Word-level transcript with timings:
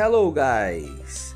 Hello, 0.00 0.30
guys! 0.30 1.34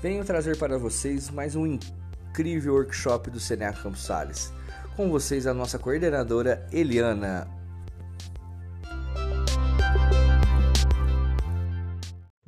Venho 0.00 0.24
trazer 0.24 0.56
para 0.56 0.78
vocês 0.78 1.28
mais 1.28 1.54
um 1.54 1.66
incrível 1.66 2.72
workshop 2.72 3.30
do 3.30 3.38
Senac 3.38 3.82
Campos 3.82 4.02
Sales. 4.02 4.50
Com 4.96 5.10
vocês, 5.10 5.46
a 5.46 5.52
nossa 5.52 5.78
coordenadora 5.78 6.66
Eliana. 6.72 7.46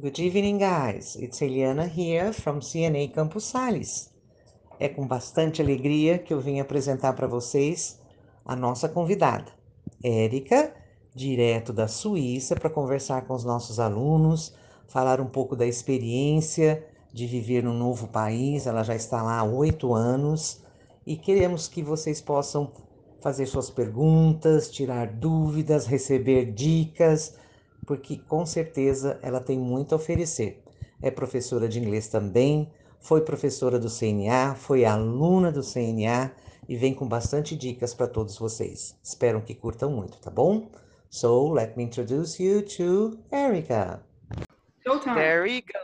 Good 0.00 0.18
evening, 0.22 0.60
guys. 0.60 1.14
It's 1.16 1.42
Eliana 1.42 1.84
here 1.84 2.32
from 2.32 2.60
CNA 2.60 3.08
Campos 3.08 3.44
Sales. 3.44 4.10
É 4.78 4.88
com 4.88 5.06
bastante 5.06 5.60
alegria 5.60 6.18
que 6.18 6.32
eu 6.32 6.40
vim 6.40 6.60
apresentar 6.60 7.12
para 7.12 7.26
vocês 7.26 8.00
a 8.46 8.56
nossa 8.56 8.88
convidada, 8.88 9.52
Érica, 10.02 10.74
direto 11.14 11.70
da 11.70 11.86
Suíça, 11.86 12.56
para 12.56 12.70
conversar 12.70 13.26
com 13.26 13.34
os 13.34 13.44
nossos 13.44 13.78
alunos, 13.78 14.58
falar 14.90 15.20
um 15.20 15.26
pouco 15.26 15.54
da 15.54 15.64
experiência 15.64 16.84
de 17.12 17.26
viver 17.26 17.62
num 17.62 17.72
novo 17.72 18.08
país. 18.08 18.66
Ela 18.66 18.82
já 18.82 18.94
está 18.94 19.22
lá 19.22 19.38
há 19.38 19.44
oito 19.44 19.94
anos 19.94 20.62
e 21.06 21.16
queremos 21.16 21.68
que 21.68 21.82
vocês 21.82 22.20
possam 22.20 22.72
fazer 23.20 23.46
suas 23.46 23.70
perguntas, 23.70 24.68
tirar 24.68 25.06
dúvidas, 25.06 25.86
receber 25.86 26.52
dicas, 26.52 27.36
porque 27.86 28.16
com 28.16 28.44
certeza 28.44 29.18
ela 29.22 29.40
tem 29.40 29.58
muito 29.58 29.94
a 29.94 29.96
oferecer. 29.96 30.62
É 31.00 31.10
professora 31.10 31.68
de 31.68 31.78
inglês 31.78 32.08
também, 32.08 32.68
foi 32.98 33.20
professora 33.20 33.78
do 33.78 33.88
CNA, 33.88 34.56
foi 34.56 34.84
aluna 34.84 35.52
do 35.52 35.62
CNA 35.62 36.32
e 36.68 36.76
vem 36.76 36.92
com 36.92 37.06
bastante 37.06 37.56
dicas 37.56 37.94
para 37.94 38.08
todos 38.08 38.36
vocês. 38.36 38.96
Espero 39.02 39.40
que 39.42 39.54
curtam 39.54 39.90
muito, 39.92 40.18
tá 40.18 40.30
bom? 40.30 40.68
So 41.08 41.52
let 41.52 41.76
me 41.76 41.84
introduce 41.84 42.42
you 42.42 42.62
to 42.62 43.18
Erica. 43.32 44.09
There 44.86 45.42
we 45.42 45.60
go. 45.60 45.80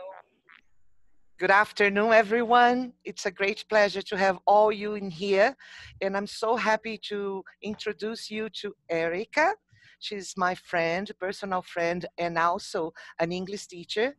Good 1.37 1.51
afternoon, 1.51 2.13
everyone. 2.13 2.93
It's 3.05 3.27
a 3.27 3.31
great 3.31 3.63
pleasure 3.69 4.01
to 4.01 4.17
have 4.17 4.39
all 4.47 4.71
you 4.71 4.95
in 4.95 5.11
here. 5.11 5.55
And 6.01 6.17
I'm 6.17 6.25
so 6.25 6.55
happy 6.55 6.97
to 7.09 7.43
introduce 7.61 8.31
you 8.31 8.49
to 8.61 8.73
Erica. 8.89 9.53
She's 9.99 10.33
my 10.35 10.55
friend, 10.55 11.11
personal 11.19 11.61
friend, 11.61 12.07
and 12.17 12.39
also 12.39 12.91
an 13.19 13.31
English 13.31 13.67
teacher. 13.67 14.15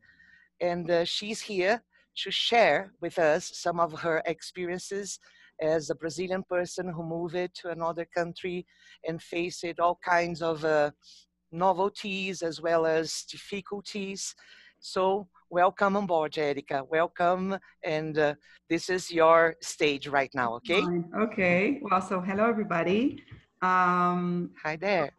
And 0.61 0.89
uh, 0.89 1.05
she's 1.05 1.41
here 1.41 1.83
to 2.23 2.31
share 2.31 2.93
with 3.01 3.19
us 3.19 3.51
some 3.55 3.81
of 3.81 3.93
her 4.01 4.23
experiences 4.27 5.19
as 5.61 5.91
a 5.91 5.97
Brazilian 5.97 6.45
person 6.49 6.93
who 6.93 7.03
moved 7.03 7.53
to 7.63 7.71
another 7.71 8.07
country 8.17 8.65
and 9.07 9.21
faced 9.21 9.65
all 9.81 9.99
kinds 10.05 10.41
of 10.41 10.65
uh, 10.65 10.93
novelties 11.51 12.43
as 12.43 12.61
well 12.61 12.87
as 12.87 13.25
difficulties. 13.25 14.35
So 14.81 15.29
welcome 15.51 15.97
on 15.97 16.07
board, 16.07 16.39
Erica. 16.39 16.85
Welcome, 16.89 17.59
and 17.83 18.17
uh, 18.17 18.35
this 18.69 18.89
is 18.89 19.11
your 19.11 19.57
stage 19.61 20.07
right 20.07 20.31
now, 20.35 20.55
okay? 20.55 20.83
Okay, 21.19 21.81
well, 21.83 22.01
so 22.01 22.21
hello, 22.21 22.49
everybody. 22.49 23.23
Um, 23.61 24.51
Hi 24.63 24.77
there. 24.77 25.11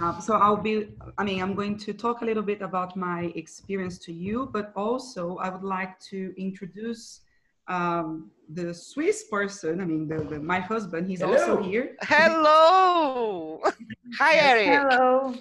uh, 0.00 0.18
so 0.20 0.34
I'll 0.34 0.56
be, 0.56 0.88
I 1.18 1.24
mean, 1.24 1.42
I'm 1.42 1.54
going 1.54 1.76
to 1.78 1.92
talk 1.92 2.22
a 2.22 2.24
little 2.24 2.42
bit 2.42 2.62
about 2.62 2.96
my 2.96 3.32
experience 3.34 3.98
to 4.06 4.12
you, 4.12 4.48
but 4.52 4.72
also 4.74 5.36
I 5.36 5.50
would 5.50 5.64
like 5.64 6.00
to 6.10 6.32
introduce 6.38 7.20
um, 7.68 8.30
the 8.48 8.72
Swiss 8.72 9.24
person, 9.30 9.80
I 9.80 9.84
mean, 9.84 10.08
the, 10.08 10.24
the, 10.24 10.38
my 10.38 10.60
husband, 10.60 11.08
he's 11.08 11.22
also 11.22 11.62
here. 11.62 11.96
Hello. 12.02 13.60
Hi, 14.18 14.34
Eric. 14.34 14.80
Hello. 14.80 15.34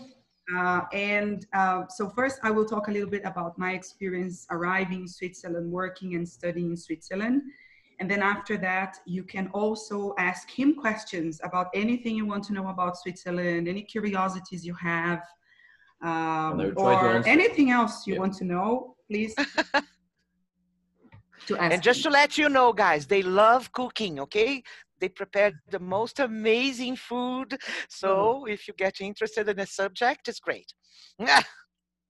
Uh, 0.53 0.81
and 0.91 1.45
uh, 1.53 1.83
so 1.87 2.09
first 2.09 2.39
I 2.43 2.51
will 2.51 2.65
talk 2.65 2.89
a 2.89 2.91
little 2.91 3.09
bit 3.09 3.21
about 3.23 3.57
my 3.57 3.71
experience 3.73 4.45
arriving 4.51 5.01
in 5.01 5.07
Switzerland, 5.07 5.71
working 5.71 6.15
and 6.15 6.27
studying 6.27 6.71
in 6.71 6.77
Switzerland. 6.77 7.43
And 7.99 8.09
then 8.11 8.21
after 8.21 8.57
that, 8.57 8.97
you 9.05 9.23
can 9.23 9.47
also 9.53 10.13
ask 10.17 10.49
him 10.49 10.75
questions 10.75 11.39
about 11.43 11.67
anything 11.73 12.15
you 12.15 12.25
want 12.25 12.43
to 12.45 12.53
know 12.53 12.67
about 12.67 12.97
Switzerland, 12.97 13.67
any 13.67 13.83
curiosities 13.83 14.65
you 14.65 14.73
have, 14.73 15.21
um, 16.03 16.57
they 16.57 16.65
will 16.65 16.73
try 16.73 17.01
to 17.01 17.19
or 17.19 17.27
anything 17.27 17.71
else 17.71 18.05
you 18.05 18.15
Yeah. 18.15 18.19
want 18.19 18.33
to 18.35 18.43
know, 18.43 18.95
please. 19.07 19.33
to 21.47 21.57
ask 21.57 21.73
And 21.73 21.81
just 21.81 22.03
to 22.03 22.09
let 22.09 22.37
you 22.37 22.49
know, 22.49 22.73
guys, 22.73 23.07
they 23.07 23.23
love 23.23 23.71
cooking, 23.71 24.19
okay? 24.19 24.63
They 25.03 25.09
prepared 25.09 25.55
the 25.69 25.81
most 25.81 26.21
amazing 26.21 26.95
food. 26.95 27.57
So 27.89 28.45
if 28.45 28.69
you 28.69 28.73
get 28.85 29.01
interested 29.01 29.49
in 29.49 29.57
the 29.57 29.65
subject, 29.65 30.29
it's 30.29 30.39
great. 30.39 30.73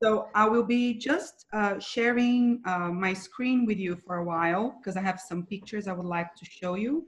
So 0.03 0.27
I 0.35 0.49
will 0.49 0.65
be 0.65 0.95
just 0.95 1.45
uh, 1.53 1.79
sharing 1.79 2.61
uh, 2.65 2.89
my 3.05 3.13
screen 3.13 3.65
with 3.65 3.77
you 3.77 3.95
for 4.05 4.17
a 4.17 4.23
while 4.25 4.75
because 4.77 4.97
I 4.97 5.01
have 5.01 5.19
some 5.19 5.45
pictures 5.45 5.87
I 5.87 5.93
would 5.93 6.11
like 6.17 6.35
to 6.35 6.45
show 6.45 6.75
you. 6.75 7.07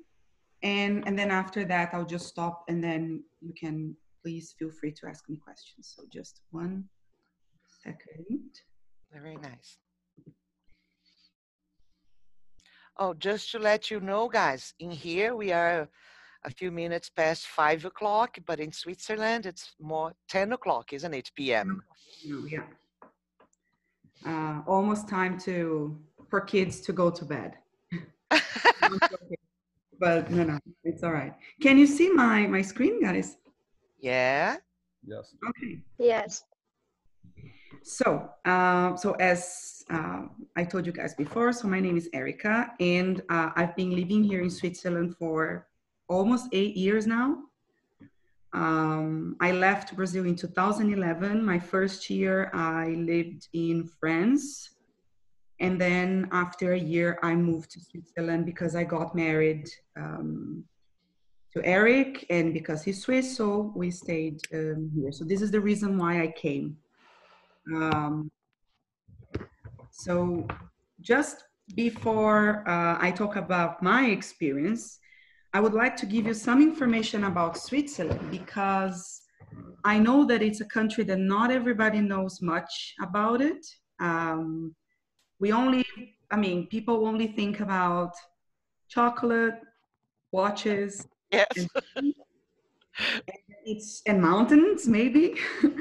And, 0.64 1.04
and 1.06 1.20
then 1.20 1.30
after 1.30 1.66
that, 1.66 1.90
I'll 1.94 2.12
just 2.18 2.28
stop 2.28 2.64
and 2.70 2.82
then 2.82 3.24
you 3.42 3.54
can 3.54 3.98
please 4.24 4.56
feel 4.58 4.72
free 4.72 4.94
to 4.94 5.08
ask 5.08 5.28
me 5.30 5.36
questions. 5.36 5.94
So 5.94 6.04
just 6.10 6.40
one 6.52 6.86
second. 7.84 8.50
Very 9.12 9.36
nice. 9.36 9.78
Oh, 12.98 13.14
just 13.14 13.52
to 13.52 13.60
let 13.60 13.92
you 13.92 14.00
know, 14.00 14.30
guys, 14.30 14.74
in 14.80 14.90
here 14.90 15.36
we 15.36 15.52
are 15.52 15.90
a 16.46 16.50
few 16.50 16.72
minutes 16.72 17.10
past 17.10 17.48
five 17.48 17.84
o'clock, 17.84 18.38
but 18.46 18.60
in 18.62 18.72
Switzerland 18.72 19.46
it's 19.46 19.76
more 19.82 20.14
10 20.30 20.54
o'clock, 20.54 20.94
isn't 20.94 21.14
it? 21.14 21.30
PM. 21.36 21.84
Yeah. 22.24 22.64
Uh, 24.26 24.62
almost 24.66 25.10
time 25.10 25.38
to 25.40 25.98
for 26.30 26.40
kids 26.40 26.80
to 26.82 26.94
go 26.94 27.10
to 27.12 27.26
bed. 27.26 27.58
but 30.00 30.32
no, 30.32 30.44
no, 30.44 30.60
it's 30.84 31.04
all 31.04 31.12
right. 31.12 31.34
Can 31.62 31.78
you 31.78 31.86
see 31.86 32.10
my 32.10 32.48
my 32.48 32.62
screen, 32.62 33.02
guys? 33.02 33.38
yeah. 34.00 34.56
Yes. 35.06 35.36
Okay. 35.48 35.82
Yes. 36.00 36.44
So, 37.88 38.32
uh, 38.46 38.96
so 38.96 39.12
as 39.20 39.84
uh, 39.92 40.24
I 40.56 40.64
told 40.64 40.88
you 40.88 40.92
guys 40.92 41.14
before, 41.14 41.54
so 41.54 41.68
my 41.68 41.80
name 41.80 41.98
is 41.98 42.10
Erica, 42.14 42.72
and 42.80 43.22
uh, 43.30 43.52
I've 43.56 43.76
been 43.76 43.96
living 43.96 44.24
here 44.24 44.42
in 44.42 44.50
Switzerland 44.50 45.16
for 45.20 45.68
almost 46.08 46.48
eight 46.52 46.76
years 46.76 47.06
now. 47.06 47.44
Um, 48.54 49.36
I 49.40 49.52
left 49.52 49.96
Brazil 49.96 50.26
in 50.26 50.36
2011. 50.36 51.46
My 51.46 51.60
first 51.60 52.10
year, 52.10 52.50
I 52.56 52.88
lived 52.88 53.50
in 53.54 53.88
France, 54.00 54.72
and 55.60 55.80
then 55.80 56.28
after 56.32 56.74
a 56.74 56.80
year, 56.80 57.20
I 57.22 57.36
moved 57.36 57.70
to 57.74 57.80
Switzerland 57.80 58.48
because 58.48 58.76
I 58.76 58.84
got 58.84 59.14
married 59.14 59.70
um, 59.96 60.64
to 61.54 61.64
Eric, 61.64 62.26
and 62.32 62.52
because 62.52 62.84
he's 62.84 63.04
Swiss, 63.04 63.38
so 63.38 63.72
we 63.76 63.92
stayed 63.92 64.40
um, 64.56 64.90
here. 64.96 65.12
So 65.12 65.24
this 65.24 65.44
is 65.44 65.52
the 65.52 65.62
reason 65.62 66.00
why 66.00 66.24
I 66.24 66.34
came. 66.36 66.78
Um, 67.74 68.32
so 69.92 70.48
just 71.02 71.44
before 71.76 72.68
uh, 72.68 72.98
I 73.00 73.12
talk 73.12 73.36
about 73.36 73.82
my 73.82 74.06
experience, 74.08 75.00
I 75.54 75.60
would 75.60 75.74
like 75.74 75.96
to 75.98 76.06
give 76.06 76.28
you 76.28 76.34
some 76.34 76.62
information 76.62 77.24
about 77.24 77.58
Switzerland 77.58 78.30
because 78.30 79.22
I 79.84 80.00
know 80.00 80.26
that 80.26 80.42
it's 80.42 80.62
a 80.62 80.66
country 80.66 81.04
that 81.06 81.20
not 81.20 81.52
everybody 81.52 82.02
knows 82.02 82.42
much 82.42 82.94
about 83.02 83.42
it. 83.42 83.66
Um, 84.00 84.76
we 85.40 85.52
only, 85.52 85.86
I 86.32 86.36
mean, 86.38 86.68
people 86.68 87.08
only 87.08 87.28
think 87.28 87.60
about 87.62 88.14
chocolate, 88.90 89.60
watches, 90.32 91.08
Yes. 91.32 91.48
and, 91.96 92.14
it's 93.66 94.02
and 94.06 94.22
mountains 94.22 94.88
maybe. 94.88 95.36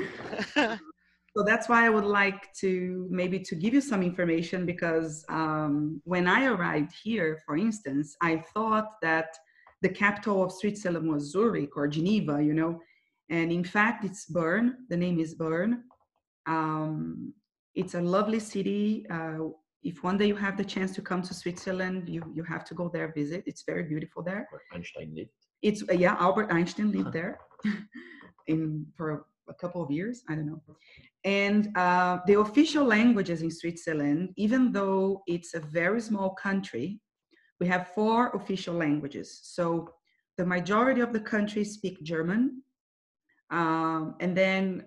So 1.36 1.42
that's 1.42 1.68
why 1.68 1.84
I 1.84 1.90
would 1.90 2.04
like 2.04 2.52
to 2.60 3.08
maybe 3.10 3.40
to 3.40 3.54
give 3.56 3.74
you 3.74 3.80
some 3.80 4.02
information 4.04 4.64
because 4.66 5.24
um, 5.28 6.00
when 6.04 6.28
I 6.28 6.44
arrived 6.46 6.92
here, 7.02 7.40
for 7.44 7.56
instance, 7.56 8.14
I 8.22 8.36
thought 8.54 8.88
that 9.02 9.36
the 9.82 9.88
capital 9.88 10.44
of 10.44 10.52
Switzerland 10.52 11.08
was 11.12 11.32
Zurich 11.32 11.76
or 11.76 11.88
Geneva, 11.88 12.40
you 12.42 12.54
know, 12.54 12.78
and 13.30 13.50
in 13.50 13.64
fact 13.64 14.04
it's 14.04 14.26
Bern. 14.26 14.76
The 14.90 14.96
name 14.96 15.18
is 15.18 15.34
Bern. 15.34 15.82
Um, 16.46 17.34
it's 17.74 17.94
a 17.94 18.00
lovely 18.00 18.38
city. 18.38 19.04
Uh, 19.10 19.38
if 19.82 20.04
one 20.04 20.16
day 20.16 20.26
you 20.26 20.36
have 20.36 20.56
the 20.56 20.64
chance 20.64 20.92
to 20.94 21.02
come 21.02 21.20
to 21.22 21.34
Switzerland, 21.34 22.08
you 22.08 22.22
you 22.32 22.44
have 22.44 22.64
to 22.66 22.74
go 22.74 22.88
there 22.88 23.12
visit. 23.12 23.42
It's 23.46 23.64
very 23.66 23.82
beautiful 23.82 24.22
there 24.22 24.46
Where 24.50 24.62
Einstein 24.72 25.12
lived. 25.16 25.30
it's 25.62 25.82
uh, 25.90 25.94
yeah 26.04 26.14
albert 26.26 26.48
einstein 26.52 26.92
lived 26.92 27.12
there 27.18 27.38
in 28.52 28.86
for 28.96 29.26
a 29.48 29.54
couple 29.54 29.82
of 29.82 29.90
years 29.90 30.22
i 30.28 30.34
don't 30.34 30.46
know 30.46 30.62
and 31.24 31.74
uh, 31.76 32.18
the 32.26 32.38
official 32.38 32.84
languages 32.84 33.42
in 33.42 33.50
switzerland 33.50 34.30
even 34.36 34.72
though 34.72 35.22
it's 35.26 35.54
a 35.54 35.60
very 35.60 36.00
small 36.00 36.30
country 36.30 37.00
we 37.60 37.66
have 37.66 37.88
four 37.94 38.30
official 38.30 38.74
languages 38.74 39.40
so 39.42 39.88
the 40.38 40.46
majority 40.46 41.00
of 41.00 41.12
the 41.12 41.20
country 41.20 41.64
speak 41.64 42.02
german 42.02 42.62
um, 43.50 44.16
and 44.20 44.36
then 44.36 44.84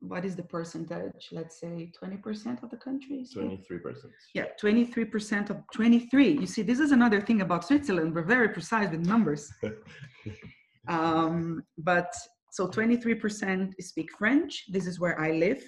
what 0.00 0.24
is 0.24 0.34
the 0.34 0.42
percentage? 0.42 1.28
Let's 1.30 1.60
say 1.60 1.92
20% 2.02 2.62
of 2.62 2.70
the 2.70 2.76
country. 2.76 3.26
Twenty-three 3.32 3.78
percent. 3.78 4.12
Yeah, 4.34 4.46
23% 4.60 5.50
of 5.50 5.58
23. 5.72 6.30
You 6.32 6.46
see, 6.46 6.62
this 6.62 6.80
is 6.80 6.92
another 6.92 7.20
thing 7.20 7.42
about 7.42 7.66
Switzerland. 7.66 8.14
We're 8.14 8.22
very 8.22 8.48
precise 8.48 8.90
with 8.90 9.06
numbers. 9.06 9.52
um, 10.88 11.62
but 11.78 12.12
so 12.52 12.66
23% 12.66 13.74
speak 13.80 14.10
French. 14.18 14.64
This 14.68 14.86
is 14.86 14.98
where 14.98 15.18
I 15.20 15.32
live. 15.32 15.62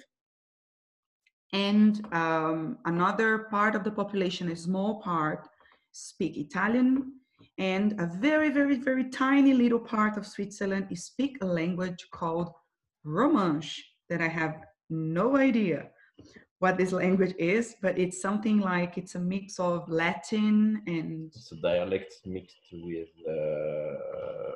And 1.53 2.05
um, 2.13 2.77
another 2.85 3.47
part 3.51 3.75
of 3.75 3.83
the 3.83 3.91
population, 3.91 4.49
a 4.51 4.55
small 4.55 5.01
part, 5.01 5.47
speak 5.91 6.37
Italian. 6.37 7.13
And 7.57 7.99
a 7.99 8.07
very, 8.07 8.49
very, 8.49 8.77
very 8.77 9.09
tiny 9.09 9.53
little 9.53 9.79
part 9.79 10.17
of 10.17 10.25
Switzerland 10.25 10.87
speak 10.97 11.37
a 11.41 11.45
language 11.45 12.07
called 12.11 12.49
Romansh 13.05 13.79
that 14.09 14.21
I 14.21 14.27
have 14.27 14.55
no 14.89 15.37
idea 15.37 15.89
what 16.59 16.77
this 16.77 16.93
language 16.93 17.35
is, 17.37 17.75
but 17.81 17.99
it's 17.99 18.21
something 18.21 18.59
like 18.59 18.97
it's 18.97 19.15
a 19.15 19.19
mix 19.19 19.59
of 19.59 19.87
Latin 19.89 20.81
and 20.87 21.29
It's 21.35 21.51
a 21.51 21.57
dialect 21.57 22.13
mixed 22.25 22.69
with 22.71 23.09
uh, 23.29 24.51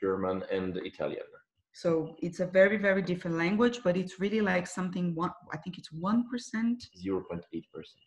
German 0.00 0.44
and 0.52 0.76
Italian. 0.76 1.26
So 1.74 2.16
it's 2.20 2.40
a 2.40 2.46
very, 2.46 2.76
very 2.76 3.02
different 3.02 3.38
language, 3.38 3.80
but 3.82 3.96
it's 3.96 4.20
really 4.20 4.40
like 4.40 4.66
something 4.66 5.14
one 5.14 5.30
I 5.52 5.56
think 5.58 5.78
it's 5.78 5.90
one 5.92 6.28
percent. 6.30 6.84
Zero 6.98 7.24
point 7.28 7.44
eight 7.54 7.66
percent. 7.72 8.04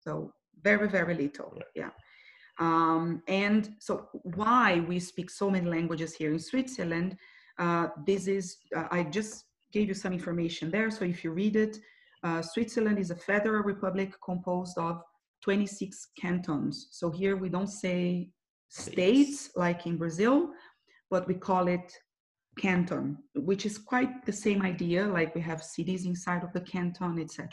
so 0.00 0.32
very 0.62 0.88
very 0.88 1.14
little 1.14 1.50
yeah, 1.74 1.90
Um, 2.58 3.22
and 3.26 3.62
so 3.80 4.08
why 4.40 4.80
we 4.80 5.00
speak 5.00 5.30
so 5.30 5.50
many 5.50 5.68
languages 5.76 6.14
here 6.14 6.32
in 6.32 6.38
switzerland 6.38 7.16
uh, 7.58 7.86
this 8.06 8.26
is 8.26 8.46
uh, 8.76 8.88
i 8.90 9.02
just 9.18 9.44
gave 9.72 9.86
you 9.88 9.94
some 9.94 10.12
information 10.12 10.68
there. 10.70 10.90
So 10.90 11.04
if 11.04 11.22
you 11.24 11.30
read 11.42 11.56
it 11.56 11.78
uh, 12.26 12.42
switzerland 12.42 12.98
is 12.98 13.10
a 13.10 13.16
federal 13.30 13.62
republic 13.62 14.10
composed 14.22 14.76
of 14.78 15.00
26 15.42 16.08
cantons. 16.20 16.88
So 16.90 17.10
here 17.10 17.36
we 17.36 17.48
don't 17.48 17.74
say 17.84 18.28
states 18.68 19.50
like 19.56 19.86
in 19.86 19.96
brazil 19.96 20.50
but 21.10 21.26
we 21.26 21.34
call 21.34 21.66
it 21.66 21.88
canton 22.58 23.16
which 23.34 23.64
is 23.64 23.78
quite 23.78 24.24
the 24.26 24.32
same 24.32 24.62
idea 24.62 25.06
like 25.06 25.34
we 25.34 25.40
have 25.40 25.62
cities 25.62 26.04
inside 26.04 26.42
of 26.42 26.52
the 26.52 26.60
canton 26.60 27.18
etc 27.18 27.50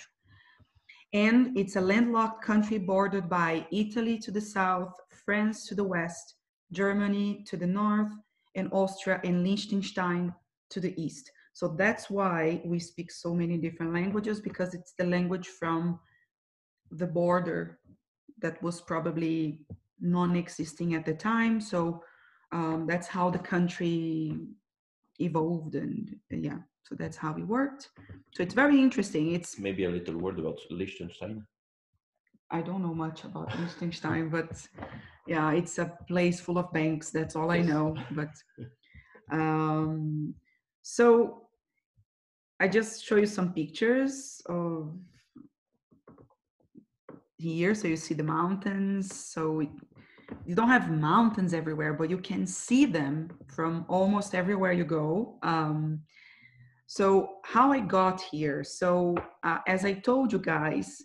and 1.13 1.57
it's 1.57 1.77
a 1.77 1.81
landlocked 1.81 2.43
country 2.43 2.77
bordered 2.77 3.29
by 3.29 3.65
Italy 3.71 4.17
to 4.19 4.31
the 4.31 4.41
south, 4.41 4.93
France 5.25 5.65
to 5.67 5.75
the 5.75 5.83
west, 5.83 6.35
Germany 6.73 7.45
to 7.47 7.55
the 7.55 7.67
north, 7.67 8.11
and 8.55 8.69
Austria 8.73 9.21
and 9.23 9.43
Liechtenstein 9.43 10.33
to 10.69 10.79
the 10.79 10.93
east. 11.01 11.31
So 11.53 11.69
that's 11.69 12.09
why 12.09 12.61
we 12.65 12.79
speak 12.79 13.11
so 13.11 13.33
many 13.33 13.57
different 13.57 13.93
languages 13.93 14.39
because 14.41 14.73
it's 14.73 14.93
the 14.97 15.05
language 15.05 15.47
from 15.47 15.99
the 16.91 17.07
border 17.07 17.79
that 18.41 18.61
was 18.61 18.81
probably 18.81 19.61
non-existing 19.99 20.93
at 20.93 21.05
the 21.05 21.13
time. 21.13 21.59
So 21.61 22.03
um, 22.51 22.85
that's 22.87 23.07
how 23.07 23.29
the 23.29 23.39
country 23.39 24.37
evolved, 25.19 25.75
and 25.75 26.15
yeah, 26.29 26.59
so 26.83 26.95
that's 26.95 27.17
how 27.17 27.33
we 27.33 27.43
worked. 27.43 27.89
So 28.33 28.43
it's 28.43 28.53
very 28.53 28.79
interesting. 28.79 29.33
It's 29.33 29.59
Maybe 29.59 29.85
a 29.85 29.89
little 29.89 30.17
word 30.17 30.39
about 30.39 30.59
Liechtenstein. 30.69 31.45
I 32.49 32.61
don't 32.61 32.81
know 32.81 32.93
much 32.93 33.23
about 33.25 33.57
Liechtenstein, 33.59 34.29
but 34.37 34.65
yeah, 35.27 35.51
it's 35.51 35.77
a 35.79 35.91
place 36.07 36.39
full 36.39 36.57
of 36.57 36.71
banks. 36.71 37.09
That's 37.09 37.35
all 37.35 37.51
I 37.51 37.61
know. 37.61 37.95
But 38.11 38.31
um, 39.31 40.33
so 40.81 41.47
I 42.59 42.67
just 42.67 43.03
show 43.03 43.17
you 43.17 43.25
some 43.25 43.53
pictures 43.53 44.41
of 44.47 44.95
here. 47.37 47.75
So 47.75 47.87
you 47.87 47.97
see 47.97 48.13
the 48.13 48.23
mountains. 48.23 49.13
So 49.13 49.59
it, 49.59 49.69
you 50.45 50.55
don't 50.55 50.69
have 50.69 50.91
mountains 50.91 51.53
everywhere, 51.53 51.93
but 51.93 52.09
you 52.09 52.17
can 52.17 52.45
see 52.45 52.85
them 52.85 53.29
from 53.47 53.85
almost 53.87 54.35
everywhere 54.35 54.71
you 54.71 54.83
go. 54.83 55.37
Um, 55.43 56.01
so 56.85 57.37
how 57.43 57.71
I 57.71 57.79
got 57.79 58.21
here. 58.21 58.63
So 58.63 59.15
uh, 59.43 59.59
as 59.67 59.85
I 59.85 59.93
told 59.93 60.31
you 60.31 60.39
guys, 60.39 61.03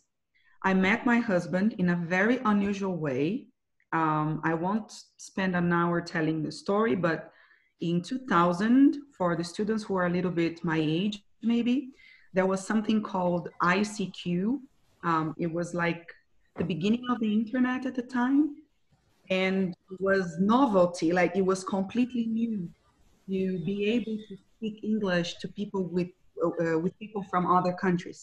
I 0.64 0.74
met 0.74 1.04
my 1.04 1.18
husband 1.18 1.74
in 1.78 1.90
a 1.90 1.96
very 1.96 2.38
unusual 2.44 2.96
way. 2.96 3.46
Um, 3.92 4.40
I 4.44 4.54
won't 4.54 4.92
spend 5.16 5.56
an 5.56 5.72
hour 5.72 6.00
telling 6.00 6.42
the 6.42 6.52
story, 6.52 6.94
but 6.94 7.32
in 7.80 8.00
2000, 8.00 9.02
for 9.16 9.34
the 9.34 9.42
students 9.42 9.82
who 9.82 9.96
are 9.96 10.06
a 10.06 10.10
little 10.10 10.30
bit 10.30 10.64
my 10.64 10.78
age, 10.80 11.24
maybe, 11.42 11.90
there 12.32 12.46
was 12.46 12.64
something 12.64 13.02
called 13.02 13.48
ICQ. 13.60 14.60
Um, 15.02 15.34
it 15.36 15.52
was 15.52 15.74
like 15.74 16.12
the 16.56 16.64
beginning 16.64 17.04
of 17.10 17.18
the 17.18 17.32
internet 17.32 17.86
at 17.86 17.96
the 17.96 18.02
time, 18.02 18.54
and 19.32 19.74
it 19.90 20.00
was 20.00 20.24
novelty, 20.38 21.08
like 21.12 21.32
it 21.36 21.46
was 21.52 21.60
completely 21.76 22.26
new. 22.26 22.68
To 23.28 23.58
be 23.70 23.78
able 23.96 24.16
to 24.28 24.34
speak 24.50 24.76
English 24.92 25.28
to 25.42 25.46
people 25.48 25.82
with 25.96 26.10
uh, 26.44 26.78
with 26.84 26.92
people 26.98 27.22
from 27.30 27.42
other 27.56 27.72
countries. 27.84 28.20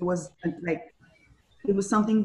It 0.00 0.04
was 0.04 0.20
uh, 0.44 0.50
like 0.68 0.82
it 1.70 1.74
was 1.74 1.88
something 1.94 2.18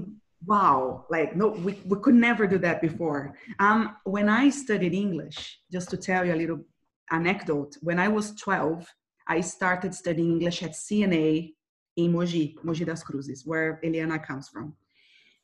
wow 0.51 1.05
like 1.15 1.29
no 1.35 1.47
we, 1.65 1.71
we 1.91 1.97
could 2.03 2.19
never 2.29 2.43
do 2.53 2.57
that 2.67 2.81
before. 2.87 3.21
Um 3.65 3.79
when 4.15 4.27
i 4.41 4.43
studied 4.63 4.93
english 5.05 5.39
just 5.75 5.87
to 5.91 5.97
tell 6.07 6.21
you 6.25 6.33
a 6.33 6.39
little 6.43 6.61
anecdote 7.19 7.71
when 7.87 7.99
i 8.05 8.07
was 8.17 8.25
12 8.35 8.87
i 9.35 9.37
started 9.55 9.91
studying 9.93 10.29
english 10.35 10.63
at 10.67 10.73
cna 10.85 11.53
in 12.01 12.07
mogi 12.15 12.45
mogi 12.67 12.85
das 12.89 13.03
cruzes 13.07 13.39
where 13.49 13.79
eliana 13.85 14.17
comes 14.29 14.49
from. 14.53 14.67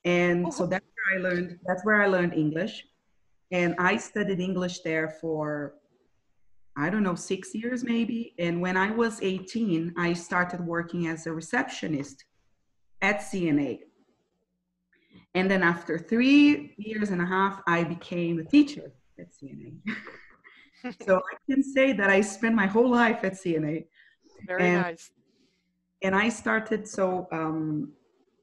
And 0.05 0.53
so 0.53 0.65
that's 0.65 0.85
where 0.95 0.96
i 1.13 1.17
learned 1.17 1.59
that's 1.65 1.83
where 1.85 2.01
i 2.01 2.07
learned 2.07 2.33
english 2.33 2.85
and 3.51 3.75
i 3.79 3.95
studied 3.97 4.39
english 4.39 4.79
there 4.79 5.09
for 5.21 5.73
i 6.77 6.89
don't 6.89 7.03
know 7.03 7.15
six 7.15 7.53
years 7.55 7.83
maybe 7.83 8.33
and 8.39 8.59
when 8.61 8.75
i 8.77 8.91
was 8.91 9.19
18 9.21 9.93
i 9.97 10.13
started 10.13 10.61
working 10.61 11.07
as 11.07 11.27
a 11.27 11.31
receptionist 11.31 12.25
at 13.01 13.19
cna 13.19 13.79
and 15.37 15.51
then 15.51 15.61
after 15.61 15.99
three 15.99 16.73
years 16.77 17.11
and 17.11 17.21
a 17.21 17.25
half, 17.25 17.61
I 17.67 17.83
became 17.83 18.39
a 18.39 18.43
teacher 18.43 18.91
at 19.19 19.27
CNA. 19.31 19.77
so 21.05 21.17
I 21.17 21.35
can 21.47 21.61
say 21.61 21.93
that 21.93 22.09
I 22.09 22.21
spent 22.21 22.55
my 22.55 22.65
whole 22.65 22.89
life 22.89 23.19
at 23.23 23.33
CNA. 23.33 23.85
Very 24.47 24.63
And- 24.63 24.81
nice. 24.81 25.11
And 26.01 26.15
I 26.15 26.29
started 26.29 26.87
so 26.87 27.27
um, 27.31 27.91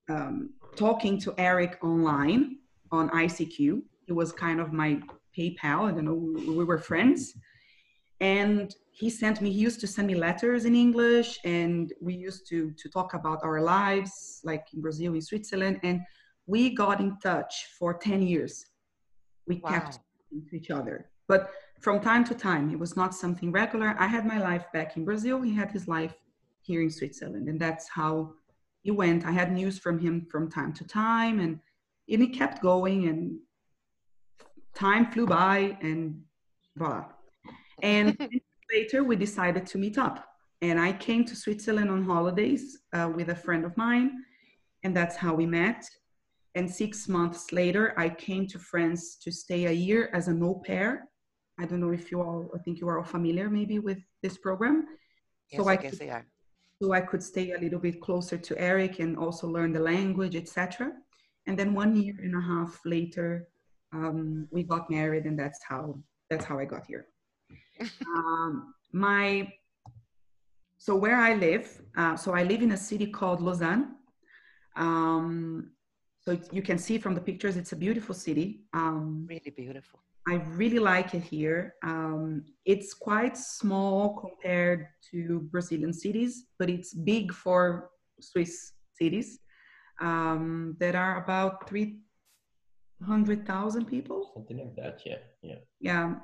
um, 0.09 0.53
talking 0.76 1.19
to 1.21 1.35
Eric 1.38 1.78
online 1.83 2.59
on 2.90 3.09
ICQ. 3.11 3.83
It 4.07 4.12
was 4.12 4.33
kind 4.33 4.61
of 4.61 4.73
my 4.73 5.00
pen 5.35 5.54
pal. 5.59 5.87
I 5.87 5.93
don't 5.93 6.04
know, 6.04 6.14
we 6.14 6.57
we 6.61 6.64
were 6.64 6.78
friends. 6.78 7.35
And 8.21 8.75
he 8.93 9.11
sent 9.11 9.40
me, 9.40 9.50
he 9.50 9.59
used 9.59 9.81
to 9.81 9.87
send 9.87 10.07
me 10.07 10.14
letters 10.14 10.64
in 10.64 10.75
English 10.75 11.38
and 11.45 11.93
we 12.00 12.14
used 12.14 12.49
to, 12.50 12.71
to 12.73 12.88
talk 12.88 13.14
about 13.14 13.40
our 13.43 13.61
lives, 13.61 14.40
like 14.45 14.64
in 14.73 14.81
Brazil, 14.81 15.14
in 15.14 15.21
Switzerland. 15.21 15.81
And 15.83 16.00
we 16.47 16.75
got 16.75 17.00
in 17.00 17.19
touch 17.19 17.66
for 17.78 17.95
10 17.95 18.23
years. 18.23 18.66
We 19.47 19.57
Wow. 19.57 19.71
kept 19.71 19.99
to 20.50 20.57
each 20.57 20.71
other. 20.71 21.11
But 21.26 21.50
from 21.81 22.00
time 22.00 22.25
to 22.25 22.35
time, 22.35 22.71
it 22.71 22.78
was 22.78 22.97
not 22.97 23.14
something 23.14 23.50
regular. 23.50 23.97
I 23.99 24.07
had 24.07 24.25
my 24.25 24.38
life 24.38 24.64
back 24.73 24.97
in 24.97 25.04
Brazil. 25.04 25.43
He 25.43 25.54
had 25.54 25.71
his 25.73 25.88
life 25.88 26.14
here 26.62 26.81
in 26.83 26.90
Switzerland. 26.90 27.49
And 27.49 27.61
that's 27.61 27.88
how 27.88 28.35
it 28.84 28.90
went. 28.92 29.24
I 29.24 29.32
had 29.32 29.52
news 29.52 29.78
from 29.78 29.98
him 29.98 30.26
from 30.30 30.50
time 30.50 30.72
to 30.74 30.84
time. 30.86 31.40
And, 31.40 31.58
and 32.08 32.22
it 32.22 32.34
kept 32.34 32.62
going. 32.62 33.08
And 33.08 33.38
time 34.74 35.10
flew 35.10 35.26
by 35.26 35.76
and 35.80 36.22
voila. 36.76 37.06
And 37.82 38.16
later, 38.72 39.04
we 39.04 39.16
decided 39.16 39.66
to 39.66 39.78
meet 39.78 39.98
up. 39.98 40.26
And 40.60 40.78
I 40.80 40.92
came 40.92 41.24
to 41.26 41.36
Switzerland 41.36 41.90
on 41.90 42.04
holidays 42.04 42.78
uh, 42.92 43.10
with 43.14 43.30
a 43.30 43.34
friend 43.34 43.64
of 43.64 43.76
mine. 43.76 44.10
And 44.82 44.94
that's 44.94 45.16
how 45.16 45.34
we 45.34 45.46
met. 45.46 45.88
And 46.54 46.70
six 46.70 47.08
months 47.08 47.52
later, 47.52 47.94
I 47.98 48.08
came 48.08 48.46
to 48.48 48.58
France 48.58 49.16
to 49.16 49.32
stay 49.32 49.66
a 49.66 49.72
year 49.72 50.10
as 50.12 50.28
an 50.28 50.42
au 50.42 50.62
pair. 50.64 51.08
I 51.58 51.64
don't 51.66 51.80
know 51.80 51.90
if 51.92 52.10
you 52.10 52.20
all, 52.20 52.50
I 52.54 52.58
think 52.58 52.80
you 52.80 52.88
are 52.88 52.98
all 52.98 53.04
familiar 53.04 53.48
maybe 53.48 53.78
with 53.78 53.98
this 54.22 54.36
program. 54.36 54.86
Yes, 55.50 55.60
so 55.62 55.68
I 55.68 55.72
I 55.72 55.76
guess 55.76 55.90
could- 55.92 56.00
they 56.00 56.10
are. 56.10 56.26
So 56.83 56.93
I 56.93 57.00
could 57.00 57.23
stay 57.23 57.52
a 57.52 57.59
little 57.59 57.78
bit 57.78 58.00
closer 58.00 58.37
to 58.37 58.59
Eric 58.59 58.99
and 58.99 59.16
also 59.16 59.47
learn 59.47 59.73
the 59.73 59.81
language, 59.81 60.37
etc. 60.37 60.93
And 61.47 61.59
then 61.59 61.75
one 61.75 61.95
year 61.97 62.16
and 62.23 62.35
a 62.35 62.40
half 62.40 62.81
later, 62.85 63.49
um, 63.93 64.49
we 64.50 64.64
got 64.64 64.90
married, 64.90 65.25
and 65.25 65.38
that's 65.38 65.61
how 65.69 65.99
that's 66.28 66.45
how 66.45 66.59
I 66.59 66.64
got 66.64 66.85
here. 66.87 67.07
um, 68.07 68.75
my 68.93 69.52
so 70.78 70.95
where 70.97 71.16
I 71.16 71.35
live, 71.35 71.81
uh, 71.97 72.16
so 72.16 72.33
I 72.35 72.43
live 72.43 72.61
in 72.61 72.73
a 72.73 72.76
city 72.76 73.07
called 73.07 73.40
Lausanne. 73.40 73.97
Um, 74.76 75.71
so 76.21 76.38
you 76.52 76.62
can 76.62 76.78
see 76.78 76.99
from 76.99 77.14
the 77.14 77.21
pictures, 77.21 77.57
it's 77.57 77.73
a 77.73 77.76
beautiful 77.76 78.14
city. 78.14 78.64
Um, 78.73 79.26
Really 79.28 79.52
beautiful. 79.57 80.00
I 80.26 80.37
really 80.57 80.78
like 80.78 81.12
it 81.14 81.23
here. 81.23 81.75
Um, 81.83 82.47
it's 82.64 82.95
quite 82.95 83.37
small 83.37 84.16
compared 84.16 84.88
to 85.11 85.40
Brazilian 85.52 85.93
cities, 85.93 86.47
but 86.59 86.71
it's 86.71 86.95
big 86.95 87.31
for 87.33 87.90
Swiss 88.21 88.73
cities. 88.95 89.40
Um, 90.00 90.76
there 90.81 90.97
are 90.97 91.23
about 91.23 91.69
300,000 91.69 93.85
people. 93.85 94.31
Something 94.35 94.59
like 94.59 94.75
that, 94.76 95.02
yeah, 95.04 95.19
yeah. 95.43 95.57
Yeah, 95.81 96.14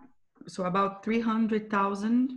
so 0.48 0.64
about 0.64 1.04
300,000. 1.04 2.30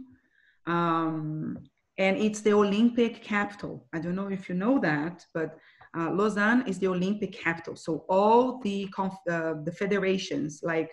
Um, 0.67 1.57
and 1.97 2.17
it's 2.17 2.41
the 2.41 2.53
Olympic 2.53 3.23
capital. 3.23 3.87
I 3.93 3.99
don't 3.99 4.15
know 4.15 4.27
if 4.27 4.49
you 4.49 4.55
know 4.55 4.79
that, 4.79 5.25
but 5.33 5.57
uh, 5.97 6.11
Lausanne 6.11 6.65
is 6.67 6.77
the 6.79 6.87
Olympic 6.87 7.31
capital. 7.31 7.77
So 7.77 8.03
all 8.09 8.59
the 8.59 8.87
conf- 8.87 9.13
uh, 9.29 9.53
the 9.63 9.71
federations, 9.71 10.59
like 10.63 10.89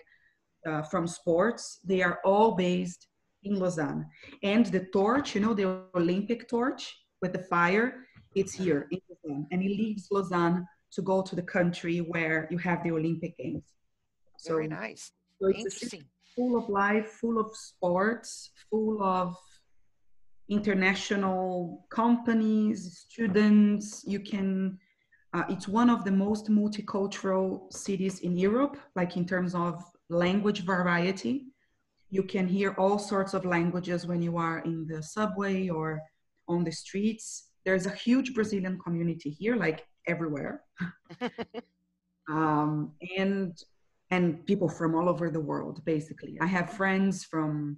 uh, 0.65 0.81
from 0.83 1.07
sports, 1.07 1.79
they 1.83 2.01
are 2.01 2.19
all 2.23 2.51
based 2.51 3.07
in 3.43 3.59
Lausanne. 3.59 4.05
And 4.43 4.65
the 4.67 4.85
torch, 4.93 5.35
you 5.35 5.41
know, 5.41 5.53
the 5.53 5.83
Olympic 5.95 6.47
torch 6.47 6.95
with 7.21 7.33
the 7.33 7.39
fire, 7.39 8.05
it's 8.35 8.53
here 8.53 8.87
in 8.91 8.99
Lausanne, 9.09 9.47
and 9.51 9.61
it 9.61 9.69
leaves 9.69 10.07
Lausanne 10.11 10.67
to 10.93 11.01
go 11.01 11.21
to 11.21 11.35
the 11.35 11.41
country 11.41 11.99
where 11.99 12.47
you 12.51 12.57
have 12.57 12.83
the 12.83 12.91
Olympic 12.91 13.37
Games. 13.37 13.63
So 14.37 14.53
very 14.53 14.67
nice. 14.67 15.11
So 15.39 15.47
it's 15.47 15.59
Interesting. 15.59 16.03
full 16.35 16.57
of 16.57 16.69
life, 16.69 17.07
full 17.21 17.39
of 17.39 17.55
sports, 17.55 18.51
full 18.69 19.03
of 19.03 19.35
international 20.49 21.85
companies, 21.89 23.05
students. 23.09 24.03
You 24.05 24.19
can. 24.19 24.77
Uh, 25.33 25.43
it's 25.47 25.67
one 25.67 25.89
of 25.89 26.03
the 26.03 26.11
most 26.11 26.49
multicultural 26.49 27.71
cities 27.71 28.19
in 28.19 28.35
Europe, 28.35 28.77
like 28.95 29.15
in 29.15 29.25
terms 29.25 29.55
of 29.55 29.81
language 30.11 30.63
variety. 30.63 31.45
You 32.09 32.23
can 32.23 32.47
hear 32.47 32.75
all 32.77 32.99
sorts 32.99 33.33
of 33.33 33.45
languages 33.45 34.05
when 34.05 34.21
you 34.21 34.37
are 34.37 34.59
in 34.59 34.85
the 34.85 35.01
subway 35.01 35.69
or 35.69 36.01
on 36.47 36.63
the 36.63 36.71
streets. 36.71 37.51
There's 37.65 37.85
a 37.85 37.91
huge 37.91 38.33
Brazilian 38.33 38.77
community 38.79 39.29
here, 39.29 39.55
like 39.55 39.85
everywhere. 40.07 40.63
um, 42.29 42.91
and 43.17 43.57
and 44.09 44.45
people 44.45 44.67
from 44.67 44.93
all 44.93 45.07
over 45.07 45.29
the 45.29 45.39
world, 45.39 45.85
basically. 45.85 46.37
I 46.41 46.47
have 46.47 46.73
friends 46.73 47.23
from 47.23 47.77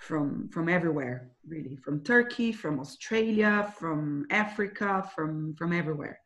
from 0.00 0.48
from 0.50 0.68
everywhere, 0.70 1.32
really, 1.46 1.76
from 1.84 2.02
Turkey, 2.02 2.52
from 2.52 2.80
Australia, 2.80 3.74
from 3.78 4.26
Africa, 4.30 5.10
from 5.14 5.54
from 5.58 5.74
everywhere. 5.74 6.18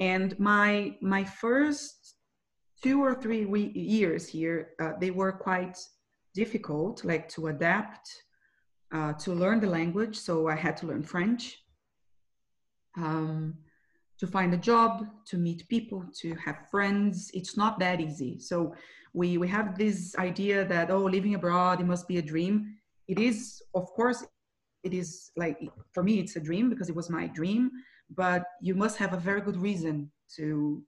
And 0.00 0.38
my 0.38 0.96
my 1.00 1.24
first 1.24 2.17
two 2.82 3.02
or 3.02 3.14
three 3.14 3.44
we- 3.46 3.72
years 3.74 4.28
here, 4.28 4.70
uh, 4.80 4.92
they 5.00 5.10
were 5.10 5.32
quite 5.32 5.78
difficult, 6.34 7.04
like 7.04 7.28
to 7.30 7.48
adapt, 7.48 8.08
uh, 8.92 9.12
to 9.14 9.32
learn 9.32 9.60
the 9.60 9.66
language. 9.66 10.16
So 10.16 10.48
I 10.48 10.54
had 10.56 10.76
to 10.78 10.86
learn 10.86 11.02
French, 11.02 11.58
um, 12.96 13.58
to 14.18 14.26
find 14.26 14.52
a 14.52 14.56
job, 14.56 15.06
to 15.26 15.36
meet 15.36 15.68
people, 15.68 16.04
to 16.20 16.34
have 16.34 16.68
friends. 16.70 17.30
It's 17.34 17.56
not 17.56 17.78
that 17.78 18.00
easy. 18.00 18.38
So 18.38 18.74
we 19.14 19.38
we 19.38 19.48
have 19.48 19.78
this 19.78 20.14
idea 20.16 20.64
that 20.66 20.90
oh, 20.90 21.04
living 21.04 21.34
abroad 21.34 21.80
it 21.80 21.86
must 21.86 22.06
be 22.08 22.18
a 22.18 22.22
dream. 22.22 22.76
It 23.06 23.18
is, 23.18 23.62
of 23.74 23.86
course, 23.94 24.24
it 24.82 24.92
is 24.92 25.30
like 25.36 25.58
for 25.92 26.02
me 26.02 26.20
it's 26.20 26.36
a 26.36 26.40
dream 26.40 26.68
because 26.70 26.88
it 26.88 26.96
was 26.96 27.10
my 27.10 27.26
dream. 27.28 27.70
But 28.10 28.44
you 28.60 28.74
must 28.74 28.96
have 28.98 29.12
a 29.12 29.16
very 29.28 29.40
good 29.40 29.56
reason 29.56 30.10
to 30.36 30.82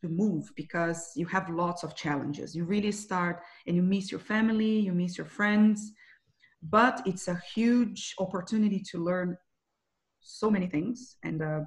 to 0.00 0.08
move 0.08 0.50
because 0.56 1.12
you 1.16 1.26
have 1.26 1.48
lots 1.50 1.82
of 1.82 1.94
challenges. 1.94 2.54
You 2.54 2.64
really 2.64 2.92
start 2.92 3.42
and 3.66 3.76
you 3.76 3.82
miss 3.82 4.10
your 4.10 4.20
family, 4.20 4.78
you 4.78 4.92
miss 4.92 5.18
your 5.18 5.26
friends, 5.26 5.92
but 6.62 7.02
it's 7.06 7.28
a 7.28 7.40
huge 7.54 8.14
opportunity 8.18 8.82
to 8.90 9.02
learn 9.02 9.36
so 10.20 10.50
many 10.50 10.66
things. 10.66 11.16
And 11.22 11.42
uh, 11.42 11.60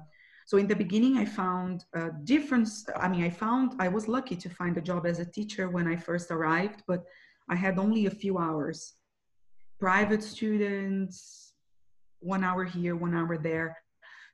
so 0.46 0.56
in 0.58 0.66
the 0.66 0.76
beginning, 0.76 1.18
I 1.18 1.24
found 1.24 1.84
a 1.94 2.10
difference. 2.24 2.84
I 2.96 3.08
mean, 3.08 3.24
I 3.24 3.30
found 3.30 3.74
I 3.78 3.88
was 3.88 4.08
lucky 4.08 4.36
to 4.36 4.48
find 4.48 4.76
a 4.76 4.82
job 4.82 5.06
as 5.06 5.18
a 5.18 5.24
teacher 5.24 5.68
when 5.68 5.86
I 5.86 5.96
first 5.96 6.30
arrived, 6.30 6.82
but 6.86 7.04
I 7.48 7.56
had 7.56 7.78
only 7.78 8.06
a 8.06 8.10
few 8.10 8.38
hours. 8.38 8.94
Private 9.78 10.22
students, 10.22 11.54
one 12.20 12.44
hour 12.44 12.64
here, 12.64 12.96
one 12.96 13.14
hour 13.14 13.36
there. 13.36 13.76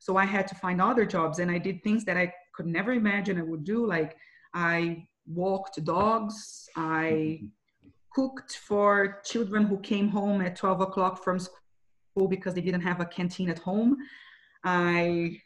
So 0.01 0.17
I 0.17 0.25
had 0.25 0.47
to 0.49 0.55
find 0.55 0.81
other 0.81 1.05
jobs, 1.05 1.39
and 1.39 1.51
I 1.51 1.59
did 1.59 1.83
things 1.83 2.05
that 2.05 2.17
I 2.17 2.33
could 2.59 2.67
never 2.67 2.93
imagine 2.93 3.39
I 3.39 3.43
would 3.43 3.63
do. 3.63 3.87
Like 3.87 4.17
I 4.53 5.07
walked 5.27 5.85
dogs, 5.85 6.69
I 6.77 7.43
cooked 8.13 8.57
for 8.69 9.21
children 9.25 9.63
who 9.65 9.79
came 9.79 10.09
home 10.09 10.41
at 10.41 10.57
12 10.57 10.81
o'clock 10.81 11.23
from 11.23 11.39
school 11.39 12.27
because 12.29 12.55
they 12.55 12.61
didn't 12.61 12.81
have 12.81 13.01
a 13.01 13.05
canteen 13.05 13.49
at 13.49 13.61
home. 13.61 13.97
I, 14.65 15.41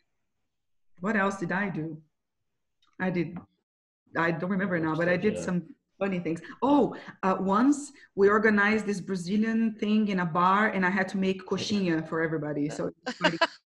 what 1.00 1.16
else 1.16 1.36
did 1.36 1.52
I 1.52 1.68
do? 1.68 2.00
I 2.98 3.10
did, 3.10 3.36
I 4.16 4.30
don't 4.30 4.48
remember 4.48 4.78
now, 4.80 4.94
but 4.94 5.10
I 5.10 5.18
did 5.18 5.36
some 5.38 5.58
funny 5.98 6.18
things. 6.18 6.40
Oh, 6.62 6.96
uh, 7.22 7.36
once 7.40 7.92
we 8.14 8.30
organized 8.30 8.86
this 8.86 9.02
Brazilian 9.02 9.74
thing 9.74 10.08
in 10.08 10.20
a 10.20 10.26
bar 10.40 10.68
and 10.68 10.86
I 10.86 10.90
had 10.98 11.08
to 11.08 11.18
make 11.18 11.44
coxinha 11.44 12.08
for 12.08 12.22
everybody. 12.22 12.70
So, 12.70 12.90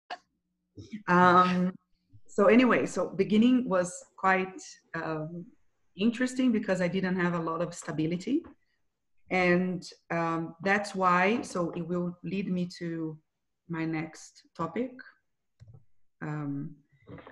um, 1.07 1.75
so 2.35 2.47
anyway, 2.47 2.85
so 2.85 3.07
beginning 3.07 3.69
was 3.69 4.03
quite 4.17 4.61
um, 4.93 5.45
interesting 5.95 6.51
because 6.51 6.81
I 6.81 6.89
didn't 6.89 7.17
have 7.17 7.33
a 7.33 7.39
lot 7.39 7.61
of 7.61 7.73
stability. 7.73 8.43
And 9.31 9.81
um, 10.11 10.53
that's 10.61 10.93
why, 10.93 11.41
so 11.43 11.71
it 11.77 11.87
will 11.87 12.17
lead 12.25 12.51
me 12.51 12.67
to 12.79 13.17
my 13.69 13.85
next 13.85 14.43
topic. 14.53 14.91
Um, 16.21 16.75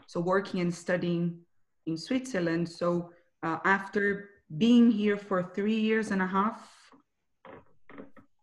so 0.07 0.21
working 0.21 0.61
and 0.61 0.73
studying 0.73 1.37
in 1.85 1.97
Switzerland. 1.97 2.69
So 2.69 3.09
uh, 3.43 3.57
after 3.65 4.29
being 4.57 4.89
here 4.89 5.17
for 5.17 5.51
three 5.53 5.81
years 5.81 6.11
and 6.11 6.21
a 6.21 6.27
half, 6.27 6.71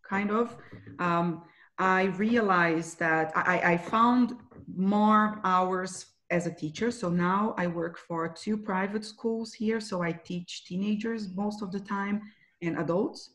kind 0.07 0.31
of, 0.31 0.59
um, 0.99 1.45
I 1.79 2.03
realized 2.19 2.99
that 2.99 3.33
I, 3.35 3.73
I 3.73 3.77
found 3.79 4.35
more 4.77 5.41
hours 5.43 6.05
as 6.31 6.47
a 6.47 6.55
teacher. 6.55 6.91
So 6.91 7.09
now 7.09 7.55
I 7.59 7.67
work 7.67 7.99
for 7.99 8.29
two 8.29 8.57
private 8.57 9.05
schools 9.05 9.53
here. 9.53 9.81
So 9.81 10.03
I 10.03 10.13
teach 10.13 10.65
teenagers 10.65 11.29
most 11.35 11.63
of 11.63 11.73
the 11.73 11.81
time 11.81 12.23
and 12.63 12.79
adults. 12.79 13.31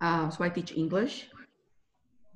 Uh, 0.00 0.30
so 0.30 0.44
I 0.44 0.48
teach 0.48 0.72
English. 0.72 1.28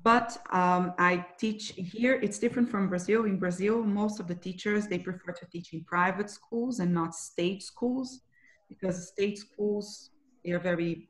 But 0.03 0.37
um, 0.51 0.93
I 0.99 1.25
teach 1.39 1.73
here, 1.75 2.19
it's 2.21 2.37
different 2.37 2.69
from 2.69 2.87
Brazil. 2.89 3.25
In 3.25 3.39
Brazil, 3.39 3.81
most 3.83 4.19
of 4.19 4.27
the 4.27 4.35
teachers, 4.35 4.87
they 4.87 4.99
prefer 4.99 5.31
to 5.31 5.45
teach 5.51 5.73
in 5.73 5.83
private 5.83 6.29
schools 6.29 6.79
and 6.79 6.93
not 6.93 7.15
state 7.15 7.63
schools 7.63 8.21
because 8.69 9.07
state 9.07 9.39
schools, 9.39 10.11
they 10.43 10.51
are 10.51 10.59
very 10.59 11.09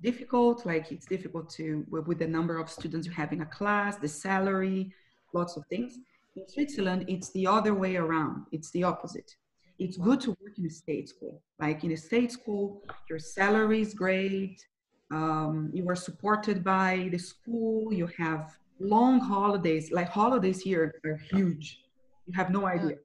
difficult. 0.00 0.64
Like 0.64 0.92
it's 0.92 1.06
difficult 1.06 1.50
to, 1.54 1.84
with 1.90 2.20
the 2.20 2.26
number 2.26 2.58
of 2.58 2.70
students 2.70 3.04
you 3.04 3.12
have 3.14 3.32
in 3.32 3.40
a 3.40 3.46
class, 3.46 3.96
the 3.96 4.08
salary, 4.08 4.94
lots 5.34 5.56
of 5.56 5.64
things. 5.66 5.98
In 6.36 6.48
Switzerland, 6.48 7.06
it's 7.08 7.30
the 7.30 7.46
other 7.46 7.74
way 7.74 7.96
around. 7.96 8.46
It's 8.52 8.70
the 8.70 8.84
opposite. 8.84 9.34
It's 9.78 9.96
good 9.96 10.20
to 10.22 10.30
work 10.42 10.58
in 10.58 10.66
a 10.66 10.70
state 10.70 11.08
school. 11.08 11.42
Like 11.58 11.82
in 11.82 11.92
a 11.92 11.96
state 11.96 12.30
school, 12.30 12.82
your 13.08 13.18
salary 13.18 13.80
is 13.80 13.94
great. 13.94 14.64
Um, 15.10 15.70
you 15.72 15.88
are 15.88 15.96
supported 15.96 16.62
by 16.62 17.08
the 17.10 17.18
school. 17.18 17.92
You 17.92 18.08
have 18.18 18.56
long 18.78 19.18
holidays. 19.20 19.90
Like 19.90 20.08
holidays 20.08 20.60
here 20.60 20.94
are 21.04 21.20
huge. 21.32 21.80
You 22.26 22.34
have 22.34 22.50
no 22.50 22.66
idea. 22.66 22.96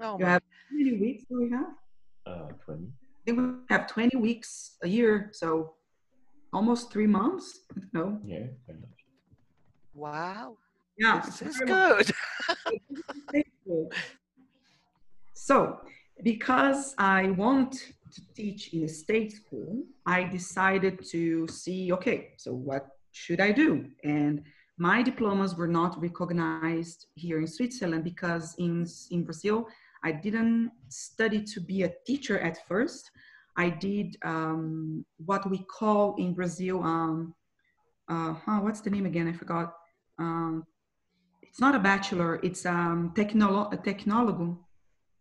Oh, 0.00 0.18
you 0.18 0.24
have 0.24 0.42
how 0.70 0.76
many 0.76 0.96
weeks 0.96 1.24
do 1.28 1.42
we 1.42 1.50
have? 1.50 1.74
Uh, 2.26 2.48
20. 2.64 2.86
I 2.86 3.24
think 3.26 3.38
we 3.38 3.74
have 3.74 3.86
20 3.86 4.16
weeks 4.16 4.76
a 4.82 4.88
year. 4.88 5.30
So 5.32 5.74
almost 6.52 6.90
three 6.90 7.06
months. 7.06 7.60
No. 7.92 8.18
Yeah. 8.24 8.46
Wow. 9.94 10.56
Yeah, 10.96 11.20
this 11.20 11.42
is 11.42 11.58
good. 11.58 12.10
so, 15.34 15.80
because 16.22 16.94
I 16.98 17.30
want 17.30 17.72
to 18.12 18.20
teach 18.34 18.72
in 18.72 18.84
a 18.84 18.88
state 18.88 19.32
school, 19.32 19.82
I 20.06 20.24
decided 20.24 21.04
to 21.10 21.48
see 21.48 21.92
okay, 21.92 22.32
so 22.36 22.52
what 22.52 22.86
should 23.10 23.40
I 23.40 23.50
do? 23.50 23.86
And 24.04 24.42
my 24.78 25.02
diplomas 25.02 25.56
were 25.56 25.68
not 25.68 26.00
recognized 26.00 27.06
here 27.14 27.40
in 27.40 27.46
Switzerland 27.46 28.04
because 28.04 28.54
in, 28.58 28.86
in 29.10 29.24
Brazil, 29.24 29.68
I 30.02 30.12
didn't 30.12 30.70
study 30.88 31.42
to 31.42 31.60
be 31.60 31.82
a 31.82 31.92
teacher 32.06 32.38
at 32.40 32.66
first. 32.66 33.10
I 33.56 33.70
did 33.70 34.16
um, 34.24 35.04
what 35.24 35.48
we 35.48 35.58
call 35.64 36.16
in 36.16 36.34
Brazil, 36.34 36.82
um, 36.82 37.34
uh, 38.08 38.34
huh, 38.34 38.58
what's 38.60 38.80
the 38.80 38.90
name 38.90 39.06
again? 39.06 39.28
I 39.28 39.32
forgot. 39.32 39.74
Um, 40.18 40.66
it's 41.54 41.60
not 41.60 41.76
a 41.76 41.78
bachelor, 41.78 42.40
it's 42.42 42.66
um, 42.66 43.12
technolo- 43.14 43.72
a 43.72 43.76
technologo. 43.76 44.58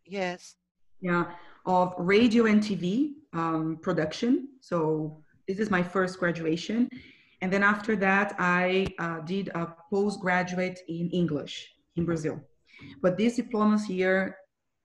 Yes. 0.03 0.55
Yeah, 0.99 1.25
of 1.67 1.93
radio 1.99 2.47
and 2.47 2.59
TV. 2.59 3.11
um, 3.33 3.77
production. 3.81 4.47
So 4.59 5.21
this 5.47 5.59
is 5.59 5.69
my 5.69 5.83
first 5.83 6.19
graduation. 6.19 6.89
And 7.41 7.53
then 7.53 7.61
after 7.61 7.95
that, 7.97 8.35
I 8.39 8.87
uh, 8.97 9.19
did 9.19 9.49
a 9.49 9.75
postgraduate 9.91 10.79
in 10.87 11.11
English 11.11 11.53
in 11.97 12.03
Brazil. 12.05 12.41
But 13.03 13.15
these 13.15 13.35
diplomas 13.35 13.83
here, 13.85 14.37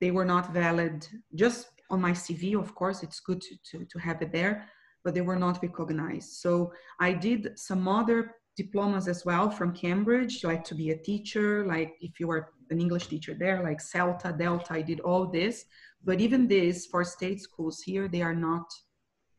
they 0.02 0.10
were 0.10 0.26
not 0.26 0.52
valid 0.52 1.06
just 1.34 1.68
on 1.90 2.00
my 2.02 2.12
CV. 2.12 2.58
Of 2.58 2.74
course, 2.74 3.02
it's 3.02 3.20
good 3.20 3.40
to, 3.40 3.54
to, 3.70 3.84
to 3.86 3.98
have 3.98 4.20
it 4.20 4.32
there, 4.32 4.68
but 5.02 5.14
they 5.14 5.22
were 5.22 5.40
not 5.46 5.62
recognized. 5.62 6.30
So 6.44 6.72
I 7.00 7.12
did 7.12 7.58
some 7.58 7.88
other 7.88 8.34
diplomas 8.62 9.06
as 9.08 9.24
well 9.24 9.46
from 9.48 9.80
Cambridge, 9.84 10.34
like 10.50 10.64
to 10.64 10.74
be 10.74 10.90
a 10.90 11.02
teacher, 11.10 11.64
like 11.74 11.90
if 12.00 12.20
you 12.20 12.26
were 12.26 12.42
an 12.70 12.80
English 12.84 13.06
teacher 13.06 13.34
there, 13.42 13.62
like 13.62 13.80
CELTA, 13.80 14.30
Delta, 14.36 14.72
I 14.80 14.82
did 14.82 15.00
all 15.00 15.24
this. 15.26 15.64
But 16.04 16.20
even 16.20 16.48
this 16.48 16.86
for 16.90 17.02
state 17.04 17.40
schools 17.40 17.80
here, 17.80 18.06
they 18.08 18.22
are 18.28 18.34
not 18.34 18.68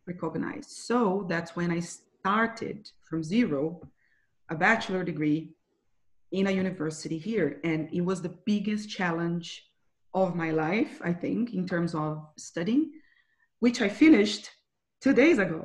recognized. 0.07 0.71
So 0.89 1.25
that's 1.31 1.55
when 1.55 1.69
I 1.77 1.81
started 1.81 2.89
from 3.07 3.23
zero 3.23 3.61
a 4.49 4.55
bachelor 4.55 5.03
degree 5.03 5.41
in 6.31 6.47
a 6.47 6.51
university 6.51 7.17
here. 7.17 7.59
And 7.63 7.89
it 7.93 8.03
was 8.09 8.21
the 8.21 8.35
biggest 8.51 8.89
challenge 8.89 9.47
of 10.13 10.35
my 10.35 10.51
life, 10.51 10.93
I 11.03 11.13
think, 11.13 11.53
in 11.53 11.67
terms 11.67 11.93
of 11.93 12.25
studying, 12.37 12.83
which 13.59 13.81
I 13.81 13.89
finished 13.89 14.49
two 15.01 15.13
days 15.13 15.37
ago. 15.37 15.61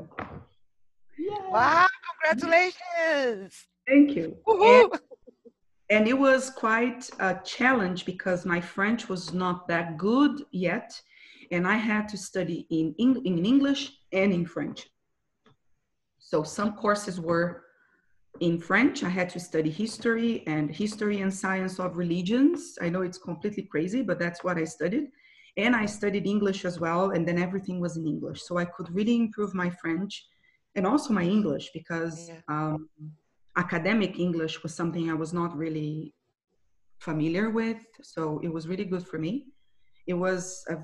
Wow, 1.50 1.87
congratulations. 2.24 3.66
Thank 3.86 4.16
you. 4.16 4.36
And, 4.46 4.90
and 5.90 6.08
it 6.08 6.18
was 6.18 6.50
quite 6.50 7.10
a 7.20 7.38
challenge 7.44 8.04
because 8.04 8.46
my 8.46 8.60
French 8.60 9.08
was 9.08 9.32
not 9.32 9.68
that 9.68 9.98
good 9.98 10.42
yet. 10.52 11.00
And 11.50 11.66
I 11.66 11.76
had 11.76 12.08
to 12.08 12.16
study 12.16 12.66
in, 12.70 12.94
Eng- 12.98 13.24
in 13.24 13.44
English 13.44 13.92
and 14.12 14.32
in 14.32 14.46
French. 14.46 14.88
So 16.18 16.42
some 16.42 16.72
courses 16.72 17.20
were 17.20 17.64
in 18.40 18.58
French. 18.58 19.04
I 19.04 19.10
had 19.10 19.28
to 19.30 19.40
study 19.40 19.70
history 19.70 20.42
and 20.46 20.74
history 20.74 21.20
and 21.20 21.32
science 21.32 21.78
of 21.78 21.96
religions. 21.96 22.78
I 22.80 22.88
know 22.88 23.02
it's 23.02 23.18
completely 23.18 23.64
crazy, 23.64 24.02
but 24.02 24.18
that's 24.18 24.42
what 24.42 24.56
I 24.56 24.64
studied. 24.64 25.08
And 25.56 25.76
I 25.76 25.86
studied 25.86 26.26
English 26.26 26.64
as 26.64 26.80
well, 26.80 27.10
and 27.10 27.28
then 27.28 27.38
everything 27.38 27.78
was 27.78 27.96
in 27.96 28.06
English. 28.06 28.42
So 28.42 28.56
I 28.56 28.64
could 28.64 28.92
really 28.92 29.14
improve 29.14 29.54
my 29.54 29.70
French 29.70 30.26
and 30.76 30.86
also 30.86 31.12
my 31.12 31.22
English 31.22 31.70
because 31.72 32.28
Yeah. 32.28 32.40
um, 32.48 32.88
academic 33.56 34.18
English 34.18 34.62
was 34.62 34.74
something 34.74 35.10
I 35.10 35.14
was 35.14 35.32
not 35.32 35.56
really 35.56 36.14
familiar 36.98 37.50
with. 37.50 37.80
So 38.02 38.40
it 38.42 38.52
was 38.52 38.66
really 38.66 38.84
good 38.84 39.06
for 39.06 39.18
me. 39.18 39.46
It 40.06 40.14
was 40.14 40.64
a, 40.68 40.76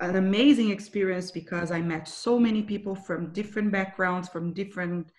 an 0.00 0.16
amazing 0.16 0.70
experience 0.70 1.30
because 1.30 1.70
I 1.70 1.80
met 1.80 2.06
so 2.08 2.38
many 2.38 2.62
people 2.62 2.94
from 2.94 3.32
different 3.32 3.70
backgrounds, 3.72 4.28
from 4.28 4.52
different. 4.52 5.10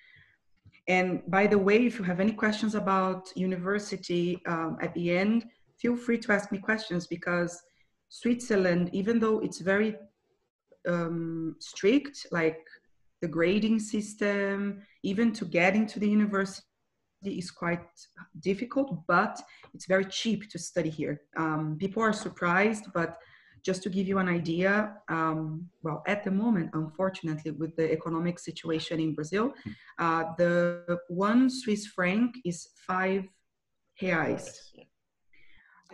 And 0.87 1.23
by 1.27 1.47
the 1.47 1.57
way, 1.57 1.85
if 1.85 1.97
you 1.97 2.05
have 2.05 2.19
any 2.19 2.33
questions 2.33 2.75
about 2.75 3.21
university 3.35 4.41
um, 4.45 4.77
at 4.81 4.93
the 4.93 5.17
end, 5.17 5.45
feel 5.81 5.95
free 5.95 6.19
to 6.19 6.31
ask 6.31 6.51
me 6.51 6.59
questions 6.59 7.07
because 7.07 7.51
Switzerland, 8.09 8.91
even 8.93 9.19
though 9.19 9.39
it's 9.39 9.59
very 9.59 9.95
um, 10.87 11.55
strict, 11.59 12.27
like 12.31 12.59
the 13.25 13.31
grading 13.39 13.79
system, 13.79 14.57
even 15.11 15.27
to 15.39 15.45
get 15.59 15.71
into 15.75 15.95
the 15.99 16.09
university 16.19 16.63
is 17.41 17.49
quite 17.63 17.87
difficult, 18.49 18.89
but 19.07 19.33
it's 19.73 19.87
very 19.95 20.07
cheap 20.19 20.39
to 20.51 20.57
study 20.59 20.91
here. 21.01 21.15
Um, 21.43 21.63
people 21.83 22.01
are 22.07 22.13
surprised, 22.27 22.85
but 22.99 23.11
just 23.67 23.81
to 23.85 23.89
give 23.89 24.07
you 24.11 24.17
an 24.19 24.29
idea, 24.41 24.71
um, 25.17 25.67
well, 25.81 25.99
at 26.13 26.19
the 26.23 26.33
moment, 26.43 26.67
unfortunately, 26.73 27.51
with 27.61 27.75
the 27.79 27.87
economic 27.97 28.37
situation 28.37 28.99
in 29.05 29.15
Brazil, 29.15 29.45
uh, 30.05 30.23
the 30.37 30.99
one 31.27 31.49
Swiss 31.49 31.83
franc 31.95 32.29
is 32.51 32.57
five 32.89 33.23
reais. 33.99 34.45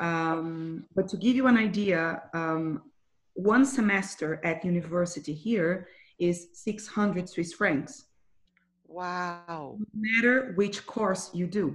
Um, 0.07 0.85
but 0.95 1.07
to 1.11 1.17
give 1.23 1.35
you 1.39 1.47
an 1.47 1.57
idea, 1.69 2.23
um, 2.33 2.63
one 3.35 3.65
semester 3.77 4.29
at 4.43 4.65
university 4.65 5.35
here 5.47 5.87
is 6.21 6.47
600 6.53 7.27
Swiss 7.27 7.51
francs. 7.53 8.05
Wow. 8.87 9.77
No 9.79 9.85
matter 9.93 10.53
which 10.55 10.85
course 10.85 11.31
you 11.33 11.47
do, 11.47 11.65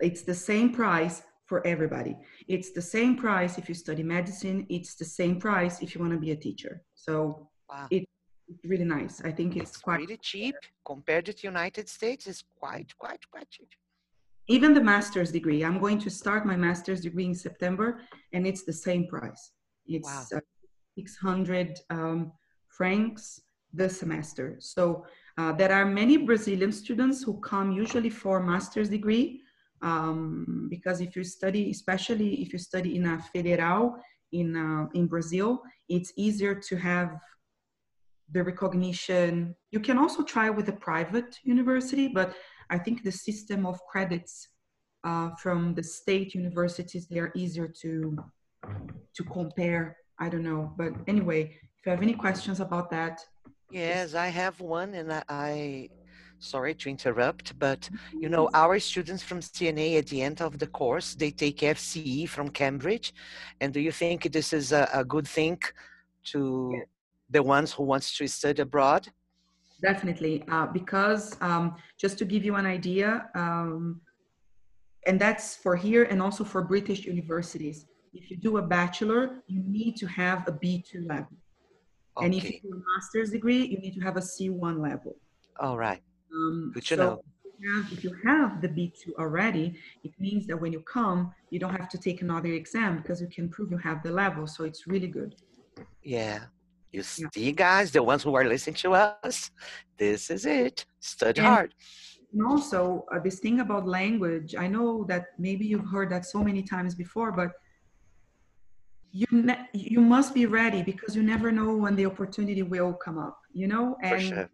it's 0.00 0.22
the 0.22 0.34
same 0.34 0.72
price 0.72 1.22
for 1.46 1.66
everybody. 1.66 2.16
It's 2.48 2.70
the 2.70 2.82
same 2.82 3.16
price 3.16 3.58
if 3.58 3.68
you 3.68 3.74
study 3.74 4.02
medicine. 4.02 4.66
It's 4.68 4.94
the 4.94 5.04
same 5.20 5.36
price 5.40 5.80
if 5.82 5.94
you 5.94 6.00
want 6.00 6.12
to 6.12 6.18
be 6.26 6.32
a 6.32 6.36
teacher. 6.36 6.82
So 6.94 7.48
Wow. 7.68 7.86
it's 7.90 8.06
really 8.72 8.84
nice. 8.98 9.14
I 9.24 9.32
think 9.32 9.56
it's 9.56 9.70
It's 9.70 9.80
quite 9.86 10.00
really 10.00 10.18
cheap 10.32 10.56
compared 10.84 11.24
to 11.26 11.32
the 11.32 11.44
United 11.54 11.88
States. 11.88 12.26
It's 12.26 12.44
quite, 12.62 12.88
quite, 12.98 13.22
quite 13.32 13.48
cheap. 13.50 13.70
even 14.56 14.70
the 14.74 14.84
master's 14.94 15.30
degree. 15.38 15.60
I'm 15.68 15.78
going 15.86 16.00
to 16.06 16.10
start 16.22 16.40
my 16.52 16.56
master's 16.68 17.00
degree 17.08 17.26
in 17.32 17.36
September, 17.48 17.86
and 18.34 18.42
it's 18.50 18.64
the 18.70 18.76
same 18.88 19.02
price. 19.14 19.42
It's 19.96 20.32
uh, 20.32 20.40
600 20.98 21.78
um, 21.90 22.32
francs 22.78 23.22
the 23.72 23.88
semester. 23.88 24.56
So 24.58 25.04
uh, 25.38 25.52
there 25.52 25.72
are 25.72 25.86
many 25.86 26.16
Brazilian 26.16 26.72
students 26.72 27.22
who 27.22 27.40
come 27.40 27.72
usually 27.72 28.10
for 28.10 28.40
master's 28.40 28.88
degree 28.88 29.42
um, 29.82 30.68
because 30.70 31.00
if 31.00 31.16
you 31.16 31.24
study, 31.24 31.70
especially 31.70 32.42
if 32.42 32.52
you 32.52 32.58
study 32.58 32.96
in 32.96 33.06
a 33.06 33.18
federal 33.32 33.96
in 34.32 34.56
uh, 34.56 34.86
in 34.94 35.06
Brazil, 35.06 35.62
it's 35.88 36.12
easier 36.16 36.54
to 36.54 36.76
have 36.76 37.18
the 38.30 38.42
recognition. 38.42 39.54
You 39.70 39.80
can 39.80 39.98
also 39.98 40.22
try 40.22 40.50
with 40.50 40.68
a 40.68 40.72
private 40.72 41.38
university, 41.42 42.08
but 42.08 42.34
I 42.68 42.78
think 42.78 43.02
the 43.02 43.12
system 43.12 43.66
of 43.66 43.80
credits 43.90 44.48
uh, 45.02 45.30
from 45.42 45.74
the 45.74 45.82
state 45.82 46.34
universities 46.34 47.06
they 47.08 47.18
are 47.18 47.32
easier 47.34 47.68
to 47.82 48.18
to 49.16 49.24
compare. 49.24 49.96
I 50.18 50.28
don't 50.28 50.42
know, 50.42 50.74
but 50.76 50.92
anyway, 51.06 51.56
if 51.78 51.86
you 51.86 51.90
have 51.90 52.02
any 52.02 52.12
questions 52.12 52.60
about 52.60 52.90
that, 52.90 53.24
Yes, 53.70 54.14
I 54.14 54.28
have 54.28 54.60
one, 54.60 54.94
and 54.94 55.12
I, 55.12 55.22
I 55.28 55.88
sorry 56.40 56.74
to 56.74 56.88
interrupt, 56.88 57.58
but 57.58 57.88
you 58.18 58.28
know, 58.28 58.48
our 58.54 58.78
students 58.80 59.22
from 59.22 59.40
CNA 59.40 59.98
at 59.98 60.06
the 60.06 60.22
end 60.22 60.40
of 60.40 60.58
the 60.58 60.66
course, 60.66 61.14
they 61.14 61.30
take 61.30 61.58
FCE 61.58 62.28
from 62.28 62.48
Cambridge. 62.48 63.12
And 63.60 63.72
do 63.72 63.80
you 63.80 63.92
think 63.92 64.32
this 64.32 64.52
is 64.52 64.72
a, 64.72 64.88
a 64.92 65.04
good 65.04 65.28
thing 65.28 65.58
to 66.32 66.82
the 67.30 67.42
ones 67.42 67.72
who 67.72 67.84
wants 67.84 68.16
to 68.18 68.26
study 68.26 68.62
abroad? 68.62 69.08
Definitely, 69.82 70.44
uh, 70.50 70.66
because 70.66 71.36
um, 71.40 71.76
just 71.98 72.18
to 72.18 72.24
give 72.24 72.44
you 72.44 72.56
an 72.56 72.66
idea, 72.66 73.28
um, 73.34 74.00
and 75.06 75.18
that's 75.18 75.56
for 75.56 75.76
here 75.76 76.04
and 76.04 76.20
also 76.20 76.44
for 76.44 76.62
British 76.62 77.06
universities. 77.06 77.86
If 78.12 78.30
you 78.30 78.36
do 78.36 78.58
a 78.58 78.62
bachelor, 78.62 79.42
you 79.46 79.62
need 79.66 79.96
to 79.96 80.06
have 80.06 80.46
a 80.48 80.52
B2 80.52 81.08
level. 81.08 81.36
And 82.18 82.34
if 82.34 82.44
you 82.44 82.48
Okay, 82.50 82.60
do 82.62 82.70
a 82.74 82.82
master's 82.96 83.30
degree, 83.30 83.64
you 83.66 83.78
need 83.78 83.94
to 83.94 84.00
have 84.00 84.16
a 84.16 84.20
C1 84.20 84.80
level. 84.80 85.16
all 85.58 85.76
right. 85.78 86.02
Um, 86.32 86.70
Good 86.74 86.84
to 86.86 86.96
so 86.96 87.02
know. 87.04 87.22
If 87.44 87.60
you, 87.60 87.74
have, 87.82 87.92
if 87.92 88.04
you 88.04 88.16
have 88.24 88.62
the 88.62 88.68
B2 88.68 89.14
already, 89.18 89.78
it 90.02 90.12
means 90.18 90.46
that 90.46 90.56
when 90.56 90.72
you 90.72 90.80
come, 90.80 91.34
you 91.50 91.58
don't 91.58 91.74
have 91.74 91.88
to 91.90 91.98
take 91.98 92.22
another 92.22 92.48
exam 92.52 92.96
because 92.98 93.20
you 93.20 93.26
can 93.28 93.48
prove 93.50 93.70
you 93.70 93.76
have 93.78 94.02
the 94.02 94.10
level. 94.10 94.46
So 94.46 94.64
it's 94.64 94.86
really 94.86 95.08
good. 95.08 95.34
Yeah. 96.02 96.44
You 96.92 97.02
Yeah. 97.18 97.28
see, 97.34 97.52
guys, 97.52 97.90
the 97.92 98.02
ones 98.02 98.22
who 98.22 98.34
are 98.34 98.44
listening 98.44 98.76
to 98.76 98.94
us, 98.94 99.50
this 99.98 100.30
is 100.30 100.46
it. 100.46 100.86
Study 101.00 101.40
And- 101.40 101.48
hard. 101.48 101.74
And 102.32 102.42
also, 102.46 103.04
uh, 103.12 103.18
this 103.18 103.40
thing 103.40 103.58
about 103.60 103.86
language, 103.86 104.54
I 104.56 104.66
know 104.68 105.04
that 105.08 105.26
maybe 105.38 105.66
you've 105.66 105.86
heard 105.90 106.10
that 106.10 106.24
so 106.24 106.42
many 106.42 106.62
times 106.62 106.94
before, 106.94 107.30
but 107.32 107.50
you 109.12 109.26
ne- 109.30 109.68
you 109.72 110.00
must 110.00 110.34
be 110.34 110.46
ready 110.46 110.82
because 110.82 111.16
you 111.16 111.22
never 111.22 111.50
know 111.50 111.74
when 111.76 111.96
the 111.96 112.06
opportunity 112.06 112.62
will 112.62 112.92
come 112.92 113.18
up, 113.18 113.38
you 113.52 113.66
know? 113.66 113.96
And 114.02 114.22
sure. 114.22 114.50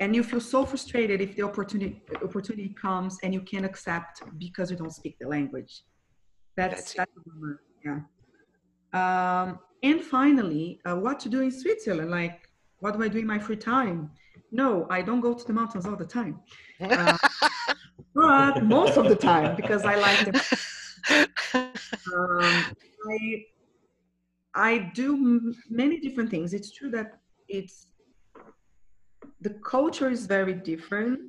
and 0.00 0.14
you 0.14 0.22
feel 0.22 0.40
so 0.40 0.64
frustrated 0.66 1.20
if 1.20 1.36
the 1.36 1.42
opportunity 1.42 2.02
opportunity 2.22 2.74
comes 2.80 3.18
and 3.22 3.32
you 3.32 3.40
can't 3.40 3.64
accept 3.64 4.22
because 4.38 4.70
you 4.70 4.76
don't 4.76 4.92
speak 4.92 5.16
the 5.18 5.28
language. 5.28 5.82
That's 6.56 6.92
That's 6.92 6.94
that's. 6.94 7.10
Yeah. 7.84 8.00
Um, 8.92 9.58
and 9.82 10.02
finally, 10.02 10.80
uh, 10.84 10.94
what 10.96 11.18
to 11.20 11.28
do 11.28 11.40
in 11.40 11.50
Switzerland? 11.50 12.10
Like, 12.10 12.48
what 12.80 12.96
do 12.96 13.02
I 13.02 13.08
do 13.08 13.18
in 13.18 13.26
my 13.26 13.38
free 13.38 13.56
time? 13.56 14.10
No, 14.52 14.86
I 14.90 15.00
don't 15.00 15.20
go 15.20 15.32
to 15.32 15.44
the 15.44 15.52
mountains 15.52 15.86
all 15.86 15.96
the 15.96 16.04
time, 16.04 16.40
uh, 16.80 17.16
but 18.14 18.64
most 18.64 18.98
of 18.98 19.08
the 19.08 19.16
time 19.16 19.56
because 19.56 19.84
I 19.84 19.96
like 19.96 20.20
them. 20.26 20.40
Um, 21.54 22.64
I 23.10 23.44
I 24.54 24.90
do 24.94 25.14
m- 25.14 25.54
many 25.70 26.00
different 26.00 26.30
things. 26.30 26.52
It's 26.54 26.70
true 26.72 26.90
that 26.90 27.20
it's 27.48 27.86
the 29.40 29.50
culture 29.64 30.10
is 30.10 30.26
very 30.26 30.54
different. 30.54 31.20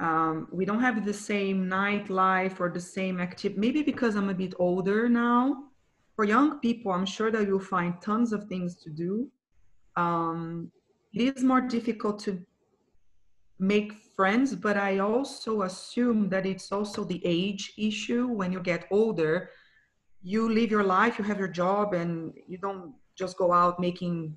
Um, 0.00 0.48
we 0.52 0.64
don't 0.64 0.80
have 0.80 1.04
the 1.04 1.12
same 1.14 1.66
nightlife 1.66 2.60
or 2.60 2.70
the 2.70 2.80
same 2.80 3.20
activity. 3.20 3.60
Maybe 3.60 3.82
because 3.82 4.16
I'm 4.16 4.30
a 4.30 4.34
bit 4.34 4.54
older 4.58 5.08
now. 5.08 5.64
For 6.16 6.24
young 6.24 6.60
people, 6.60 6.92
I'm 6.92 7.06
sure 7.06 7.30
that 7.30 7.46
you'll 7.46 7.60
find 7.60 8.00
tons 8.00 8.32
of 8.32 8.44
things 8.48 8.76
to 8.82 8.90
do. 8.90 9.30
um, 9.96 10.70
it 11.12 11.36
is 11.36 11.44
more 11.44 11.60
difficult 11.60 12.18
to 12.20 12.44
make 13.58 13.92
friends, 14.16 14.54
but 14.54 14.76
I 14.76 14.98
also 14.98 15.62
assume 15.62 16.28
that 16.30 16.44
it's 16.46 16.72
also 16.72 17.04
the 17.04 17.22
age 17.24 17.72
issue. 17.78 18.26
When 18.26 18.52
you 18.52 18.60
get 18.60 18.86
older, 18.90 19.50
you 20.24 20.50
live 20.50 20.70
your 20.70 20.82
life, 20.82 21.18
you 21.18 21.24
have 21.24 21.38
your 21.38 21.52
job, 21.62 21.92
and 21.92 22.32
you 22.48 22.58
don't 22.58 22.94
just 23.16 23.36
go 23.36 23.52
out 23.52 23.78
making 23.78 24.36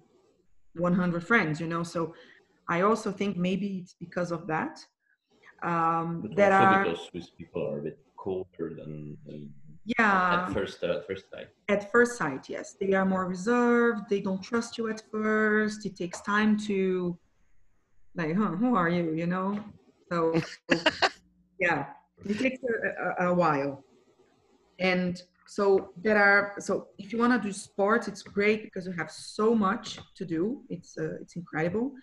100 0.75 1.23
friends, 1.23 1.59
you 1.59 1.67
know. 1.67 1.81
So 1.81 2.13
I 2.69 2.81
also 2.81 3.11
think 3.11 3.37
maybe 3.37 3.79
it's 3.81 3.95
because 3.99 4.31
of 4.31 4.45
that. 4.47 4.85
Um, 5.63 6.21
But 6.21 6.35
there 6.35 6.53
also 6.53 6.65
are 6.65 6.83
because 6.83 7.07
Swiss 7.09 7.29
people 7.37 7.65
are 7.67 7.79
a 7.79 7.83
bit 7.83 7.99
colder 8.17 8.75
than, 8.77 9.17
than 9.25 9.49
yeah 9.85 10.45
at 10.47 10.53
first 10.53 10.83
uh, 10.83 10.97
at 10.97 11.07
first 11.07 11.25
sight. 11.31 11.47
at 11.69 11.91
first 11.91 12.17
sight 12.17 12.49
yes 12.49 12.75
they 12.79 12.93
are 12.93 13.05
more 13.05 13.25
reserved 13.25 14.01
they 14.09 14.19
don't 14.19 14.43
trust 14.43 14.77
you 14.77 14.89
at 14.89 15.01
first 15.09 15.85
it 15.85 15.95
takes 15.95 16.19
time 16.21 16.57
to 16.57 17.17
like 18.15 18.35
huh 18.35 18.51
who 18.61 18.75
are 18.75 18.89
you 18.89 19.13
you 19.13 19.25
know 19.25 19.57
so 20.11 20.33
yeah 21.59 21.85
it 22.25 22.37
takes 22.37 22.59
a, 22.63 23.23
a, 23.23 23.29
a 23.29 23.33
while 23.33 23.83
and 24.79 25.21
so 25.47 25.93
there 25.95 26.17
are 26.17 26.53
so 26.59 26.87
if 26.97 27.13
you 27.13 27.17
want 27.17 27.31
to 27.31 27.47
do 27.47 27.53
sports 27.53 28.07
it's 28.07 28.21
great 28.21 28.63
because 28.63 28.85
you 28.85 28.91
have 28.91 29.09
so 29.09 29.55
much 29.55 29.99
to 30.15 30.25
do. 30.25 30.61
It's 30.69 30.97
uh, 30.97 31.15
it's 31.21 31.35
incredible. 31.37 31.93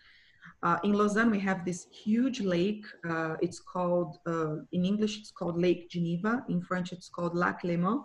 Uh, 0.62 0.78
in 0.82 0.92
lausanne 0.94 1.30
we 1.30 1.40
have 1.40 1.64
this 1.64 1.86
huge 1.90 2.40
lake 2.40 2.84
uh, 3.08 3.34
it's 3.42 3.60
called 3.60 4.16
uh, 4.26 4.56
in 4.72 4.84
english 4.84 5.18
it's 5.18 5.30
called 5.30 5.60
lake 5.60 5.90
geneva. 5.90 6.42
In 6.48 6.62
french 6.62 6.92
it's 6.92 7.08
called 7.08 7.34
lac 7.34 7.62
léman. 7.62 8.02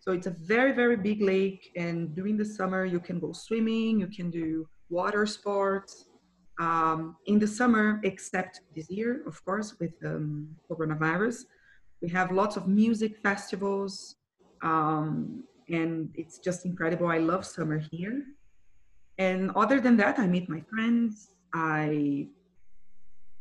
So 0.00 0.12
it's 0.12 0.26
a 0.26 0.34
very 0.54 0.72
very 0.72 0.96
big 0.96 1.20
lake 1.20 1.70
and 1.76 2.14
during 2.14 2.38
the 2.38 2.46
summer 2.46 2.86
you 2.86 3.00
can 3.00 3.20
go 3.20 3.32
swimming 3.32 4.00
you 4.00 4.08
can 4.08 4.30
do 4.30 4.66
water 4.88 5.26
sports. 5.26 6.06
Um, 6.60 7.14
in 7.26 7.38
the 7.38 7.46
summer 7.46 8.00
except 8.02 8.62
this 8.74 8.90
year 8.90 9.22
of 9.28 9.44
course 9.44 9.76
with 9.78 9.92
um, 10.04 10.48
coronavirus 10.68 11.44
we 12.02 12.08
have 12.08 12.32
lots 12.32 12.56
of 12.56 12.66
music 12.66 13.18
festivals 13.18 14.16
um, 14.62 15.44
and 15.68 16.10
it's 16.14 16.38
just 16.38 16.64
incredible. 16.64 17.08
I 17.08 17.18
love 17.18 17.44
summer 17.44 17.78
here. 17.78 18.24
And 19.18 19.50
other 19.56 19.80
than 19.80 19.96
that, 19.96 20.18
I 20.18 20.26
meet 20.26 20.48
my 20.48 20.60
friends. 20.60 21.34
I 21.52 22.28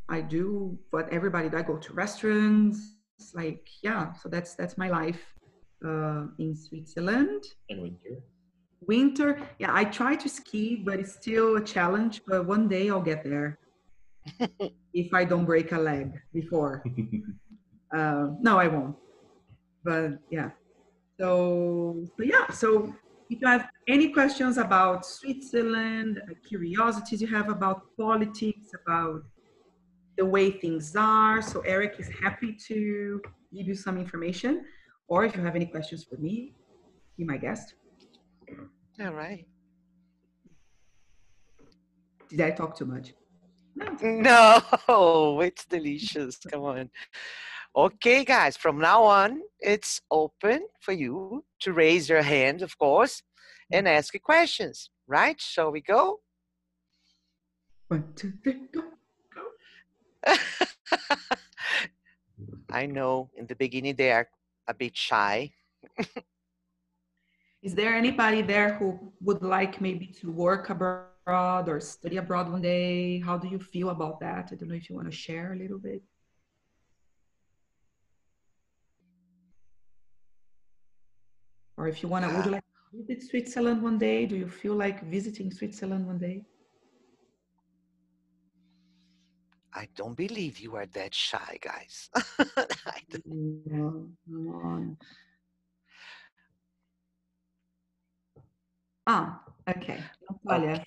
I 0.10 0.22
do 0.22 0.78
what 0.92 1.10
everybody. 1.10 1.50
I 1.56 1.62
go 1.62 1.78
to 1.78 1.94
restaurants. 1.94 2.80
It's 3.20 3.34
Like 3.36 3.68
yeah, 3.84 4.14
so 4.14 4.30
that's 4.30 4.56
that's 4.56 4.78
my 4.78 4.90
life 4.90 5.22
uh, 5.86 6.26
in 6.40 6.56
Switzerland. 6.56 7.44
And 7.70 7.82
winter. 7.82 8.24
Winter, 8.88 9.42
yeah, 9.60 9.74
I 9.74 9.84
try 9.86 10.16
to 10.16 10.30
ski, 10.30 10.76
but 10.76 11.00
it's 11.00 11.14
still 11.14 11.58
a 11.58 11.64
challenge. 11.64 12.22
But 12.28 12.46
one 12.46 12.68
day 12.68 12.90
I'll 12.90 13.02
get 13.02 13.24
there 13.24 13.60
if 14.94 15.14
I 15.14 15.26
don't 15.26 15.46
break 15.46 15.72
a 15.72 15.80
leg 15.80 16.20
before. 16.34 16.84
Uh, 17.90 18.32
no, 18.42 18.60
I 18.60 18.68
won't. 18.68 18.98
But 19.82 20.20
yeah. 20.30 20.50
So, 21.20 22.06
so 22.16 22.24
yeah. 22.24 22.50
So 22.52 22.94
if 23.30 23.42
you 23.42 23.48
have 23.48 23.70
any 23.88 24.10
questions 24.10 24.58
about 24.58 25.06
Switzerland, 25.06 26.22
uh, 26.24 26.34
curiosities 26.48 27.22
you 27.22 27.28
have 27.28 27.50
about 27.50 27.84
politics, 27.98 28.72
about 28.86 29.24
the 30.18 30.26
way 30.26 30.52
things 30.52 30.96
are, 30.96 31.42
so 31.42 31.62
Eric 31.62 31.96
is 32.00 32.10
happy 32.22 32.56
to 32.68 33.22
give 33.54 33.68
you 33.68 33.76
some 33.76 33.98
information. 33.98 34.66
Or 35.08 35.26
if 35.26 35.36
you 35.36 35.42
have 35.44 35.56
any 35.56 35.66
questions 35.66 36.04
for 36.04 36.18
me, 36.18 36.54
be 37.18 37.24
my 37.24 37.38
guest. 37.38 37.76
All 39.00 39.14
right. 39.14 39.46
Did 42.30 42.42
I 42.42 42.52
talk 42.52 42.76
too 42.76 42.86
much? 42.86 43.14
No, 44.02 45.40
it's 45.42 45.66
delicious. 45.70 46.38
Come 46.52 46.64
on. 46.64 46.90
Okay, 47.78 48.26
guys, 48.26 48.58
from 48.58 48.80
now 48.80 49.04
on, 49.04 49.44
it's 49.60 50.02
open 50.10 50.66
for 50.80 50.94
you 50.94 51.46
to 51.60 51.74
raise 51.74 52.10
your 52.10 52.24
hand, 52.24 52.63
of 52.63 52.76
course, 52.80 53.22
and 53.72 53.86
mm. 53.86 53.92
ask 53.92 54.16
you 54.16 54.20
questions, 54.20 54.90
right? 55.06 55.40
Shall 55.40 55.72
we 55.72 55.82
go? 55.82 56.22
One, 57.88 58.06
two, 58.16 58.34
three, 58.42 58.62
go. 58.74 58.82
I 62.72 62.88
know 62.88 63.30
in 63.38 63.46
the 63.46 63.56
beginning 63.56 63.94
they 63.96 64.12
are 64.12 64.28
a 64.68 64.74
bit 64.74 64.98
shy. 64.98 65.52
Is 67.62 67.76
there 67.76 67.94
anybody 67.94 68.42
there 68.42 68.74
who 68.74 69.13
would 69.22 69.44
like 69.44 69.80
maybe 69.82 70.08
to 70.20 70.32
work 70.32 70.72
abroad 70.72 71.70
or 71.70 71.80
study 71.80 72.18
abroad 72.18 72.52
one 72.52 72.63
day? 72.63 73.20
How 73.20 73.38
do 73.38 73.48
you 73.48 73.60
feel 73.60 73.92
about 73.92 74.20
that? 74.22 74.50
I 74.52 74.56
don't 74.56 74.70
know 74.70 74.76
if 74.76 74.90
you 74.90 74.96
want 74.96 75.12
to 75.12 75.16
share 75.16 75.54
a 75.54 75.56
little 75.56 75.78
bit. 75.78 76.02
Or 81.78 81.88
if 81.88 82.02
you 82.02 82.10
want 82.10 82.26
to, 82.26 82.36
would 82.36 82.46
you 82.46 82.52
like 82.52 82.63
to 82.63 82.98
visit 83.06 83.30
Switzerland 83.30 83.82
one 83.84 83.98
day? 84.00 84.26
Do 84.26 84.36
you 84.36 84.48
feel 84.48 84.74
like 84.76 85.04
visiting 85.06 85.52
Switzerland 85.52 86.08
one 86.08 86.18
day? 86.18 86.44
I 89.74 89.88
don't 89.96 90.16
believe 90.18 90.58
you 90.60 90.76
are 90.76 90.88
that 90.88 91.13
shy, 91.13 91.60
guys. 91.62 92.10
I 92.16 93.00
don't- 93.10 93.26
No, 93.68 94.10
come 94.26 94.48
on. 94.56 94.98
Ah, 99.06 99.42
okay. 99.70 100.02
Natalia. 100.44 100.72
Okay. 100.74 100.84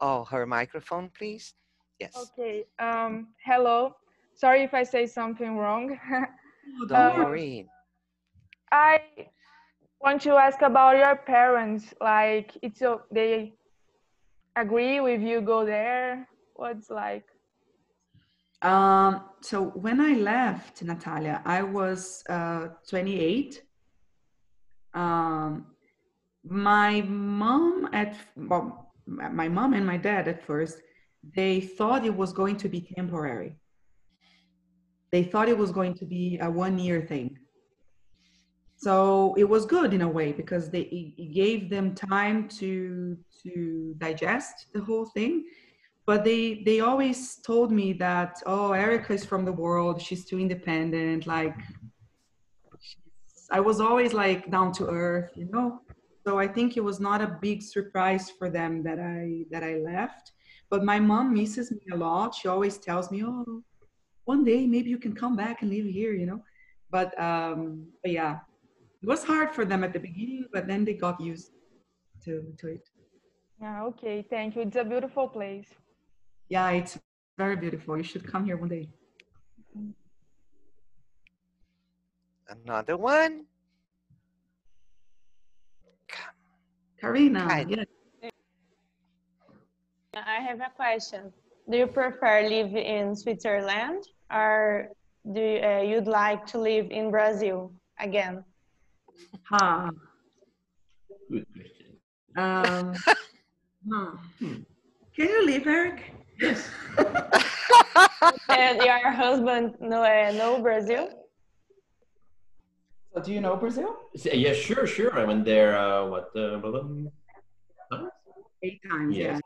Oh, 0.00 0.24
her 0.24 0.44
microphone, 0.46 1.08
please. 1.16 1.54
Yes. 1.98 2.14
Okay. 2.14 2.64
Um, 2.78 3.28
hello. 3.44 3.96
Sorry 4.34 4.62
if 4.62 4.74
I 4.74 4.82
say 4.82 5.06
something 5.06 5.56
wrong. 5.56 5.98
Don't 6.78 6.88
don't 6.88 7.18
worry. 7.18 7.66
I 8.72 9.00
want 10.00 10.22
to 10.22 10.32
ask 10.36 10.62
about 10.62 10.96
your 10.96 11.14
parents. 11.14 11.92
Like, 12.00 12.56
it's 12.62 12.80
o- 12.80 13.02
they 13.12 13.52
agree 14.56 15.00
with 15.00 15.20
you 15.20 15.42
go 15.42 15.66
there. 15.66 16.26
What's 16.54 16.88
like? 16.88 17.26
Um, 18.62 19.24
so 19.42 19.62
when 19.62 20.00
I 20.00 20.14
left, 20.14 20.82
Natalia, 20.82 21.42
I 21.44 21.62
was 21.62 22.22
uh, 22.30 22.68
28. 22.88 23.62
Um, 24.94 25.66
my 26.44 27.02
mom 27.02 27.88
at 27.92 28.16
well, 28.36 28.92
my 29.06 29.48
mom 29.48 29.74
and 29.74 29.86
my 29.86 29.96
dad 29.96 30.28
at 30.28 30.44
first, 30.44 30.78
they 31.36 31.60
thought 31.60 32.06
it 32.06 32.14
was 32.14 32.32
going 32.32 32.56
to 32.56 32.68
be 32.68 32.80
temporary. 32.96 33.56
They 35.10 35.24
thought 35.24 35.48
it 35.48 35.58
was 35.58 35.72
going 35.72 35.94
to 35.94 36.06
be 36.06 36.38
a 36.40 36.50
one-year 36.50 37.02
thing. 37.02 37.31
So 38.82 39.34
it 39.38 39.48
was 39.48 39.64
good 39.64 39.94
in 39.94 40.02
a 40.02 40.08
way 40.08 40.32
because 40.32 40.68
they 40.68 40.80
it 41.16 41.32
gave 41.32 41.70
them 41.70 41.94
time 41.94 42.48
to 42.60 43.16
to 43.44 43.94
digest 43.98 44.66
the 44.74 44.82
whole 44.82 45.06
thing. 45.06 45.44
But 46.04 46.24
they 46.24 46.64
they 46.66 46.80
always 46.80 47.36
told 47.36 47.70
me 47.70 47.92
that 48.06 48.42
oh 48.44 48.72
erica 48.72 49.12
is 49.12 49.24
from 49.24 49.44
the 49.44 49.52
world. 49.52 50.02
She's 50.02 50.24
too 50.24 50.40
independent. 50.40 51.28
Like 51.28 51.54
i 53.52 53.60
was 53.60 53.78
always 53.80 54.12
like 54.14 54.50
down 54.50 54.72
to 54.72 54.86
earth 54.88 55.30
you 55.36 55.46
know? 55.52 55.80
So 56.26 56.38
i 56.40 56.48
think 56.48 56.76
it 56.76 56.84
was 56.90 56.98
not 56.98 57.20
a 57.22 57.38
big 57.40 57.62
surprise 57.62 58.30
for 58.36 58.50
them 58.50 58.82
that 58.82 58.98
i 58.98 59.44
that 59.52 59.62
i 59.62 59.74
left. 59.92 60.32
But 60.70 60.82
my 60.82 60.98
mom 60.98 61.34
misses 61.34 61.70
me 61.70 61.86
a 61.92 61.96
lot. 61.96 62.34
She 62.34 62.48
always 62.48 62.78
tells 62.78 63.12
me 63.12 63.22
oh 63.22 63.62
one 64.24 64.42
day 64.42 64.66
maybe 64.66 64.90
you 64.90 64.98
can 64.98 65.14
come 65.14 65.36
back 65.36 65.62
and 65.62 65.70
live 65.70 65.86
here 65.86 66.14
you 66.20 66.26
know? 66.26 66.42
But 66.90 67.08
um 67.30 67.86
but 68.02 68.10
yeah 68.10 68.38
it 69.02 69.06
was 69.08 69.24
hard 69.24 69.50
for 69.54 69.64
them 69.64 69.82
at 69.84 69.92
the 69.92 69.98
beginning 69.98 70.46
but 70.52 70.66
then 70.66 70.84
they 70.84 70.94
got 70.94 71.20
used 71.20 71.50
to 72.24 72.32
to 72.60 72.66
it 72.76 72.84
Yeah, 73.62 73.84
okay. 73.90 74.16
Thank 74.34 74.56
you. 74.56 74.62
It's 74.66 74.76
a 74.84 74.84
beautiful 74.94 75.26
place. 75.38 75.70
yeah 76.54 76.70
it's 76.78 76.94
very 77.42 77.56
beautiful 77.64 77.96
you 77.96 78.06
should 78.12 78.26
come 78.32 78.44
here 78.48 78.56
one 78.64 78.68
day 78.78 78.84
Another 82.48 82.96
one. 82.96 83.46
karina 87.00 87.40
Hi. 87.50 87.64
yes 87.68 87.86
I 90.14 90.40
have 90.48 90.60
a 90.60 90.70
question. 90.76 91.32
Do 91.70 91.78
you 91.78 91.86
prefer 91.86 92.42
live 92.46 92.74
in 92.76 93.16
Switzerland 93.16 94.04
or 94.30 94.88
do 95.34 95.40
you, 95.40 95.58
uh, 95.64 95.80
you'd 95.90 96.06
like 96.06 96.44
to 96.52 96.58
live 96.58 96.90
in 96.90 97.10
Brazil 97.10 97.72
again? 97.98 98.44
Ha. 99.50 99.90
Good 101.30 101.46
question. 101.54 101.96
Um, 102.36 102.94
huh. 103.90 104.10
Can 104.40 105.28
you 105.28 105.46
leave, 105.46 105.66
Eric? 105.66 106.12
Yes. 106.40 106.68
and 108.48 108.80
your 108.82 109.10
husband 109.12 109.74
know, 109.80 110.02
uh, 110.02 110.32
know 110.32 110.60
Brazil? 110.62 111.08
So, 113.14 113.20
do 113.22 113.32
you 113.32 113.40
know 113.40 113.56
Brazil? 113.56 113.96
S- 114.14 114.26
Yeah, 114.32 114.54
sure, 114.54 114.86
sure. 114.86 115.18
I 115.18 115.24
went 115.24 115.44
there. 115.44 115.76
Uh, 115.78 116.06
what? 116.06 116.30
Uh, 116.34 116.56
blah, 116.58 116.70
blah, 116.70 116.84
huh? 117.92 118.08
Eight 118.62 118.80
times, 118.90 119.16
Yes. 119.16 119.40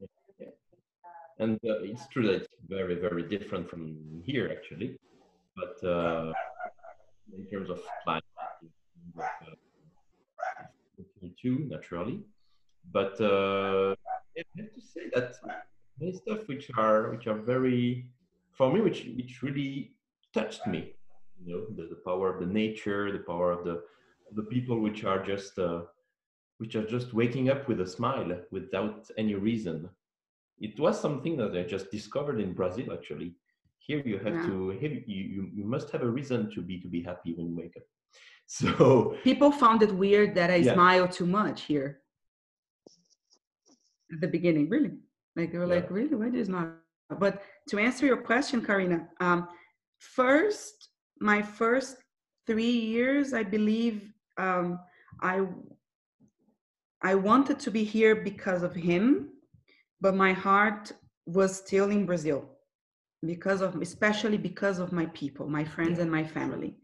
yeah. 0.00 0.06
Yeah. 0.38 0.46
And 1.40 1.56
uh, 1.68 1.82
it's 1.82 2.06
true 2.08 2.26
that 2.28 2.34
it's 2.42 2.48
very, 2.68 2.94
very 2.94 3.24
different 3.24 3.68
from 3.68 4.22
here, 4.24 4.48
actually. 4.56 4.96
But 5.56 5.76
uh, 5.88 6.32
in 7.36 7.46
terms 7.50 7.70
of 7.70 7.80
climate, 8.04 8.22
in 8.62 9.18
terms 9.18 9.58
of, 11.22 11.25
too, 11.40 11.66
naturally. 11.68 12.20
But 12.92 13.20
uh, 13.20 13.94
I 14.38 14.42
have 14.56 14.72
to 14.74 14.80
say 14.80 15.10
that 15.14 15.34
there's 15.98 16.18
stuff 16.18 16.46
which 16.46 16.70
are 16.76 17.10
which 17.10 17.26
are 17.26 17.38
very, 17.38 18.06
for 18.52 18.72
me, 18.72 18.80
which 18.80 19.06
which 19.16 19.42
really 19.42 19.92
touched 20.32 20.66
me. 20.66 20.92
You 21.38 21.46
know, 21.52 21.66
the, 21.76 21.88
the 21.88 22.00
power 22.04 22.32
of 22.32 22.40
the 22.40 22.46
nature, 22.52 23.12
the 23.12 23.24
power 23.24 23.50
of 23.52 23.64
the 23.64 23.82
the 24.32 24.42
people 24.44 24.80
which 24.80 25.04
are 25.04 25.22
just 25.22 25.58
uh, 25.58 25.82
which 26.58 26.74
are 26.76 26.86
just 26.86 27.12
waking 27.12 27.50
up 27.50 27.68
with 27.68 27.80
a 27.80 27.86
smile 27.86 28.40
without 28.50 29.10
any 29.18 29.34
reason. 29.34 29.88
It 30.58 30.78
was 30.80 30.98
something 31.00 31.36
that 31.36 31.56
I 31.56 31.62
just 31.62 31.90
discovered 31.90 32.40
in 32.40 32.54
Brazil 32.54 32.92
actually. 32.92 33.34
Here 33.78 34.02
you 34.04 34.18
have 34.18 34.34
Yeah. 34.34 34.46
to 34.46 34.70
here 34.70 34.90
you, 35.06 35.22
you, 35.34 35.50
you 35.54 35.64
must 35.64 35.90
have 35.90 36.02
a 36.02 36.08
reason 36.08 36.50
to 36.54 36.62
be 36.62 36.80
to 36.80 36.88
be 36.88 37.02
happy 37.02 37.34
when 37.34 37.48
you 37.48 37.56
wake 37.56 37.76
up. 37.76 37.82
So 38.58 39.16
People 39.24 39.50
found 39.50 39.82
it 39.82 39.92
weird 39.92 40.34
that 40.36 40.50
I 40.50 40.56
Yeah. 40.56 40.74
smile 40.74 41.08
too 41.08 41.26
much 41.26 41.62
here 41.62 42.00
at 44.12 44.20
the 44.20 44.28
beginning, 44.28 44.68
really. 44.68 44.92
Like 45.36 45.52
they 45.52 45.58
were 45.58 45.66
Yeah. 45.66 45.74
like, 45.76 45.90
really, 45.90 46.14
why 46.14 46.30
does 46.30 46.48
not? 46.48 46.66
But 47.18 47.42
to 47.68 47.78
answer 47.78 48.06
your 48.06 48.16
question, 48.16 48.62
Karina, 48.64 49.08
um, 49.20 49.48
first, 49.98 50.88
my 51.20 51.42
first 51.42 51.96
three 52.46 52.70
years, 52.94 53.32
I 53.32 53.42
believe 53.42 54.12
um, 54.38 54.78
I 55.20 55.46
I 57.02 57.14
wanted 57.14 57.58
to 57.60 57.70
be 57.70 57.84
here 57.84 58.14
because 58.16 58.62
of 58.62 58.74
him, 58.74 59.30
but 60.00 60.14
my 60.14 60.32
heart 60.32 60.92
was 61.26 61.56
still 61.56 61.90
in 61.90 62.06
Brazil 62.06 62.48
because 63.24 63.60
of 63.60 63.80
especially 63.82 64.38
because 64.38 64.78
of 64.78 64.92
my 64.92 65.06
people, 65.06 65.48
my 65.48 65.64
friends 65.64 65.98
and 65.98 66.10
my 66.10 66.24
family 66.24 66.78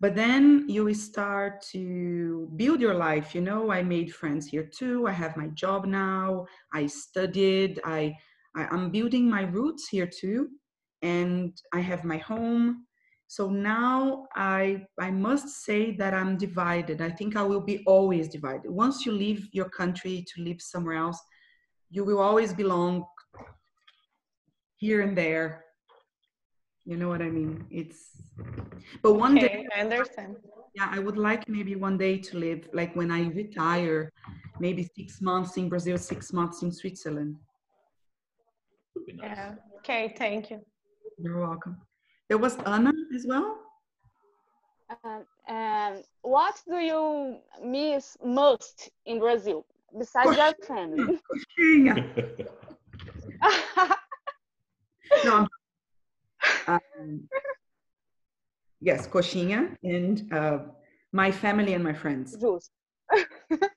but 0.00 0.14
then 0.14 0.64
you 0.68 0.92
start 0.94 1.62
to 1.72 2.48
build 2.56 2.80
your 2.80 2.94
life 2.94 3.34
you 3.34 3.40
know? 3.40 3.70
I 3.70 3.82
made 3.82 4.14
friends 4.14 4.46
here 4.46 4.64
too. 4.64 5.06
I 5.06 5.12
have 5.12 5.36
my 5.36 5.48
job 5.48 5.84
now. 5.86 6.46
I 6.72 6.86
studied. 6.86 7.80
I, 7.84 8.16
I 8.56 8.66
i'm 8.72 8.90
building 8.90 9.28
my 9.28 9.42
roots 9.42 9.88
here 9.88 10.10
too 10.22 10.48
and 11.02 11.60
i 11.72 11.80
have 11.80 12.04
my 12.04 12.18
home. 12.18 12.86
So 13.28 13.48
now 13.48 14.26
i 14.34 14.82
i 14.98 15.10
must 15.10 15.48
say 15.64 15.94
that 15.96 16.14
i'm 16.14 16.36
divided. 16.36 17.00
I 17.00 17.10
think 17.10 17.36
i 17.36 17.42
will 17.42 17.64
be 17.72 17.82
always 17.86 18.28
divided. 18.28 18.70
Once 18.70 19.06
you 19.06 19.12
leave 19.12 19.48
your 19.52 19.68
country 19.68 20.24
to 20.34 20.42
live 20.42 20.60
somewhere 20.60 20.96
else 20.96 21.20
you 21.90 22.04
will 22.04 22.20
always 22.20 22.54
belong 22.54 23.04
here 24.76 25.02
and 25.02 25.18
there 25.18 25.64
you 26.84 26.96
know 26.96 27.08
what 27.08 27.22
i 27.22 27.28
mean 27.28 27.64
it's 27.70 28.22
but 29.02 29.14
one 29.14 29.34
day 29.34 29.46
Okay, 29.46 29.66
I 29.76 29.80
understand. 29.80 30.36
yeah, 30.74 30.88
I 30.90 30.98
would 30.98 31.16
like 31.18 31.48
maybe 31.48 31.74
one 31.76 31.98
day 31.98 32.16
to 32.18 32.38
live, 32.38 32.68
like 32.72 32.94
when 32.96 33.10
I 33.10 33.28
retire, 33.28 34.10
maybe 34.60 34.88
six 34.96 35.20
months 35.20 35.56
in 35.56 35.68
Brazil, 35.68 35.98
six 35.98 36.32
months 36.32 36.62
in 36.62 36.72
Switzerland. 36.72 37.36
would 38.94 39.04
be 39.04 39.12
nice. 39.12 39.26
Yeah. 39.36 39.54
Okay, 39.78 40.14
thank 40.16 40.50
you. 40.50 40.60
You're 41.18 41.40
welcome. 41.46 41.76
There 42.28 42.38
was 42.38 42.56
Anna 42.64 42.92
as 43.14 43.26
well. 43.26 43.58
Um, 45.04 45.24
and 45.46 46.02
what 46.22 46.62
do 46.66 46.76
you 46.78 47.38
miss 47.62 48.16
most 48.24 48.90
in 49.04 49.18
Brazil 49.18 49.66
besides 49.98 50.36
your 50.36 50.54
family? 50.66 51.18
Coxinha. 51.28 51.96
No, 55.24 55.34
I'm- 55.34 55.48
um, 56.66 57.28
yes, 58.80 59.06
coxinha 59.06 59.76
and 59.82 60.32
uh, 60.32 60.58
my 61.12 61.30
family 61.30 61.74
and 61.74 61.84
my 61.84 61.92
friends. 61.92 62.36
Justo. 62.36 62.70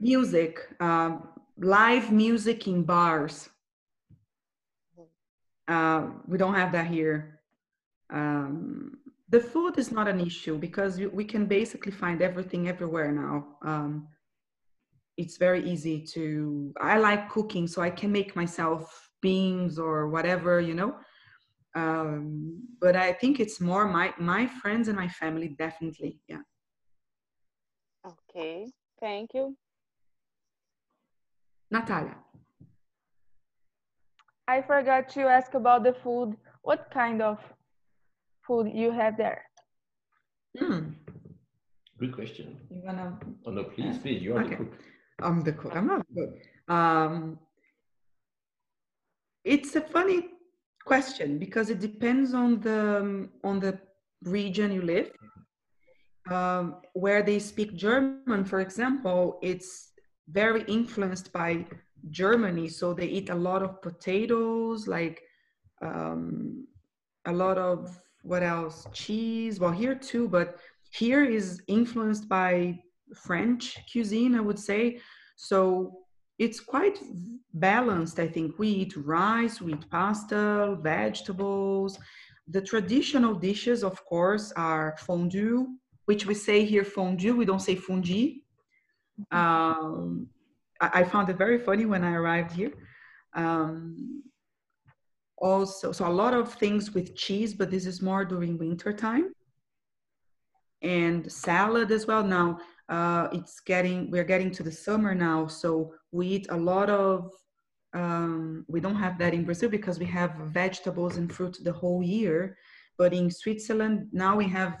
Music, 0.00 0.66
um, 0.80 1.28
live 1.58 2.10
music 2.10 2.66
in 2.66 2.82
bars. 2.82 3.50
Uh, 5.68 6.06
we 6.26 6.38
don't 6.38 6.54
have 6.54 6.72
that 6.72 6.86
here. 6.86 7.40
Um, 8.10 8.98
the 9.28 9.40
food 9.40 9.78
is 9.78 9.92
not 9.92 10.08
an 10.08 10.18
issue 10.20 10.58
because 10.58 10.98
we, 10.98 11.06
we 11.06 11.24
can 11.24 11.46
basically 11.46 11.92
find 11.92 12.22
everything 12.22 12.68
everywhere 12.68 13.12
now. 13.12 13.46
Um, 13.62 14.08
it's 15.16 15.36
very 15.36 15.62
easy 15.70 16.04
to. 16.14 16.72
I 16.80 16.98
like 16.98 17.28
cooking, 17.28 17.66
so 17.66 17.82
I 17.82 17.90
can 17.90 18.10
make 18.10 18.34
myself 18.34 19.10
beans 19.20 19.78
or 19.78 20.08
whatever, 20.08 20.60
you 20.60 20.74
know. 20.74 20.96
Um, 21.74 22.62
but 22.80 22.96
I 22.96 23.12
think 23.12 23.38
it's 23.38 23.60
more 23.60 23.86
my 23.86 24.12
my 24.18 24.46
friends 24.46 24.88
and 24.88 24.96
my 24.96 25.08
family, 25.08 25.48
definitely. 25.48 26.18
Yeah. 26.28 26.42
Okay, 28.06 28.66
thank 28.98 29.34
you. 29.34 29.56
Natalia. 31.70 32.16
I 34.48 34.62
forgot 34.62 35.08
to 35.10 35.22
ask 35.22 35.54
about 35.54 35.84
the 35.84 35.94
food. 36.02 36.36
What 36.62 36.90
kind 36.92 37.22
of 37.22 37.38
food 38.46 38.68
you 38.74 38.90
have 38.90 39.16
there? 39.16 39.44
Hmm. 40.58 40.90
Good 41.98 42.14
question. 42.14 42.58
You 42.70 42.82
wanna 42.84 43.18
Oh 43.46 43.52
no, 43.52 43.64
please, 43.64 43.98
please, 43.98 44.22
you 44.22 44.34
are 44.36 44.42
Okay. 44.42 44.56
the 44.56 44.64
cook. 44.64 44.72
I'm 45.22 45.40
the 45.42 45.52
cook. 45.52 45.76
I'm 45.76 45.86
not 45.86 46.04
the 46.08 46.14
cook. 46.26 46.74
Um, 46.76 47.38
it's 49.44 49.76
a 49.76 49.80
funny 49.80 50.28
question 50.84 51.38
because 51.38 51.70
it 51.70 51.80
depends 51.80 52.34
on 52.34 52.60
the 52.60 53.28
on 53.44 53.60
the 53.60 53.78
region 54.22 54.72
you 54.72 54.82
live. 54.82 55.10
Um, 56.30 56.76
where 56.92 57.22
they 57.22 57.38
speak 57.38 57.74
German, 57.74 58.44
for 58.44 58.60
example, 58.60 59.38
it's 59.42 59.92
very 60.28 60.62
influenced 60.64 61.32
by 61.32 61.66
Germany. 62.10 62.68
So 62.68 62.94
they 62.94 63.06
eat 63.06 63.30
a 63.30 63.34
lot 63.34 63.62
of 63.62 63.82
potatoes, 63.82 64.86
like 64.86 65.22
um, 65.82 66.66
a 67.26 67.32
lot 67.32 67.58
of 67.58 67.98
what 68.22 68.42
else? 68.42 68.86
Cheese. 68.92 69.58
Well, 69.58 69.72
here 69.72 69.94
too, 69.94 70.28
but 70.28 70.58
here 70.92 71.24
is 71.24 71.62
influenced 71.68 72.28
by 72.28 72.78
French 73.14 73.78
cuisine, 73.90 74.34
I 74.34 74.40
would 74.40 74.58
say. 74.58 75.00
So 75.36 75.99
it's 76.40 76.58
quite 76.58 76.98
balanced, 77.52 78.18
I 78.18 78.26
think. 78.26 78.58
We 78.58 78.68
eat 78.68 78.96
rice, 78.96 79.60
we 79.60 79.74
eat 79.74 79.90
pasta, 79.90 80.78
vegetables. 80.80 81.98
The 82.48 82.62
traditional 82.62 83.34
dishes, 83.34 83.84
of 83.84 84.02
course, 84.06 84.50
are 84.56 84.96
fondue, 84.98 85.68
which 86.06 86.24
we 86.24 86.34
say 86.34 86.64
here 86.64 86.82
fondue, 86.82 87.36
we 87.36 87.44
don't 87.44 87.60
say 87.60 87.76
fondue. 87.76 88.40
Um, 89.30 90.28
I, 90.80 91.00
I 91.00 91.04
found 91.04 91.28
it 91.28 91.36
very 91.36 91.58
funny 91.58 91.84
when 91.84 92.04
I 92.04 92.14
arrived 92.14 92.52
here. 92.52 92.72
Um, 93.34 94.22
also, 95.36 95.92
so 95.92 96.08
a 96.08 96.18
lot 96.22 96.32
of 96.32 96.54
things 96.54 96.92
with 96.92 97.14
cheese, 97.16 97.52
but 97.52 97.70
this 97.70 97.84
is 97.84 98.00
more 98.00 98.24
during 98.24 98.56
winter 98.56 98.94
time. 98.94 99.34
And 100.80 101.30
salad 101.30 101.90
as 101.90 102.06
well. 102.06 102.24
Now, 102.24 102.60
uh, 102.90 103.28
it's 103.32 103.60
getting 103.60 104.10
we're 104.10 104.24
getting 104.24 104.50
to 104.50 104.62
the 104.62 104.72
summer 104.72 105.14
now 105.14 105.46
so 105.46 105.94
we 106.10 106.26
eat 106.26 106.46
a 106.50 106.56
lot 106.56 106.90
of 106.90 107.30
um, 107.94 108.64
we 108.68 108.80
don't 108.80 108.96
have 108.96 109.18
that 109.18 109.32
in 109.32 109.44
brazil 109.44 109.70
because 109.70 109.98
we 109.98 110.06
have 110.06 110.34
vegetables 110.46 111.16
and 111.16 111.32
fruit 111.32 111.56
the 111.62 111.72
whole 111.72 112.02
year. 112.02 112.56
But 112.98 113.14
in 113.14 113.30
switzerland 113.30 114.08
now 114.12 114.36
we 114.36 114.48
have 114.48 114.78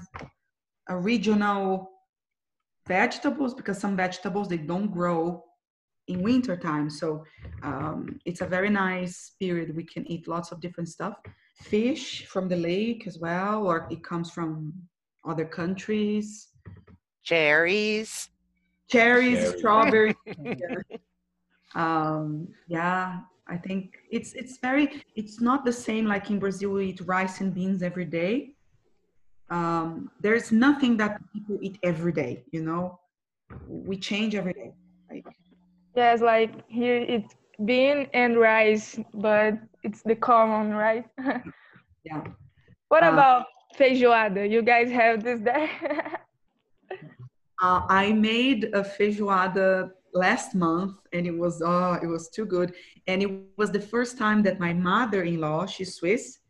a 0.88 0.96
regional 0.96 1.90
vegetables 2.86 3.54
because 3.54 3.78
some 3.78 3.96
vegetables 3.96 4.48
they 4.48 4.58
don't 4.58 4.88
grow 4.88 5.44
in 6.08 6.22
winter 6.22 6.56
time. 6.56 6.90
So 6.90 7.24
um, 7.62 8.18
it's 8.24 8.40
a 8.40 8.46
very 8.46 8.70
nice 8.70 9.32
period. 9.38 9.76
We 9.76 9.84
can 9.84 10.10
eat 10.10 10.26
lots 10.26 10.50
of 10.50 10.60
different 10.60 10.88
stuff. 10.88 11.14
Fish 11.62 12.26
from 12.26 12.48
the 12.48 12.56
lake 12.56 13.06
as 13.06 13.18
well 13.18 13.66
or 13.66 13.86
it 13.90 14.02
comes 14.02 14.30
from 14.30 14.72
other 15.24 15.44
countries 15.44 16.49
Cherries. 17.22 18.30
cherries, 18.88 19.40
Cherries. 19.40 19.58
strawberries. 19.58 20.14
yeah. 20.44 20.76
Um, 21.74 22.48
yeah, 22.66 23.20
I 23.48 23.56
think 23.56 23.94
it's 24.10 24.32
it's 24.34 24.58
very 24.58 25.02
it's 25.14 25.40
not 25.40 25.64
the 25.64 25.72
same 25.72 26.06
like 26.06 26.30
in 26.30 26.38
Brazil 26.38 26.70
we 26.70 26.88
eat 26.90 27.00
rice 27.06 27.40
and 27.40 27.54
beans 27.54 27.82
every 27.82 28.04
day. 28.04 28.54
Um, 29.50 30.10
there's 30.20 30.52
nothing 30.52 30.96
that 30.98 31.20
people 31.32 31.58
eat 31.60 31.78
every 31.82 32.12
day, 32.12 32.44
you 32.52 32.62
know. 32.62 32.98
We 33.66 33.96
change 33.96 34.34
every 34.34 34.52
day. 34.52 34.72
Like, 35.10 35.26
Yes, 35.96 36.20
like 36.20 36.52
here 36.68 36.96
it's 36.96 37.34
bean 37.64 38.06
and 38.14 38.38
rice, 38.38 38.98
but 39.12 39.54
it's 39.82 40.02
the 40.02 40.14
common, 40.14 40.72
right? 40.72 41.04
yeah. 42.04 42.22
what 42.88 43.02
Uh, 43.02 43.10
about 43.12 43.46
feijoada? 43.76 44.48
You 44.48 44.62
guys 44.62 44.90
have 44.90 45.22
this 45.24 45.40
there? 45.40 45.68
Uh, 47.60 47.82
I 47.88 48.12
made 48.12 48.64
a 48.72 48.82
feijoada 48.82 49.90
last 50.14 50.54
month 50.54 50.96
and 51.12 51.26
it 51.26 51.36
was 51.36 51.62
oh 51.64 51.92
it 52.02 52.06
was 52.06 52.28
too 52.30 52.44
good 52.44 52.74
and 53.06 53.22
it 53.22 53.30
was 53.56 53.70
the 53.70 53.80
first 53.80 54.18
time 54.18 54.42
that 54.42 54.58
my 54.58 54.72
mother-in-law 54.72 55.66
she's 55.66 55.94
swiss 55.94 56.40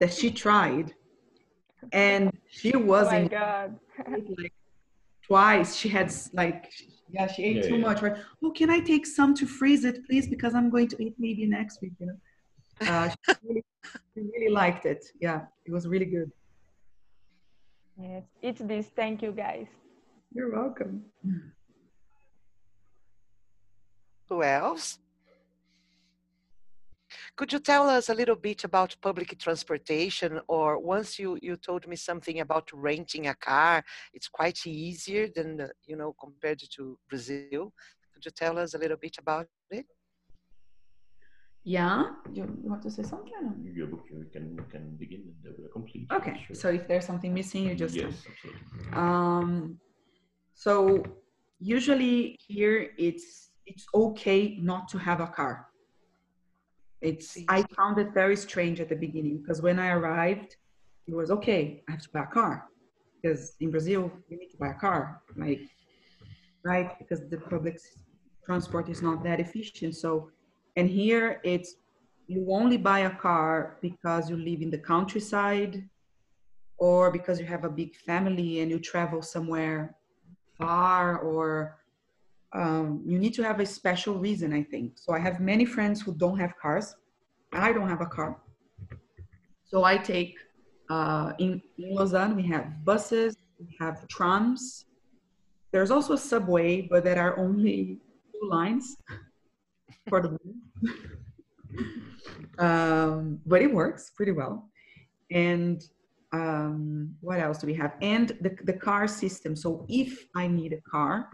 that 0.00 0.12
she 0.12 0.30
tried 0.32 0.92
and 1.92 2.32
she 2.48 2.72
Oh 2.74 2.80
was 2.80 3.06
my 3.12 3.18
in 3.18 3.28
god. 3.28 3.78
like 4.42 4.52
twice 5.24 5.76
she 5.76 5.88
had 5.88 6.12
like 6.32 6.72
yeah 7.08 7.26
she 7.32 7.44
ate 7.44 7.56
Yeah, 7.56 7.68
too 7.68 7.76
yeah. 7.76 7.86
much 7.88 8.02
right 8.02 8.16
oh 8.42 8.50
can 8.50 8.68
i 8.68 8.80
take 8.80 9.06
some 9.06 9.32
to 9.34 9.46
freeze 9.46 9.84
it 9.84 10.04
please 10.06 10.26
because 10.26 10.52
i'm 10.56 10.68
going 10.70 10.88
to 10.88 10.96
eat 11.04 11.14
maybe 11.18 11.46
next 11.46 11.80
week 11.82 11.92
you 12.00 12.06
know 12.06 12.18
uh, 12.90 13.08
she, 13.10 13.34
really, 13.46 13.64
she 14.12 14.20
really 14.34 14.52
liked 14.62 14.86
it 14.86 15.04
yeah 15.20 15.42
it 15.66 15.72
was 15.72 15.86
really 15.86 16.06
good 16.06 16.30
Yes, 17.96 18.24
it's 18.42 18.60
this. 18.60 18.86
Thank 18.96 19.22
you, 19.22 19.30
guys. 19.30 19.68
You're 20.34 20.52
welcome 20.52 21.02
Who 24.28 24.42
else? 24.42 24.98
Could 27.36 27.52
you 27.52 27.58
tell 27.60 27.88
us 27.88 28.08
a 28.08 28.14
little 28.14 28.36
bit 28.36 28.64
about 28.64 28.96
public 29.02 29.38
transportation 29.38 30.40
or 30.48 30.78
once 30.78 31.18
you, 31.18 31.38
you 31.42 31.56
told 31.56 31.86
me 31.86 31.96
something 31.96 32.40
about 32.40 32.70
renting 32.72 33.26
a 33.28 33.34
car, 33.34 33.84
it's 34.12 34.28
quite 34.28 34.66
easier 34.66 35.28
than, 35.34 35.68
you 35.86 35.96
know, 35.96 36.14
compared 36.18 36.60
to 36.76 36.98
Brazil. 37.08 37.72
Could 38.12 38.24
you 38.24 38.30
tell 38.30 38.58
us 38.58 38.74
a 38.74 38.78
little 38.78 38.96
bit 38.96 39.16
about 39.18 39.46
it? 39.70 39.86
yeah 41.64 42.04
you, 42.32 42.42
you 42.62 42.68
want 42.68 42.82
to 42.82 42.90
say 42.90 43.02
something 43.02 43.32
or 43.40 43.42
no? 43.42 43.54
You 43.62 43.72
you 44.10 44.26
can 44.32 44.54
you 44.54 44.64
can 44.70 44.96
begin 44.96 45.22
and 45.22 45.34
then 45.42 45.54
we'll 45.58 45.68
complete. 45.70 46.06
okay 46.12 46.44
Sure. 46.46 46.54
so 46.54 46.68
if 46.68 46.86
there's 46.86 47.06
something 47.06 47.32
missing 47.32 47.66
you 47.66 47.74
just 47.74 47.94
yes, 47.94 48.26
absolutely. 48.30 48.62
Um, 48.92 49.78
so 50.54 51.02
usually 51.60 52.38
here 52.46 52.90
it's 52.98 53.50
it's 53.66 53.86
okay 53.94 54.58
not 54.60 54.88
to 54.88 54.98
have 54.98 55.20
a 55.20 55.26
car. 55.26 55.66
It's 57.00 57.36
I 57.48 57.62
found 57.76 57.98
it 57.98 58.12
very 58.14 58.36
strange 58.36 58.80
at 58.80 58.88
the 58.88 58.96
beginning 58.96 59.38
because 59.38 59.60
when 59.60 59.78
I 59.78 59.88
arrived, 59.90 60.56
it 61.06 61.14
was 61.14 61.30
okay. 61.30 61.82
I 61.88 61.92
have 61.92 62.02
to 62.02 62.08
buy 62.10 62.22
a 62.22 62.26
car 62.26 62.68
because 63.16 63.54
in 63.60 63.70
Brazil 63.70 64.10
you 64.28 64.38
need 64.38 64.50
to 64.50 64.56
buy 64.56 64.68
a 64.68 64.74
car, 64.74 65.22
like 65.36 65.62
right 66.64 66.98
because 66.98 67.28
the 67.28 67.38
public 67.38 67.78
transport 68.44 68.88
is 68.88 69.02
not 69.02 69.22
that 69.24 69.40
efficient. 69.40 69.96
So, 69.96 70.30
and 70.76 70.88
here 70.88 71.40
it's 71.44 71.76
you 72.26 72.46
only 72.50 72.78
buy 72.78 73.00
a 73.00 73.14
car 73.14 73.78
because 73.82 74.30
you 74.30 74.36
live 74.36 74.62
in 74.62 74.70
the 74.70 74.78
countryside 74.78 75.88
or 76.78 77.10
because 77.10 77.38
you 77.38 77.46
have 77.46 77.64
a 77.64 77.70
big 77.70 77.94
family 77.96 78.60
and 78.60 78.70
you 78.70 78.78
travel 78.78 79.20
somewhere 79.20 79.94
far 80.58 81.18
or 81.18 81.78
um, 82.52 83.02
you 83.04 83.18
need 83.18 83.34
to 83.34 83.42
have 83.42 83.60
a 83.60 83.66
special 83.66 84.14
reason 84.18 84.52
i 84.52 84.62
think. 84.62 84.92
So 84.96 85.12
i 85.12 85.18
have 85.18 85.40
many 85.40 85.64
friends 85.64 86.00
who 86.02 86.14
don't 86.14 86.38
have 86.38 86.56
cars 86.60 86.94
i 87.52 87.72
don't 87.72 87.88
have 87.88 88.00
a 88.00 88.06
car. 88.06 88.36
So 89.64 89.84
i 89.84 89.96
take 89.96 90.34
uh, 90.90 91.32
in, 91.38 91.62
in 91.78 91.94
lausanne 91.94 92.36
we 92.36 92.46
have 92.48 92.84
buses 92.84 93.36
we 93.58 93.76
have 93.80 94.06
trams. 94.08 94.86
There's 95.72 95.90
also 95.90 96.14
a 96.14 96.18
subway 96.18 96.82
but 96.82 97.04
there 97.04 97.20
are 97.20 97.38
only 97.38 97.98
two 98.32 98.48
lines 98.48 98.96
for 100.08 100.20
the 100.20 100.38
um, 102.58 103.40
but 103.46 103.62
it 103.62 103.72
works 103.72 104.10
pretty 104.10 104.32
well. 104.32 104.68
And 105.30 105.82
um, 106.34 107.14
what 107.20 107.38
else 107.38 107.58
do 107.58 107.66
we 107.66 107.74
have? 107.74 107.92
And 108.02 108.28
the, 108.40 108.56
the 108.64 108.72
car 108.72 109.06
system. 109.06 109.54
So 109.54 109.86
if 109.88 110.26
I 110.34 110.48
need 110.48 110.72
a 110.72 110.80
car, 110.80 111.30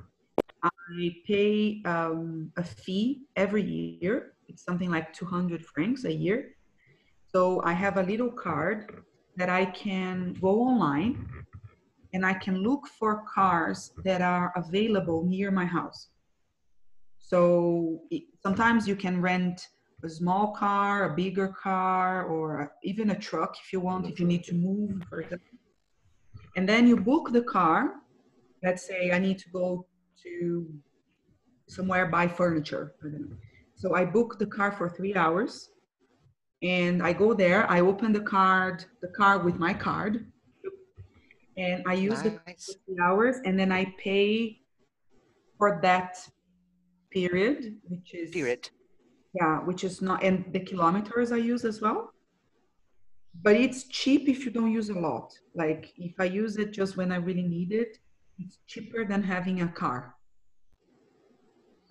I 0.63 1.17
pay 1.27 1.81
um, 1.87 2.53
a 2.59 2.63
fee 2.63 3.23
every 3.35 3.63
year. 3.63 4.35
It's 4.49 4.63
something 4.63 4.91
like 4.91 5.13
200 5.15 5.65
francs 5.65 6.05
a 6.05 6.13
year. 6.13 6.55
So 7.33 7.63
I 7.65 7.73
have 7.73 7.97
a 7.97 8.03
little 8.03 8.31
card 8.31 9.03
that 9.37 9.49
I 9.49 9.65
can 9.67 10.35
go 10.35 10.61
online 10.61 11.27
and 12.13 12.27
I 12.27 12.35
can 12.35 12.57
look 12.57 12.87
for 12.87 13.25
cars 13.33 13.93
that 14.05 14.21
are 14.21 14.53
available 14.57 15.25
near 15.25 15.51
my 15.51 15.65
house. 15.65 16.09
So 17.19 18.03
it, 18.11 18.25
sometimes 18.43 18.87
you 18.87 18.97
can 18.97 19.23
rent 19.23 19.69
a 20.03 20.09
small 20.09 20.53
car, 20.53 21.13
a 21.13 21.15
bigger 21.15 21.49
car, 21.49 22.25
or 22.25 22.73
even 22.83 23.11
a 23.11 23.19
truck 23.19 23.57
if 23.63 23.73
you 23.73 23.81
want, 23.81 24.07
if 24.07 24.19
you 24.19 24.27
need 24.27 24.45
to 24.45 24.55
move, 24.55 25.03
for 25.09 25.21
example. 25.21 25.59
And 26.57 26.69
then 26.69 26.87
you 26.87 26.97
book 26.97 27.33
the 27.33 27.43
car. 27.43 27.95
Let's 28.63 28.87
say 28.87 29.13
I 29.13 29.19
need 29.19 29.39
to 29.39 29.51
go 29.51 29.87
to 30.23 30.67
somewhere 31.69 32.07
buy 32.07 32.27
furniture. 32.29 32.95
I. 33.01 33.37
So 33.75 33.95
I 33.95 34.05
book 34.05 34.39
the 34.39 34.47
car 34.47 34.73
for 34.73 34.89
three 34.89 35.15
hours, 35.15 35.71
and 36.63 37.03
I 37.03 37.13
go 37.13 37.33
there. 37.33 37.71
I 37.71 37.81
open 37.81 38.13
the 38.13 38.21
card, 38.21 38.85
the 39.01 39.09
car 39.09 39.39
with 39.39 39.57
my 39.57 39.73
card, 39.73 40.27
and 41.57 41.83
I 41.87 41.95
use 41.95 42.23
the 42.23 42.31
Nice. 42.47 42.67
for 42.67 42.75
three 42.85 42.99
hours, 43.03 43.37
and 43.45 43.59
then 43.59 43.73
I 43.73 43.95
pay 43.99 44.61
for 45.57 45.79
that 45.83 46.19
period, 47.11 47.77
which 47.89 48.15
is 48.15 48.31
Period. 48.31 48.71
Yeah, 49.33 49.59
which 49.61 49.85
is 49.85 50.03
not, 50.03 50.23
and 50.23 50.45
the 50.53 50.61
kilometers 50.61 51.33
I 51.33 51.37
use 51.37 51.65
as 51.65 51.81
well. 51.81 52.13
But 53.43 53.57
it's 53.57 53.85
cheap 53.85 54.29
if 54.29 54.45
you 54.45 54.51
don't 54.51 54.73
use 54.73 54.89
a 54.91 54.99
lot. 54.99 55.33
Like 55.55 55.93
if 55.97 56.15
I 56.19 56.25
use 56.25 56.57
it 56.57 56.73
just 56.73 56.97
when 56.97 57.13
I 57.13 57.17
really 57.17 57.43
need 57.43 57.73
it, 57.73 57.99
it's 58.39 58.59
cheaper 58.67 59.05
than 59.05 59.23
having 59.23 59.63
a 59.63 59.69
car. 59.69 60.17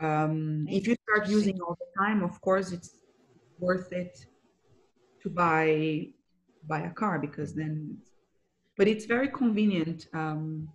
Um, 0.02 0.66
if 0.70 0.88
you 0.88 0.96
start 1.04 1.30
using 1.30 1.60
all 1.62 1.78
the 1.80 2.02
time, 2.02 2.24
of 2.24 2.40
course, 2.42 2.72
it's 2.72 2.92
worth 3.60 3.92
it 3.92 4.26
to 5.24 5.30
buy 5.30 6.08
buy 6.68 6.82
a 6.82 6.92
car 6.92 7.20
because 7.20 7.54
then. 7.54 7.98
But 8.78 8.88
it's 8.88 9.06
very 9.06 9.28
convenient. 9.30 10.08
Um, 10.14 10.70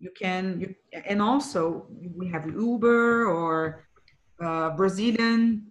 you 0.00 0.10
can 0.10 0.60
you 0.60 0.74
and 1.06 1.22
also 1.22 1.86
we 2.14 2.28
have 2.28 2.46
Uber 2.46 3.26
or 3.26 3.85
uh, 4.40 4.70
Brazilian 4.70 5.66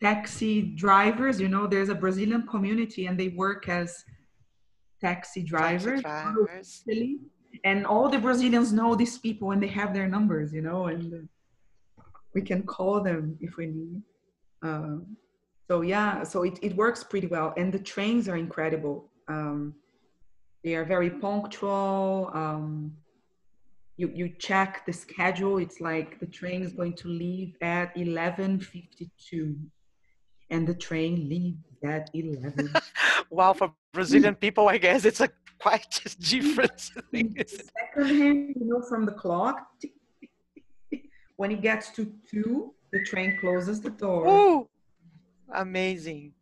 taxi 0.00 0.62
drivers. 0.62 1.40
You 1.40 1.48
know, 1.48 1.66
there's 1.66 1.88
a 1.88 1.94
Brazilian 1.94 2.46
community 2.46 3.06
and 3.06 3.18
they 3.18 3.28
work 3.28 3.68
as 3.68 4.04
taxi 5.00 5.42
drivers. 5.42 6.02
drivers. 6.02 6.84
And 7.64 7.86
all 7.86 8.08
the 8.08 8.18
Brazilians 8.18 8.72
know 8.72 8.94
these 8.94 9.18
people 9.18 9.50
and 9.50 9.62
they 9.62 9.68
have 9.68 9.92
their 9.92 10.08
numbers, 10.08 10.52
you 10.52 10.62
know, 10.62 10.86
and 10.86 11.28
we 12.34 12.42
can 12.42 12.62
call 12.62 13.00
them 13.02 13.36
if 13.40 13.56
we 13.56 13.66
need. 13.66 14.02
Um, 14.62 15.16
so 15.66 15.82
yeah, 15.82 16.22
so 16.22 16.42
it, 16.42 16.58
it 16.62 16.76
works 16.76 17.02
pretty 17.02 17.26
well. 17.26 17.52
And 17.56 17.72
the 17.72 17.78
trains 17.78 18.28
are 18.28 18.36
incredible. 18.36 19.10
Um, 19.28 19.74
they 20.64 20.74
are 20.74 20.84
very 20.84 21.10
punctual. 21.10 22.30
Um, 22.34 22.92
you, 23.98 24.10
you 24.14 24.28
check 24.38 24.86
the 24.86 24.92
schedule. 24.92 25.58
It's 25.58 25.80
like 25.80 26.20
the 26.20 26.26
train 26.26 26.62
is 26.62 26.72
going 26.72 26.94
to 26.94 27.08
leave 27.08 27.56
at 27.60 27.94
11.52 27.96 29.56
and 30.50 30.66
the 30.66 30.74
train 30.74 31.28
leaves 31.28 31.58
at 31.84 32.08
11. 32.14 32.72
Wow, 33.30 33.52
for 33.52 33.74
Brazilian 33.92 34.34
people, 34.44 34.70
I 34.70 34.78
guess 34.78 35.04
it's 35.04 35.20
a 35.20 35.28
quite 35.60 36.00
different 36.18 36.80
thing. 37.10 37.36
second 37.46 38.06
hand, 38.06 38.54
you 38.58 38.64
know, 38.64 38.80
from 38.88 39.04
the 39.04 39.12
clock. 39.12 39.68
When 41.36 41.50
it 41.50 41.60
gets 41.60 41.90
to 41.90 42.10
two, 42.30 42.72
the 42.90 43.04
train 43.04 43.36
closes 43.38 43.82
the 43.82 43.90
door. 43.90 44.26
Ooh, 44.26 44.68
amazing. 45.52 46.32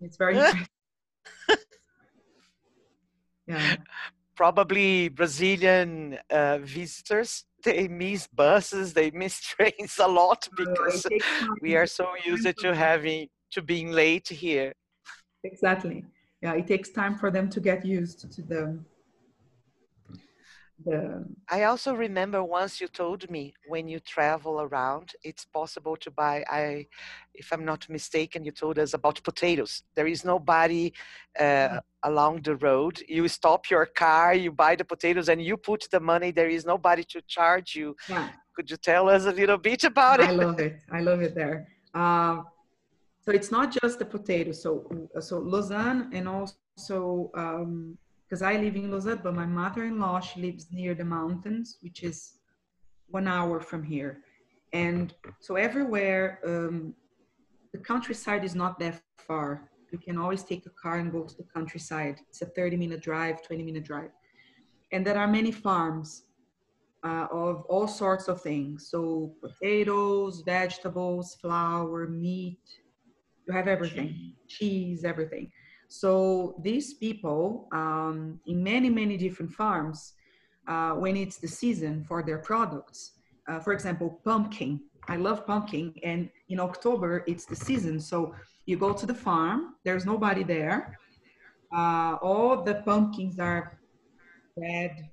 It's 0.00 0.16
very 0.16 0.34
yeah. 3.46 3.76
Probably 4.34 5.08
Brazilian 5.08 6.18
uh, 6.30 6.58
visitors, 6.58 7.44
they 7.64 7.88
miss 7.88 8.26
buses, 8.26 8.92
they 8.94 9.10
miss 9.10 9.40
trains 9.52 9.98
a 9.98 10.08
lot 10.08 10.48
because 10.56 11.06
we 11.62 11.76
are 11.76 11.86
so 11.86 12.08
used 12.24 12.58
to 12.58 12.74
having 12.74 13.28
to 13.52 13.62
being 13.62 13.92
late 13.92 14.28
here. 14.28 14.72
Exactly. 15.44 16.04
Yeah, 16.40 16.54
it 16.54 16.66
takes 16.66 16.90
time 16.90 17.16
for 17.16 17.30
them 17.30 17.48
to 17.50 17.60
get 17.60 17.84
used 17.84 18.32
to 18.32 18.42
the 18.42 18.78
the 20.84 21.24
I 21.50 21.64
also 21.64 21.94
remember 21.94 22.42
once 22.42 22.80
you 22.80 22.88
told 22.88 23.30
me 23.30 23.54
when 23.66 23.88
you 23.88 24.00
travel 24.00 24.60
around, 24.60 25.12
it's 25.22 25.44
possible 25.44 25.96
to 25.96 26.10
buy. 26.10 26.44
I, 26.50 26.86
if 27.34 27.52
I'm 27.52 27.64
not 27.64 27.88
mistaken, 27.88 28.44
you 28.44 28.52
told 28.52 28.78
us 28.78 28.94
about 28.94 29.22
potatoes. 29.22 29.82
There 29.94 30.06
is 30.06 30.24
nobody 30.24 30.92
uh, 31.38 31.80
along 32.02 32.42
the 32.42 32.56
road. 32.56 33.02
You 33.08 33.28
stop 33.28 33.70
your 33.70 33.86
car, 33.86 34.34
you 34.34 34.52
buy 34.52 34.76
the 34.76 34.84
potatoes, 34.84 35.28
and 35.28 35.42
you 35.42 35.56
put 35.56 35.88
the 35.90 36.00
money. 36.00 36.30
There 36.30 36.48
is 36.48 36.64
nobody 36.64 37.04
to 37.04 37.20
charge 37.22 37.74
you. 37.74 37.96
yeah. 38.08 38.28
Could 38.54 38.70
you 38.70 38.76
tell 38.76 39.08
us 39.08 39.24
a 39.24 39.32
little 39.32 39.56
bit 39.56 39.84
about 39.84 40.20
it? 40.20 40.28
I 40.28 40.32
love 40.32 40.60
it. 40.60 40.76
I 40.90 41.00
love 41.00 41.22
it 41.22 41.34
there. 41.34 41.68
Um, 41.94 42.46
so 43.24 43.32
it's 43.32 43.50
not 43.50 43.76
just 43.82 43.98
the 43.98 44.04
potatoes. 44.04 44.62
So 44.62 44.86
so 45.20 45.38
Lausanne 45.38 46.10
and 46.12 46.28
also 46.28 47.30
because 48.32 48.40
I 48.40 48.56
live 48.56 48.76
in 48.76 48.90
Lausanne, 48.90 49.20
but 49.22 49.34
my 49.34 49.44
mother-in-law 49.44 50.20
she 50.20 50.40
lives 50.40 50.68
near 50.72 50.94
the 50.94 51.04
mountains, 51.04 51.76
which 51.82 52.02
is 52.02 52.38
one 53.08 53.28
hour 53.28 53.60
from 53.60 53.82
here. 53.82 54.22
And 54.72 55.12
so 55.40 55.56
everywhere, 55.56 56.38
um, 56.46 56.94
the 57.74 57.78
countryside 57.78 58.42
is 58.42 58.54
not 58.54 58.78
that 58.78 59.02
far. 59.18 59.68
You 59.90 59.98
can 59.98 60.16
always 60.16 60.44
take 60.44 60.64
a 60.64 60.70
car 60.70 60.96
and 60.96 61.12
go 61.12 61.24
to 61.24 61.36
the 61.36 61.44
countryside. 61.54 62.20
It's 62.30 62.40
a 62.40 62.46
30 62.46 62.78
minute 62.78 63.02
drive, 63.02 63.42
20 63.42 63.64
minute 63.64 63.84
drive. 63.84 64.12
And 64.92 65.06
there 65.06 65.18
are 65.18 65.28
many 65.28 65.52
farms 65.52 66.22
uh, 67.04 67.26
of 67.30 67.66
all 67.68 67.86
sorts 67.86 68.28
of 68.28 68.40
things. 68.40 68.88
So 68.90 69.34
potatoes, 69.42 70.42
vegetables, 70.46 71.34
flour, 71.34 72.08
meat, 72.08 72.62
you 73.46 73.52
have 73.52 73.68
everything, 73.68 74.32
cheese, 74.48 75.04
everything. 75.04 75.52
So 75.92 76.54
these 76.62 76.94
people 76.94 77.68
um, 77.70 78.40
in 78.46 78.64
many, 78.64 78.88
many 78.88 79.18
different 79.18 79.52
farms, 79.52 80.14
uh, 80.66 80.92
when 80.92 81.18
it's 81.18 81.36
the 81.36 81.48
season 81.48 82.02
for 82.08 82.22
their 82.22 82.38
products, 82.38 83.12
uh, 83.46 83.60
for 83.60 83.74
example, 83.74 84.20
pumpkin. 84.24 84.80
I 85.08 85.16
love 85.16 85.46
pumpkin, 85.46 85.92
and 86.02 86.30
in 86.48 86.60
October 86.60 87.24
it's 87.26 87.44
the 87.44 87.56
season. 87.56 88.00
So 88.00 88.34
you 88.64 88.78
go 88.78 88.94
to 88.94 89.04
the 89.04 89.14
farm. 89.14 89.74
There's 89.84 90.06
nobody 90.06 90.44
there. 90.44 90.98
Uh, 91.76 92.16
all 92.22 92.62
the 92.62 92.76
pumpkins 92.86 93.38
are 93.38 93.78
spread 94.52 95.10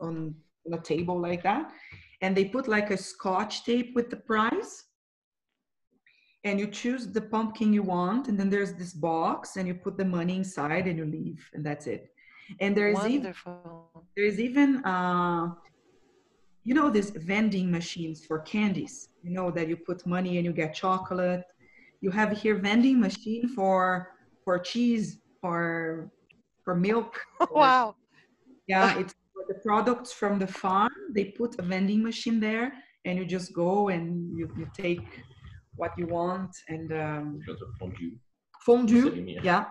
on, 0.00 0.34
on 0.66 0.78
a 0.78 0.80
table 0.80 1.18
like 1.18 1.42
that, 1.42 1.72
and 2.20 2.36
they 2.36 2.44
put 2.44 2.68
like 2.68 2.90
a 2.90 2.96
scotch 2.96 3.64
tape 3.64 3.96
with 3.96 4.08
the 4.08 4.16
price. 4.18 4.84
And 6.44 6.60
you 6.60 6.68
choose 6.68 7.06
the 7.12 7.20
pumpkin 7.20 7.72
you 7.72 7.82
want, 7.82 8.28
and 8.28 8.38
then 8.38 8.48
there's 8.48 8.74
this 8.74 8.92
box, 8.92 9.56
and 9.56 9.66
you 9.66 9.74
put 9.74 9.96
the 9.98 10.04
money 10.04 10.36
inside, 10.36 10.86
and 10.86 10.96
you 10.96 11.04
leave, 11.04 11.40
and 11.52 11.66
that's 11.66 11.86
it. 11.86 12.12
And 12.60 12.76
there 12.76 12.88
is 12.88 13.04
even 13.06 13.34
there 14.16 14.24
is 14.24 14.38
even 14.40 14.84
uh, 14.84 15.48
you 16.64 16.74
know 16.74 16.90
these 16.90 17.10
vending 17.10 17.70
machines 17.70 18.24
for 18.24 18.38
candies. 18.40 19.08
You 19.22 19.32
know 19.32 19.50
that 19.50 19.68
you 19.68 19.76
put 19.76 20.06
money 20.06 20.36
and 20.36 20.44
you 20.46 20.52
get 20.52 20.74
chocolate. 20.74 21.44
You 22.00 22.10
have 22.10 22.30
here 22.38 22.56
vending 22.56 23.00
machine 23.00 23.48
for 23.48 24.12
for 24.44 24.58
cheese 24.58 25.20
for 25.40 26.10
for 26.64 26.74
milk. 26.74 27.18
For- 27.38 27.48
Wow. 27.54 27.96
yeah 28.66 28.98
it's 29.00 29.14
for 29.32 29.44
the 29.48 29.58
products 29.66 30.12
from 30.12 30.38
the 30.38 30.46
farm. 30.46 30.92
They 31.14 31.24
put 31.40 31.58
a 31.58 31.62
vending 31.62 32.02
machine 32.02 32.38
there 32.40 32.72
and 33.04 33.18
you 33.18 33.24
just 33.24 33.52
go 33.52 33.88
and 33.88 34.04
you, 34.38 34.48
you 34.56 34.66
take 34.74 35.08
what 35.78 35.92
you 35.96 36.06
want 36.06 36.50
and 36.68 36.92
um, 36.92 37.40
fondue. 37.78 38.12
fondue 38.66 39.24
yeah. 39.26 39.40
yeah 39.42 39.64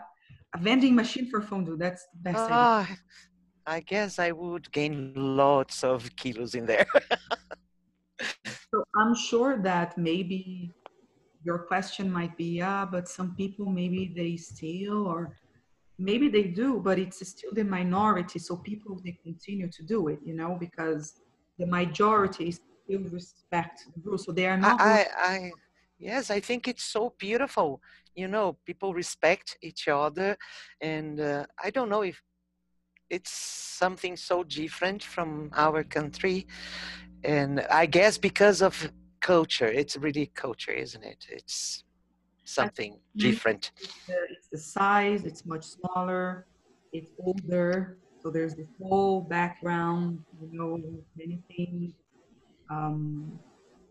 a 0.56 0.58
vending 0.68 0.96
machine 0.96 1.30
for 1.30 1.42
fondue 1.42 1.78
that's 1.78 2.04
the 2.14 2.20
best 2.28 2.44
idea. 2.46 2.56
Ah, 2.56 2.98
I 3.66 3.80
guess 3.82 4.18
I 4.18 4.32
would 4.32 4.72
gain 4.72 5.14
lots 5.16 5.84
of 5.84 6.00
kilos 6.16 6.56
in 6.56 6.66
there. 6.66 6.88
So 8.74 8.84
I'm 8.96 9.16
sure 9.16 9.62
that 9.62 9.98
maybe 9.98 10.74
your 11.44 11.60
question 11.60 12.12
might 12.12 12.36
be, 12.36 12.58
yeah, 12.58 12.86
but 12.86 13.08
some 13.08 13.34
people 13.36 13.66
maybe 13.66 14.12
they 14.14 14.36
steal 14.36 15.08
or 15.08 15.38
maybe 15.98 16.28
they 16.28 16.44
do, 16.44 16.80
but 16.80 17.00
it's 17.00 17.26
still 17.28 17.52
the 17.54 17.64
minority. 17.64 18.40
So 18.40 18.58
people 18.58 19.00
they 19.04 19.18
continue 19.24 19.70
to 19.72 19.84
do 19.84 20.10
it, 20.10 20.20
you 20.26 20.36
know, 20.36 20.58
because 20.60 21.14
the 21.58 21.66
majority 21.66 22.52
still 22.52 23.04
respect 23.10 23.86
the 23.96 24.02
rules. 24.04 24.26
So 24.26 24.32
they 24.34 24.48
are 24.48 24.58
not. 24.58 24.82
I, 24.82 25.06
I, 25.18 25.28
I, 25.34 25.52
yes, 26.00 26.30
I 26.30 26.40
think 26.40 26.68
it's 26.68 26.84
so 26.84 27.14
beautiful. 27.18 27.82
You 28.16 28.28
know, 28.28 28.58
people 28.66 28.94
respect 28.94 29.58
each 29.62 29.88
other, 29.88 30.38
and 30.82 31.20
uh, 31.20 31.46
I 31.64 31.70
don't 31.70 31.90
know 31.90 32.02
if 32.02 32.22
it's 33.10 33.32
something 33.32 34.18
so 34.18 34.44
different 34.44 35.04
from 35.04 35.52
our 35.56 35.84
country, 35.84 36.48
and 37.24 37.62
I 37.70 37.86
guess 37.86 38.18
because 38.18 38.62
of 38.62 38.92
culture, 39.22 39.68
it's 39.68 39.98
really 39.98 40.28
culture, 40.34 40.72
isn't 40.72 41.04
it? 41.04 41.26
It's 41.30 41.84
something 42.44 43.00
different. 43.16 43.72
the, 44.08 44.14
it's 44.30 44.48
the 44.52 44.58
size, 44.58 45.26
it's 45.26 45.46
much 45.46 45.66
smaller, 45.66 46.48
it's 46.94 47.12
older. 47.20 47.98
So 48.22 48.32
there's 48.32 48.56
this 48.56 48.68
whole 48.82 49.22
background, 49.22 50.24
you 50.42 50.50
know, 50.58 50.80
many 51.16 51.42
things. 51.56 51.94
Um, 52.70 53.40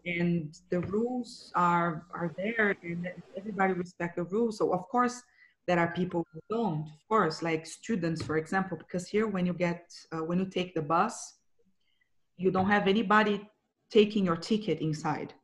and 0.06 0.58
the 0.70 0.80
rules 0.80 1.52
are 1.54 2.06
are 2.14 2.32
there 2.36 2.76
and 2.82 3.08
everybody 3.36 3.72
respect 3.72 4.16
the 4.16 4.24
rules. 4.24 4.58
So 4.58 4.72
of 4.72 4.88
course 4.88 5.22
there 5.66 5.80
are 5.80 5.92
people 5.92 6.24
who 6.32 6.40
don't, 6.48 6.80
of 6.82 7.08
course, 7.08 7.42
like 7.42 7.66
students, 7.66 8.22
for 8.22 8.36
example, 8.36 8.78
because 8.78 9.08
here 9.08 9.26
when 9.26 9.44
you 9.46 9.52
get 9.52 9.92
uh, 10.12 10.24
when 10.28 10.38
you 10.38 10.46
take 10.46 10.74
the 10.74 10.82
bus, 10.82 11.34
you 12.36 12.50
don't 12.50 12.70
have 12.70 12.86
anybody 12.88 13.48
taking 13.90 14.24
your 14.24 14.36
ticket 14.36 14.80
inside. 14.80 15.34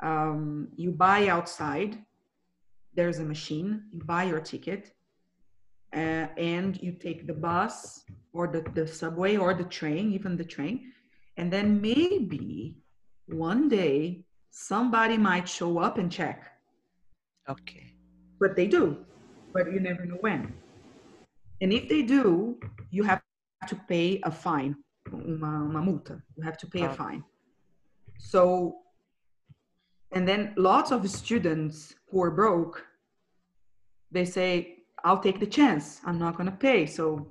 Um, 0.00 0.68
you 0.76 0.90
buy 0.90 1.28
outside 1.28 1.98
there's 2.94 3.18
a 3.18 3.24
machine 3.24 3.82
you 3.92 4.02
buy 4.04 4.24
your 4.24 4.40
ticket 4.40 4.92
uh, 5.94 6.26
and 6.36 6.80
you 6.82 6.92
take 6.92 7.26
the 7.26 7.32
bus 7.32 8.04
or 8.32 8.46
the, 8.48 8.64
the 8.74 8.86
subway 8.86 9.36
or 9.36 9.54
the 9.54 9.64
train 9.64 10.12
even 10.12 10.36
the 10.36 10.44
train 10.44 10.92
and 11.36 11.52
then 11.52 11.80
maybe 11.80 12.76
one 13.26 13.68
day 13.68 14.24
somebody 14.50 15.16
might 15.16 15.48
show 15.48 15.78
up 15.78 15.98
and 15.98 16.10
check. 16.10 16.50
Okay. 17.48 17.92
but 18.40 18.56
they 18.56 18.66
do 18.66 19.04
but 19.52 19.70
you 19.72 19.80
never 19.80 20.04
know 20.04 20.16
when. 20.20 20.52
And 21.60 21.72
if 21.72 21.88
they 21.88 22.02
do 22.02 22.58
you 22.90 23.02
have 23.04 23.22
to 23.68 23.76
pay 23.88 24.20
a 24.24 24.30
fine 24.30 24.74
uma, 25.12 25.64
uma 25.64 25.80
multa. 25.82 26.20
You 26.36 26.42
have 26.42 26.56
to 26.58 26.66
pay 26.66 26.82
a 26.82 26.90
Oh. 26.90 26.94
fine. 26.94 27.22
So 28.18 28.76
and 30.12 30.26
then 30.28 30.52
lots 30.56 30.90
of 30.92 31.08
students 31.10 31.94
who 32.10 32.22
are 32.22 32.30
broke 32.30 32.76
they 34.10 34.24
say 34.24 34.78
i'll 35.04 35.18
take 35.26 35.38
the 35.40 35.46
chance. 35.58 36.00
I'm 36.06 36.18
not 36.18 36.36
going 36.36 36.50
to 36.50 36.56
pay. 36.56 36.86
So 36.86 37.28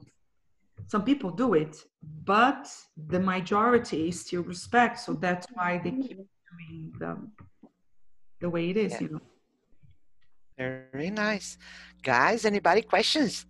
some 0.87 1.03
people 1.03 1.29
do 1.31 1.53
it 1.53 1.75
but 2.23 2.69
the 3.07 3.19
majority 3.19 4.11
still 4.11 4.43
respect 4.43 4.99
so 4.99 5.13
that's 5.13 5.47
why 5.53 5.79
they 5.83 5.91
keep 5.91 6.17
doing 6.51 6.93
the, 6.99 7.17
the 8.41 8.49
way 8.49 8.69
it 8.69 8.77
is 8.77 8.93
Yeah. 8.93 9.01
you 9.01 9.09
know 9.09 9.21
Very 10.57 11.09
nice. 11.09 11.57
Guys, 12.03 12.45
anybody 12.45 12.81
questions? 12.83 13.45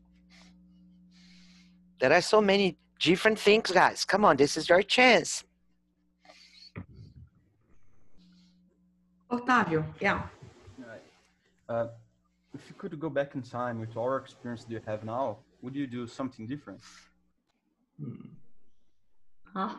There 2.00 2.14
are 2.14 2.22
so 2.22 2.40
many 2.42 2.78
different 3.00 3.38
things, 3.40 3.72
guys. 3.72 4.06
Come 4.06 4.24
on, 4.26 4.38
this 4.38 4.56
is 4.58 4.70
your 4.70 4.82
chance. 4.84 5.44
Otávio, 9.30 9.84
yeah 10.00 10.22
Right. 10.78 11.02
Uh, 11.68 11.88
if 12.54 12.62
you 12.70 12.76
could 12.78 13.00
go 13.00 13.10
back 13.10 13.36
in 13.36 13.42
time 13.42 13.80
with 13.80 13.98
our 13.98 14.18
experience 14.18 14.64
that 14.64 14.72
you 14.72 14.82
have 14.86 15.04
now, 15.04 15.38
would 15.62 15.76
you 15.76 15.88
do 15.88 16.08
something 16.08 16.46
different? 16.46 16.80
Huh? 19.54 19.76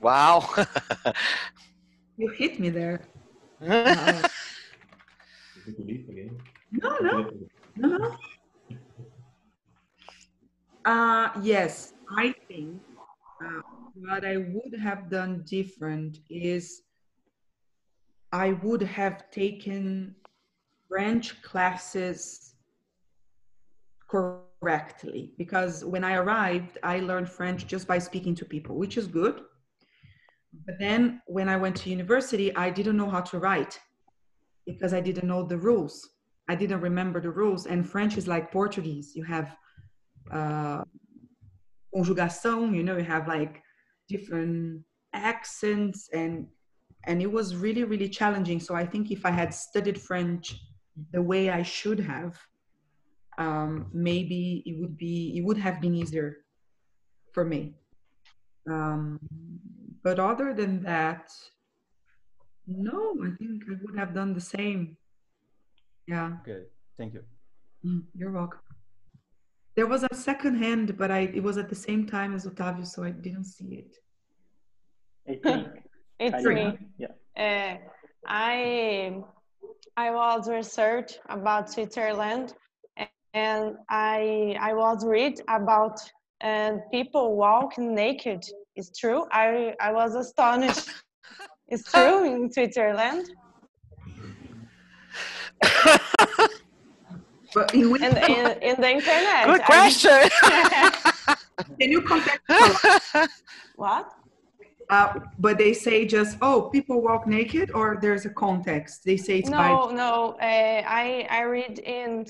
Wow. 0.00 0.48
you 2.16 2.28
hit 2.30 2.58
me 2.58 2.70
there 2.70 3.00
You 3.60 3.68
need 5.66 5.76
to 5.76 5.82
leave 5.82 6.08
again. 6.08 6.38
no 6.72 6.98
no 7.00 7.30
No, 7.76 7.88
no, 7.88 7.96
no. 7.96 8.16
Uh, 10.84 11.30
yes, 11.42 11.92
I 12.18 12.34
think 12.48 12.82
uh, 13.40 13.60
what 13.94 14.24
I 14.24 14.36
would 14.38 14.74
have 14.80 15.08
done 15.08 15.44
different 15.48 16.18
is 16.28 16.82
I 18.32 18.52
would 18.64 18.82
have 18.82 19.30
taken 19.30 20.16
French 20.88 21.40
classes 21.42 22.54
correctly 24.08 24.51
because 25.36 25.84
when 25.84 26.04
I 26.04 26.14
arrived, 26.14 26.78
I 26.82 27.00
learned 27.00 27.28
French 27.28 27.66
just 27.66 27.86
by 27.86 27.98
speaking 27.98 28.34
to 28.36 28.44
people, 28.44 28.76
which 28.76 28.96
is 28.96 29.06
good. 29.06 29.42
But 30.66 30.78
then 30.78 31.20
when 31.26 31.48
I 31.48 31.56
went 31.56 31.76
to 31.76 31.90
university, 31.90 32.54
I 32.54 32.70
didn't 32.70 32.96
know 32.96 33.10
how 33.10 33.20
to 33.22 33.38
write 33.38 33.78
because 34.66 34.94
I 34.94 35.00
didn't 35.00 35.26
know 35.26 35.42
the 35.42 35.56
rules. 35.56 36.10
I 36.48 36.54
didn't 36.54 36.80
remember 36.80 37.20
the 37.20 37.30
rules. 37.30 37.66
And 37.66 37.88
French 37.88 38.16
is 38.16 38.28
like 38.28 38.52
Portuguese. 38.52 39.12
You 39.14 39.24
have 39.24 39.56
uh, 40.30 40.84
conjugação, 41.94 42.74
you 42.74 42.82
know, 42.82 42.96
you 42.96 43.04
have 43.04 43.26
like 43.28 43.62
different 44.08 44.82
accents 45.14 46.08
and 46.12 46.46
and 47.04 47.20
it 47.20 47.30
was 47.30 47.56
really 47.56 47.84
really 47.84 48.08
challenging. 48.08 48.60
So 48.60 48.74
I 48.74 48.86
think 48.86 49.10
if 49.10 49.26
I 49.26 49.30
had 49.30 49.52
studied 49.52 50.00
French 50.00 50.54
the 51.12 51.22
way 51.22 51.50
I 51.50 51.62
should 51.62 52.00
have, 52.00 52.38
um, 53.38 53.86
maybe 53.92 54.62
it 54.66 54.78
would 54.80 54.96
be 54.96 55.34
it 55.36 55.44
would 55.44 55.58
have 55.58 55.80
been 55.80 55.94
easier 55.94 56.38
for 57.32 57.44
me. 57.44 57.74
Um, 58.70 59.18
but 60.02 60.18
other 60.18 60.54
than 60.54 60.82
that, 60.82 61.32
no, 62.66 63.16
I 63.24 63.30
think 63.36 63.64
I 63.70 63.74
would 63.82 63.98
have 63.98 64.14
done 64.14 64.34
the 64.34 64.40
same. 64.40 64.96
Yeah. 66.06 66.36
Okay, 66.42 66.64
thank 66.98 67.14
you. 67.14 67.22
Mm, 67.84 68.02
You're 68.14 68.32
welcome. 68.32 68.60
There 69.74 69.86
was 69.86 70.04
a 70.04 70.14
second 70.14 70.56
hand, 70.56 70.98
but 70.98 71.10
I 71.10 71.20
it 71.34 71.42
was 71.42 71.56
at 71.56 71.68
the 71.68 71.74
same 71.74 72.06
time 72.06 72.34
as 72.34 72.46
Otavio, 72.46 72.86
so 72.86 73.02
I 73.04 73.10
didn't 73.10 73.44
see 73.44 73.82
it. 73.82 73.96
I 75.28 75.34
think 75.42 75.68
It's 76.22 76.44
Hi, 76.46 76.54
me. 76.54 76.78
Yeah. 76.98 77.08
Uh, 77.36 77.76
I 78.26 79.22
I 79.96 80.10
was 80.10 80.48
research 80.48 81.18
about 81.28 81.68
Switzerland, 81.68 82.54
and 83.34 83.76
I 83.88 84.56
I 84.60 84.74
was 84.74 85.04
read 85.04 85.40
about 85.48 86.00
uh, 86.42 86.78
people 86.90 87.36
walk 87.36 87.78
naked. 87.78 88.44
It's 88.76 88.96
true. 88.98 89.26
I 89.32 89.74
I 89.80 89.92
was 89.92 90.14
astonished. 90.14 90.88
It's 91.68 91.90
true 91.90 92.24
in 92.24 92.52
Switzerland. 92.52 93.30
But 97.54 97.74
in 97.74 97.90
which 97.90 98.02
And 98.02 98.16
in, 98.16 98.62
in 98.62 98.80
the 98.80 98.90
internet. 98.90 99.46
Good 99.46 99.62
question. 99.62 100.28
can 101.78 101.90
you 101.90 102.02
contact 102.02 102.40
what? 103.76 104.10
uh, 104.90 105.20
but 105.38 105.58
they 105.58 105.72
say 105.72 106.04
just 106.04 106.36
oh 106.42 106.68
people 106.72 107.00
walk 107.00 107.26
naked 107.26 107.70
or 107.74 107.98
there's 108.00 108.24
a 108.26 108.30
context 108.30 109.04
they 109.04 109.16
say 109.16 109.38
it's 109.38 109.50
by 109.50 109.68
No, 109.68 109.90
no. 109.90 110.36
Uh, 110.40 110.82
I 110.86 111.26
I 111.30 111.42
read 111.42 111.78
in 111.78 112.26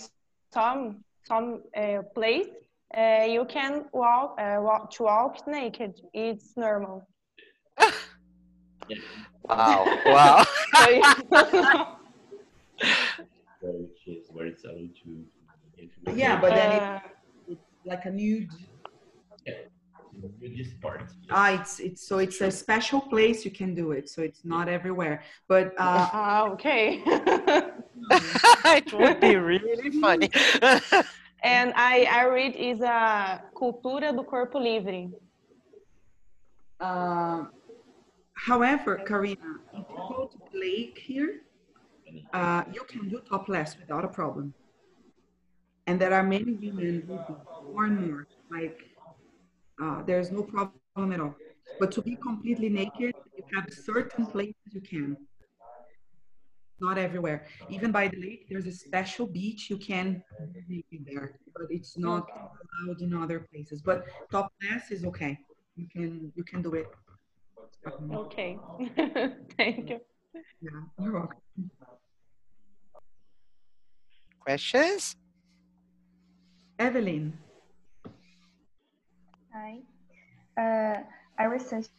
some 0.53 1.05
some 1.25 1.63
uh, 1.77 2.03
place. 2.15 2.49
Uh, 2.97 3.25
you 3.27 3.47
can 3.47 3.87
walk, 3.93 4.37
uh, 4.39 4.59
walk 4.61 4.91
to 4.91 5.05
walk 5.05 5.47
naked. 5.47 5.99
It's 6.13 6.57
normal. 6.57 7.07
wow. 9.45 9.87
Wow. 10.05 10.45
So 10.77 10.89
you- 10.91 11.03
which 13.63 14.07
is 14.07 14.27
where 14.33 14.47
it's 14.47 14.65
allowed 14.65 14.95
to. 15.05 15.25
yeah 16.15 16.39
but 16.41 16.51
then 16.51 16.71
Uh, 16.73 17.01
it, 17.49 17.53
it's 17.53 17.69
like 17.87 18.05
a 18.05 18.11
nude 18.11 18.51
nudist 20.41 20.81
part. 20.81 21.05
ah 21.31 21.51
it's 21.59 21.79
it's 21.81 22.03
so 22.09 22.19
it's 22.19 22.41
a 22.41 22.51
special 22.51 23.01
place 23.01 23.45
you 23.47 23.51
can 23.51 23.75
do 23.75 23.93
it 23.93 24.09
so 24.09 24.21
it's 24.23 24.45
not 24.45 24.69
everywhere 24.69 25.23
but 25.49 25.67
uh 25.79 26.07
ah, 26.13 26.49
okay. 26.53 27.03
it 28.65 28.93
would 28.93 29.21
be 29.21 29.37
really 29.37 29.91
funny. 30.01 30.31
and 31.43 31.73
I 31.77 32.07
I 32.11 32.25
read 32.27 32.55
is 32.57 32.81
a 32.81 33.43
cultura 33.55 34.15
do 34.15 34.23
corpo 34.23 34.59
livre. 34.59 35.09
Uh, 36.81 37.45
however, 38.35 38.97
Karina, 39.07 39.61
if 39.73 39.87
you 39.89 40.03
go 40.09 40.29
to 40.33 40.39
the 40.51 40.59
lake 40.59 40.99
here, 40.99 41.43
uh, 42.33 42.65
you 42.73 42.83
can 42.89 43.09
do 43.09 43.21
topless 43.29 43.77
without 43.79 44.05
a 44.05 44.09
problem. 44.09 44.53
And 45.87 46.01
there 46.01 46.13
are 46.13 46.23
many 46.23 46.53
women 46.53 47.03
who 47.07 47.17
do 47.17 47.37
more 47.73 47.85
and 47.87 48.11
more. 48.11 48.27
Like, 48.51 48.79
uh, 49.83 50.03
there's 50.03 50.31
no 50.31 50.43
problem 50.43 51.13
at 51.13 51.21
all. 51.21 51.35
But 51.79 51.91
to 51.93 52.03
be 52.03 52.17
completely 52.17 52.69
naked, 52.69 53.15
you 53.37 53.45
have 53.55 53.67
certain 53.73 54.27
places 54.27 54.55
you 54.71 54.81
can. 54.81 55.17
Not 56.83 56.99
everywhere. 56.99 57.47
Even 57.71 57.93
by 57.93 58.09
the 58.09 58.19
lake, 58.21 58.47
there's 58.51 58.67
a 58.67 58.73
special 58.73 59.25
beach 59.27 59.71
you 59.71 59.79
can 59.79 60.21
be 60.53 60.61
naked 60.69 61.07
there, 61.11 61.39
but 61.55 61.67
it's 61.71 61.97
not 61.97 62.25
allowed 62.35 63.01
in 63.01 63.15
other 63.15 63.39
places. 63.51 63.81
But 63.81 64.05
topless 64.33 64.91
is 64.91 65.05
okay. 65.05 65.39
You 65.77 65.87
can 65.95 66.33
you 66.35 66.43
can 66.43 66.61
do 66.61 66.75
it. 66.75 66.89
Okay. 68.25 68.59
Thank 69.57 69.91
you. 69.91 70.01
yeah, 70.61 70.81
you're 70.99 71.13
welcome. 71.13 71.39
Questions? 74.41 75.15
Evelyn, 76.81 77.39
Hi. 79.55 79.79
Uh, 80.59 81.03
I 81.39 81.45
researched 81.45 81.91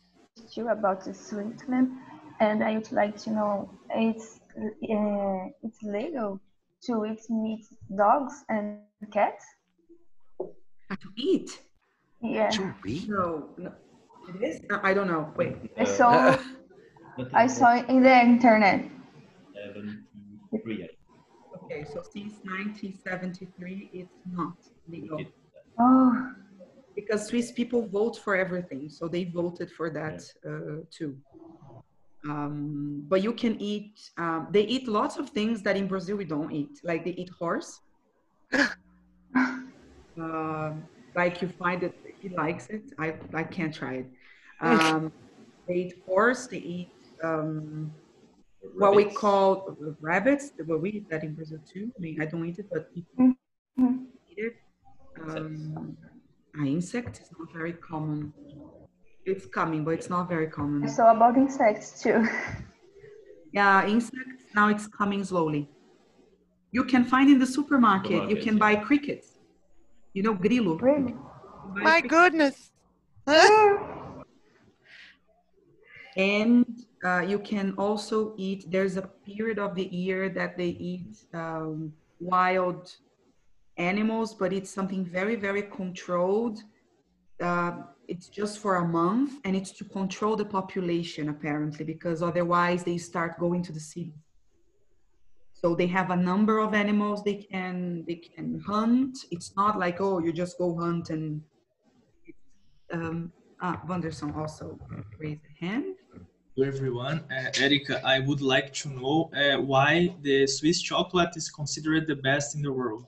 you 0.52 0.70
about 0.70 1.06
the 1.06 1.14
Switzerland, 1.14 1.92
and 2.42 2.64
I 2.64 2.74
would 2.74 2.92
like 2.92 3.16
to 3.24 3.30
know 3.30 3.70
it's 3.96 4.42
uh, 4.58 5.50
it's 5.64 5.82
legal 5.84 6.40
to 6.86 7.06
eat 7.06 7.22
meat 7.30 7.66
dogs 7.96 8.44
and 8.50 8.80
cats. 9.12 9.46
To 10.90 11.10
eat? 11.16 11.60
Yeah. 12.22 12.50
To 12.50 12.74
read? 12.84 13.10
No, 13.10 13.50
no. 13.58 13.72
It 14.30 14.44
is? 14.44 14.62
Uh, 14.70 14.80
I 14.84 14.94
don't 14.94 15.08
know. 15.08 15.34
Wait. 15.36 15.56
I 15.78 15.84
saw 15.84 16.38
I 17.34 17.48
saw 17.48 17.76
it 17.76 17.90
in 17.90 18.02
the 18.02 18.22
internet. 18.22 18.86
Okay, 21.64 21.84
so 21.86 22.02
since 22.12 22.34
1973, 22.44 23.90
it's 23.94 24.14
not 24.32 24.54
legal. 24.88 25.20
Oh, 25.80 26.32
Because 26.96 27.28
Swiss 27.28 27.52
people 27.52 27.88
vote 27.88 28.18
for 28.18 28.36
everything, 28.36 28.90
so 28.90 29.08
they 29.08 29.24
voted 29.26 29.72
for 29.72 29.90
that 29.90 30.22
uh, 30.46 30.84
too. 30.92 31.18
Um, 32.30 33.06
but 33.08 33.22
you 33.22 33.34
can 33.34 33.62
eat, 33.62 34.00
um, 34.18 34.48
they 34.52 34.62
eat 34.64 34.88
lots 34.88 35.18
of 35.18 35.30
things 35.32 35.62
that 35.64 35.76
in 35.76 35.88
Brazil 35.88 36.16
we 36.18 36.26
don't 36.26 36.52
eat. 36.52 36.80
Like 36.84 37.04
they 37.06 37.12
eat 37.12 37.30
horse. 37.40 37.80
Um 40.16 40.84
like 41.16 41.42
you 41.42 41.48
find 41.48 41.84
it, 41.84 41.96
he 42.22 42.30
likes 42.30 42.68
it. 42.70 42.84
I, 43.00 43.16
I 43.34 43.44
can't 43.44 43.74
try 43.74 43.94
it. 43.96 44.08
Um, 44.62 45.12
they 45.68 45.74
eat 45.76 45.94
horse, 46.06 46.48
they 46.48 46.58
eat 46.58 46.90
um, 47.24 47.92
what 48.78 48.96
we 48.96 49.06
call 49.06 49.76
rabbits. 50.00 50.52
Well, 50.68 50.78
we 50.80 50.90
eat 50.92 51.10
that 51.10 51.24
in 51.24 51.34
Brazil 51.36 51.60
too. 51.72 51.92
I 51.98 52.00
mean, 52.02 52.22
I 52.22 52.26
don't 52.26 52.46
eat 52.48 52.60
it, 52.60 52.68
but 52.72 52.94
people 52.94 53.36
Mhm. 53.78 54.08
eat 54.30 54.38
it. 54.38 54.56
Um, 55.22 55.98
uh, 56.58 56.64
insect 56.66 57.20
is 57.22 57.30
not 57.38 57.52
very 57.52 57.74
common. 57.74 58.34
It's 59.26 59.46
coming, 59.46 59.84
but 59.84 59.92
it's 59.92 60.10
not 60.10 60.30
very 60.30 60.48
common. 60.48 60.88
So 60.88 61.08
about 61.08 61.38
insects 61.38 62.02
too. 62.02 62.28
Yeah, 63.52 63.86
insects, 63.88 64.44
now 64.56 64.70
it's 64.70 64.88
coming 64.88 65.24
slowly. 65.24 65.70
You 66.72 66.84
can 66.86 67.06
find 67.06 67.30
in 67.30 67.40
the 67.40 67.46
supermarket, 67.46 68.30
you 68.30 68.38
can 68.38 68.58
buy 68.58 68.76
crickets. 68.76 69.40
You 70.14 70.24
know, 70.24 70.36
grilo. 70.36 70.82
Really? 70.82 71.16
My 71.66 72.02
goodness. 72.02 72.72
And 76.16 76.86
uh, 77.04 77.22
you 77.28 77.40
can 77.40 77.74
also 77.78 78.36
eat, 78.38 78.66
there's 78.70 78.98
a 78.98 79.02
period 79.02 79.58
of 79.60 79.76
the 79.76 79.86
year 79.86 80.30
that 80.30 80.58
they 80.58 80.70
eat 80.70 81.26
um, 81.34 81.94
wild 82.20 82.96
animals, 83.78 84.36
but 84.36 84.54
it's 84.54 84.70
something 84.72 85.06
very, 85.06 85.36
very 85.36 85.64
controlled. 85.64 86.60
Uh, 87.42 87.84
it's 88.08 88.28
just 88.28 88.60
for 88.60 88.76
a 88.76 88.88
month 88.88 89.34
and 89.46 89.56
it's 89.56 89.72
to 89.72 89.86
control 89.86 90.36
the 90.36 90.46
population 90.46 91.30
apparently, 91.30 91.86
because 91.86 92.22
otherwise 92.22 92.84
they 92.84 92.98
start 92.98 93.40
going 93.40 93.64
to 93.64 93.72
the 93.72 93.80
city. 93.80 94.14
So 95.54 95.76
they 95.76 95.88
have 95.88 96.10
a 96.12 96.16
number 96.16 96.60
of 96.60 96.74
animals 96.74 97.24
they 97.24 97.36
can 97.36 98.04
they 98.08 98.16
can 98.16 98.62
hunt. 98.68 99.18
It's 99.32 99.56
not 99.56 99.80
like 99.80 100.02
oh 100.02 100.20
you 100.20 100.34
just 100.34 100.58
go 100.58 100.76
hunt 100.78 101.10
and 101.10 101.42
um, 102.92 103.32
ah, 103.62 103.82
Wanderson 103.88 104.32
also 104.36 104.78
raised 105.20 105.42
a 105.46 105.66
hand. 105.66 105.96
Hello 106.56 106.68
everyone, 106.68 107.24
uh, 107.32 107.50
Erica, 107.60 108.00
I 108.06 108.20
would 108.20 108.42
like 108.42 108.74
to 108.82 108.90
know 108.90 109.32
uh, 109.36 109.60
why 109.60 110.14
the 110.22 110.46
Swiss 110.46 110.82
chocolate 110.82 111.36
is 111.36 111.50
considered 111.50 112.06
the 112.06 112.16
best 112.16 112.56
in 112.56 112.62
the 112.62 112.72
world. 112.72 113.08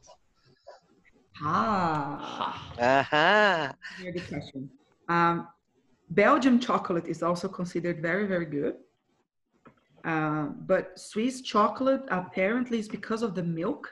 Ah, 1.43 2.71
Uh-huh. 2.79 3.71
very 3.99 4.13
good 4.13 4.27
question. 4.29 4.69
Um, 5.09 5.47
Belgium 6.11 6.59
chocolate 6.59 7.07
is 7.07 7.23
also 7.23 7.47
considered 7.47 8.01
very, 8.01 8.27
very 8.27 8.45
good. 8.45 8.75
Uh, 10.03 10.45
but 10.67 10.99
Swiss 10.99 11.41
chocolate 11.41 12.03
apparently 12.09 12.77
is 12.77 12.87
because 12.87 13.23
of 13.23 13.33
the 13.33 13.43
milk. 13.43 13.91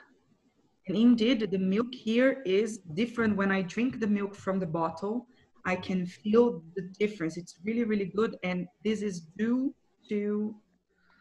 And 0.86 0.96
indeed, 0.96 1.40
the 1.50 1.58
milk 1.58 1.92
here 1.92 2.42
is 2.44 2.78
different. 2.94 3.36
When 3.36 3.50
I 3.50 3.62
drink 3.62 3.98
the 3.98 4.06
milk 4.06 4.34
from 4.34 4.60
the 4.60 4.66
bottle, 4.66 5.26
I 5.64 5.74
can 5.76 6.06
feel 6.06 6.62
the 6.76 6.82
difference. 7.00 7.36
It's 7.36 7.56
really, 7.64 7.84
really 7.84 8.04
good. 8.04 8.36
And 8.44 8.68
this 8.84 9.02
is 9.02 9.20
due 9.36 9.74
to 10.08 10.54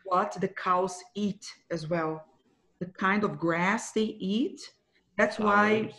what 0.03 0.33
the 0.39 0.49
cows 0.49 1.01
eat 1.15 1.45
as 1.71 1.89
well. 1.89 2.25
The 2.79 2.87
kind 2.87 3.23
of 3.23 3.39
grass 3.39 3.93
they 3.93 4.17
eat. 4.19 4.61
That's 5.17 5.39
why 5.39 5.93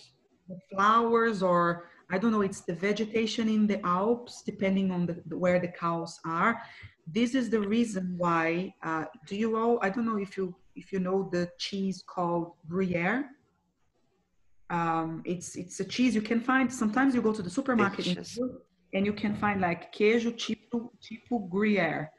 the 0.48 0.58
flowers 0.70 1.42
or 1.42 1.88
I 2.10 2.18
don't 2.18 2.32
know, 2.32 2.42
it's 2.42 2.60
the 2.60 2.74
vegetation 2.74 3.48
in 3.48 3.66
the 3.66 3.84
Alps, 3.86 4.42
depending 4.44 4.90
on 4.90 5.06
the, 5.06 5.36
where 5.36 5.58
the 5.58 5.68
cows 5.68 6.18
are. 6.24 6.60
This 7.06 7.34
is 7.34 7.50
the 7.50 7.60
reason 7.60 8.14
why. 8.16 8.74
Uh, 8.82 9.04
do 9.26 9.36
you 9.36 9.56
all? 9.56 9.78
I 9.82 9.90
don't 9.90 10.06
know 10.06 10.18
if 10.18 10.36
you 10.36 10.54
if 10.74 10.92
you 10.92 11.00
know 11.00 11.28
the 11.30 11.50
cheese 11.58 12.02
called 12.06 12.52
Gruyere. 12.68 13.30
Um, 14.70 15.22
it's 15.24 15.56
it's 15.56 15.80
a 15.80 15.84
cheese 15.84 16.14
you 16.14 16.22
can 16.22 16.40
find. 16.40 16.72
Sometimes 16.72 17.14
you 17.14 17.22
go 17.22 17.32
to 17.32 17.42
the 17.42 17.50
supermarket 17.50 18.06
in 18.06 18.24
and 18.94 19.04
you 19.04 19.12
can 19.12 19.34
find 19.34 19.60
like 19.60 19.92
queijo 19.94 20.32
tipo 20.32 20.90
tipo 21.02 21.50
Gruyere. 21.50 22.10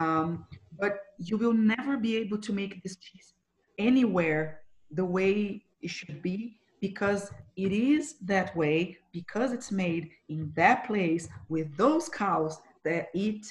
Um, 0.00 0.46
but 0.78 0.98
you 1.18 1.38
will 1.38 1.52
never 1.52 1.96
be 1.96 2.16
able 2.16 2.38
to 2.38 2.52
make 2.52 2.82
this 2.82 2.96
cheese 2.96 3.32
anywhere 3.78 4.62
the 4.90 5.04
way 5.04 5.64
it 5.80 5.90
should 5.90 6.20
be 6.22 6.58
because 6.88 7.30
it 7.56 7.72
is 7.72 8.04
that 8.32 8.54
way 8.62 8.98
because 9.18 9.50
it's 9.56 9.70
made 9.84 10.04
in 10.28 10.52
that 10.54 10.78
place 10.88 11.24
with 11.48 11.66
those 11.82 12.10
cows 12.10 12.54
that 12.84 13.02
eat 13.14 13.44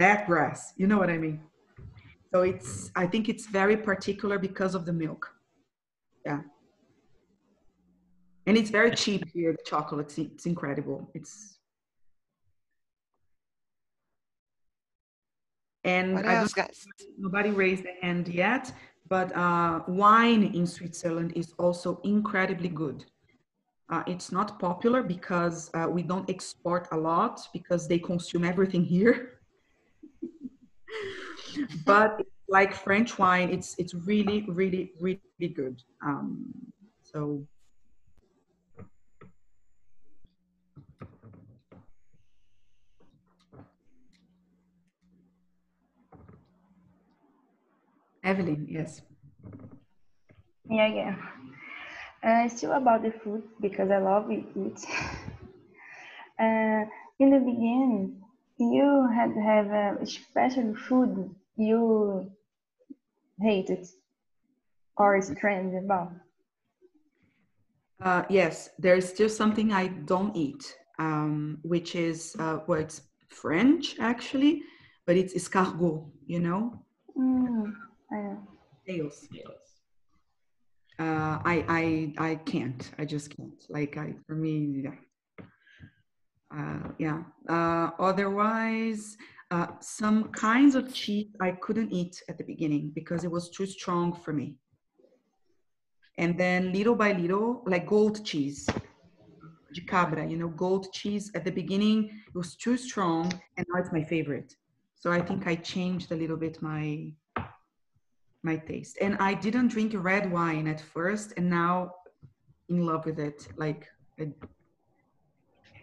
that 0.00 0.26
grass. 0.26 0.72
You 0.76 0.86
know 0.88 0.98
what 0.98 1.10
I 1.16 1.18
mean? 1.26 1.38
So 2.32 2.42
it's, 2.42 2.90
I 2.96 3.06
think 3.06 3.28
it's 3.28 3.46
very 3.46 3.76
particular 3.76 4.36
because 4.48 4.74
of 4.74 4.82
the 4.84 4.92
milk. 5.04 5.22
Yeah. 6.26 6.40
And 8.46 8.56
it's 8.56 8.70
very 8.70 8.90
cheap 9.02 9.22
here, 9.32 9.52
the 9.52 9.64
chocolate. 9.64 10.06
It's, 10.06 10.18
it's 10.18 10.46
incredible. 10.46 11.08
It's, 11.14 11.58
and 15.84 16.14
What 16.14 16.26
else, 16.26 16.52
guys? 16.52 16.84
nobody 17.16 17.50
raised 17.50 17.84
a 17.84 17.94
hand 18.04 18.26
yet, 18.26 18.72
but 19.12 19.30
uh, 19.36 19.80
wine 19.88 20.42
in 20.54 20.66
Switzerland 20.66 21.34
is 21.36 21.52
also 21.58 22.00
incredibly 22.02 22.70
good. 22.70 23.04
Uh, 23.90 24.02
it's 24.06 24.32
not 24.32 24.58
popular 24.58 25.02
because 25.02 25.70
uh, 25.74 25.86
we 25.86 26.02
don't 26.02 26.30
export 26.30 26.88
a 26.92 26.96
lot 26.96 27.38
because 27.52 27.86
they 27.86 27.98
consume 27.98 28.42
everything 28.42 28.82
here. 28.82 29.40
but 31.84 32.22
like 32.48 32.72
French 32.72 33.18
wine, 33.18 33.50
it's 33.50 33.74
it's 33.76 33.92
really 33.92 34.46
really 34.48 34.92
really 34.98 35.52
good. 35.54 35.82
Um, 36.00 36.50
so 37.02 37.46
Evelyn, 48.22 48.66
yes. 48.68 49.02
Yeah, 50.68 50.86
yeah. 50.88 51.16
Uh, 52.22 52.48
still 52.48 52.72
about 52.72 53.02
the 53.02 53.10
food 53.12 53.42
because 53.60 53.90
I 53.90 53.98
love 53.98 54.30
it. 54.30 54.44
Uh, 56.38 56.84
in 57.18 57.30
the 57.30 57.38
beginning, 57.38 58.22
you 58.58 59.08
had 59.14 59.34
to 59.34 59.40
have 59.40 59.66
a 59.70 60.06
special 60.06 60.74
food 60.74 61.34
you 61.56 62.30
hated 63.38 63.86
or 64.96 65.20
strange 65.20 65.74
about. 65.74 66.12
Uh, 68.00 68.24
yes, 68.28 68.70
there 68.78 68.96
is 68.96 69.08
still 69.08 69.28
something 69.28 69.72
I 69.72 69.86
don't 69.88 70.36
eat, 70.36 70.76
um, 70.98 71.58
which 71.62 71.94
is 71.94 72.34
uh, 72.38 72.58
well, 72.66 72.80
it's 72.80 73.02
French 73.28 73.96
actually, 74.00 74.62
but 75.06 75.16
it's 75.16 75.34
escargot. 75.34 76.10
You 76.26 76.40
know, 76.40 76.84
Mm, 77.16 77.72
Know. 78.12 78.46
Uh, 80.98 81.38
I 81.44 81.64
I 81.68 82.30
I 82.30 82.34
can't. 82.36 82.90
I 82.98 83.04
just 83.04 83.34
can't. 83.36 83.62
Like 83.70 83.96
I 83.96 84.14
for 84.26 84.34
me, 84.34 84.82
yeah. 84.84 85.44
Uh, 86.54 86.88
yeah. 86.98 87.22
Uh, 87.48 87.90
otherwise, 87.98 89.16
uh, 89.50 89.68
some 89.80 90.28
kinds 90.32 90.74
of 90.74 90.92
cheese 90.92 91.28
I 91.40 91.52
couldn't 91.52 91.90
eat 91.92 92.22
at 92.28 92.36
the 92.36 92.44
beginning 92.44 92.92
because 92.94 93.24
it 93.24 93.30
was 93.30 93.48
too 93.50 93.66
strong 93.66 94.14
for 94.14 94.32
me. 94.34 94.56
And 96.18 96.38
then 96.38 96.72
little 96.72 96.94
by 96.94 97.12
little, 97.12 97.62
like 97.66 97.86
gold 97.86 98.22
cheese, 98.24 98.68
de 99.72 99.80
cabra, 99.80 100.28
you 100.28 100.36
know, 100.36 100.48
gold 100.48 100.92
cheese 100.92 101.30
at 101.34 101.44
the 101.44 101.50
beginning, 101.50 102.10
it 102.28 102.36
was 102.36 102.54
too 102.56 102.76
strong 102.76 103.32
and 103.56 103.66
now 103.72 103.80
it's 103.80 103.92
my 103.92 104.04
favorite. 104.04 104.54
So 104.94 105.10
I 105.10 105.22
think 105.22 105.46
I 105.46 105.54
changed 105.54 106.12
a 106.12 106.16
little 106.16 106.36
bit 106.36 106.60
my 106.60 107.10
my 108.42 108.56
taste. 108.56 108.98
And 109.00 109.16
I 109.18 109.34
didn't 109.34 109.68
drink 109.68 109.92
red 109.96 110.30
wine 110.30 110.66
at 110.66 110.80
first 110.80 111.34
and 111.36 111.48
now 111.48 111.94
in 112.68 112.84
love 112.84 113.04
with 113.06 113.18
it. 113.18 113.46
Like 113.56 113.86
I, 114.18 114.32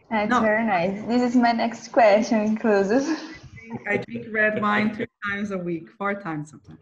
That's 0.10 0.30
No. 0.30 0.42
very 0.42 0.66
nice. 0.66 1.06
This 1.08 1.22
is 1.22 1.36
my 1.36 1.52
next 1.52 1.90
question, 1.92 2.42
inclusive. 2.42 3.06
I 3.88 3.98
drink 3.98 4.28
red 4.32 4.62
wine 4.62 4.94
three 4.96 5.08
times 5.30 5.52
a 5.52 5.58
week, 5.58 5.90
four 5.92 6.16
times 6.20 6.50
sometimes. 6.52 6.80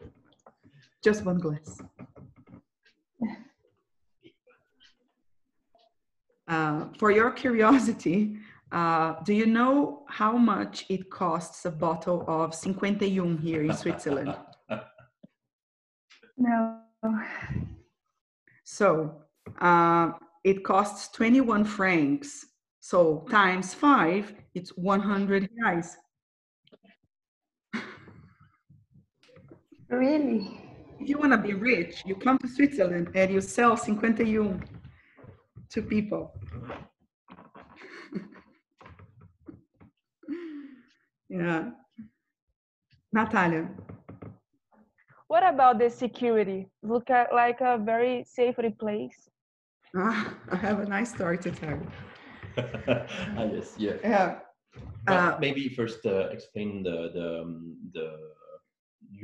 Just 1.03 1.25
one 1.25 1.39
glass. 1.39 1.82
Uh, 6.47 6.86
for 6.97 7.11
your 7.11 7.30
curiosity, 7.32 8.38
uh, 8.71 9.15
do 9.25 9.34
you 9.34 9.45
know 9.45 10.05
how 10.07 10.38
much 10.38 10.86
it 10.88 11.09
costs 11.09 11.65
a 11.65 11.69
bottle 11.71 12.23
of 12.25 12.55
51 12.55 13.38
here 13.39 13.63
in 13.63 13.73
Switzerland? 13.73 14.34
No. 16.38 16.79
So 18.63 19.21
uh, 19.59 20.11
it 20.43 20.63
costs 20.63 21.09
21 21.09 21.65
francs. 21.65 22.45
So 22.79 23.25
times 23.29 23.73
five, 23.73 24.33
it's 24.53 24.69
100 24.77 25.49
reais. 25.49 25.95
Really? 29.89 30.61
If 30.99 31.09
you 31.09 31.17
want 31.17 31.31
to 31.31 31.38
be 31.38 31.53
rich, 31.53 32.03
you 32.05 32.15
come 32.15 32.38
to 32.39 32.47
Switzerland 32.47 33.09
and 33.15 33.31
you 33.31 33.39
sell 33.41 33.75
51 33.77 34.63
to 35.69 35.81
people. 35.81 36.33
yeah. 41.29 41.71
Natalia. 43.13 43.69
What 45.28 45.43
about 45.43 45.80
the 45.80 45.89
security? 45.89 46.69
Look 46.84 47.09
at 47.09 47.34
like 47.34 47.59
a 47.61 47.78
very 47.78 48.23
safety 48.23 48.69
place. 48.69 49.30
Ah, 49.95 50.34
I 50.51 50.55
have 50.55 50.80
a 50.80 50.86
nice 50.86 51.13
story 51.13 51.38
to 51.39 51.51
tell. 51.51 51.80
ah, 52.57 53.43
yes, 53.51 53.75
yeah. 53.78 53.95
Yeah. 54.03 54.39
But 55.05 55.15
Uh, 55.15 55.38
maybe 55.39 55.69
first 55.69 56.05
uh, 56.05 56.30
explain 56.32 56.84
the 56.84 57.11
the 57.13 57.28
um, 57.41 57.75
the 57.93 58.07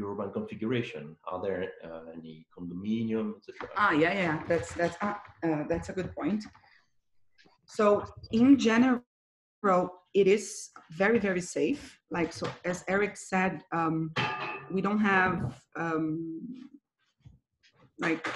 urban 0.03 0.31
configuration. 0.31 1.15
Are 1.27 1.41
there 1.41 1.71
uh, 1.83 2.11
any 2.17 2.47
condominium, 2.55 3.35
etc.? 3.37 3.69
Ah, 3.77 3.91
yeah, 3.91 4.13
yeah. 4.13 4.35
That's 4.47 4.73
that's 4.73 4.97
ah, 5.01 5.21
uh, 5.43 5.63
that's 5.69 5.89
a 5.89 5.93
good 5.93 6.11
point. 6.15 6.43
So 7.67 8.03
in 8.31 8.57
general, 8.57 9.03
it 10.13 10.27
is 10.27 10.71
very 10.91 11.19
very 11.19 11.41
safe. 11.41 11.99
Like 12.11 12.31
so, 12.33 12.47
as 12.65 12.83
Eric 12.87 13.15
said, 13.17 13.63
um, 13.71 14.11
we 14.73 14.81
don't 14.81 14.99
have 14.99 15.61
um, 15.75 16.67
like 17.99 18.27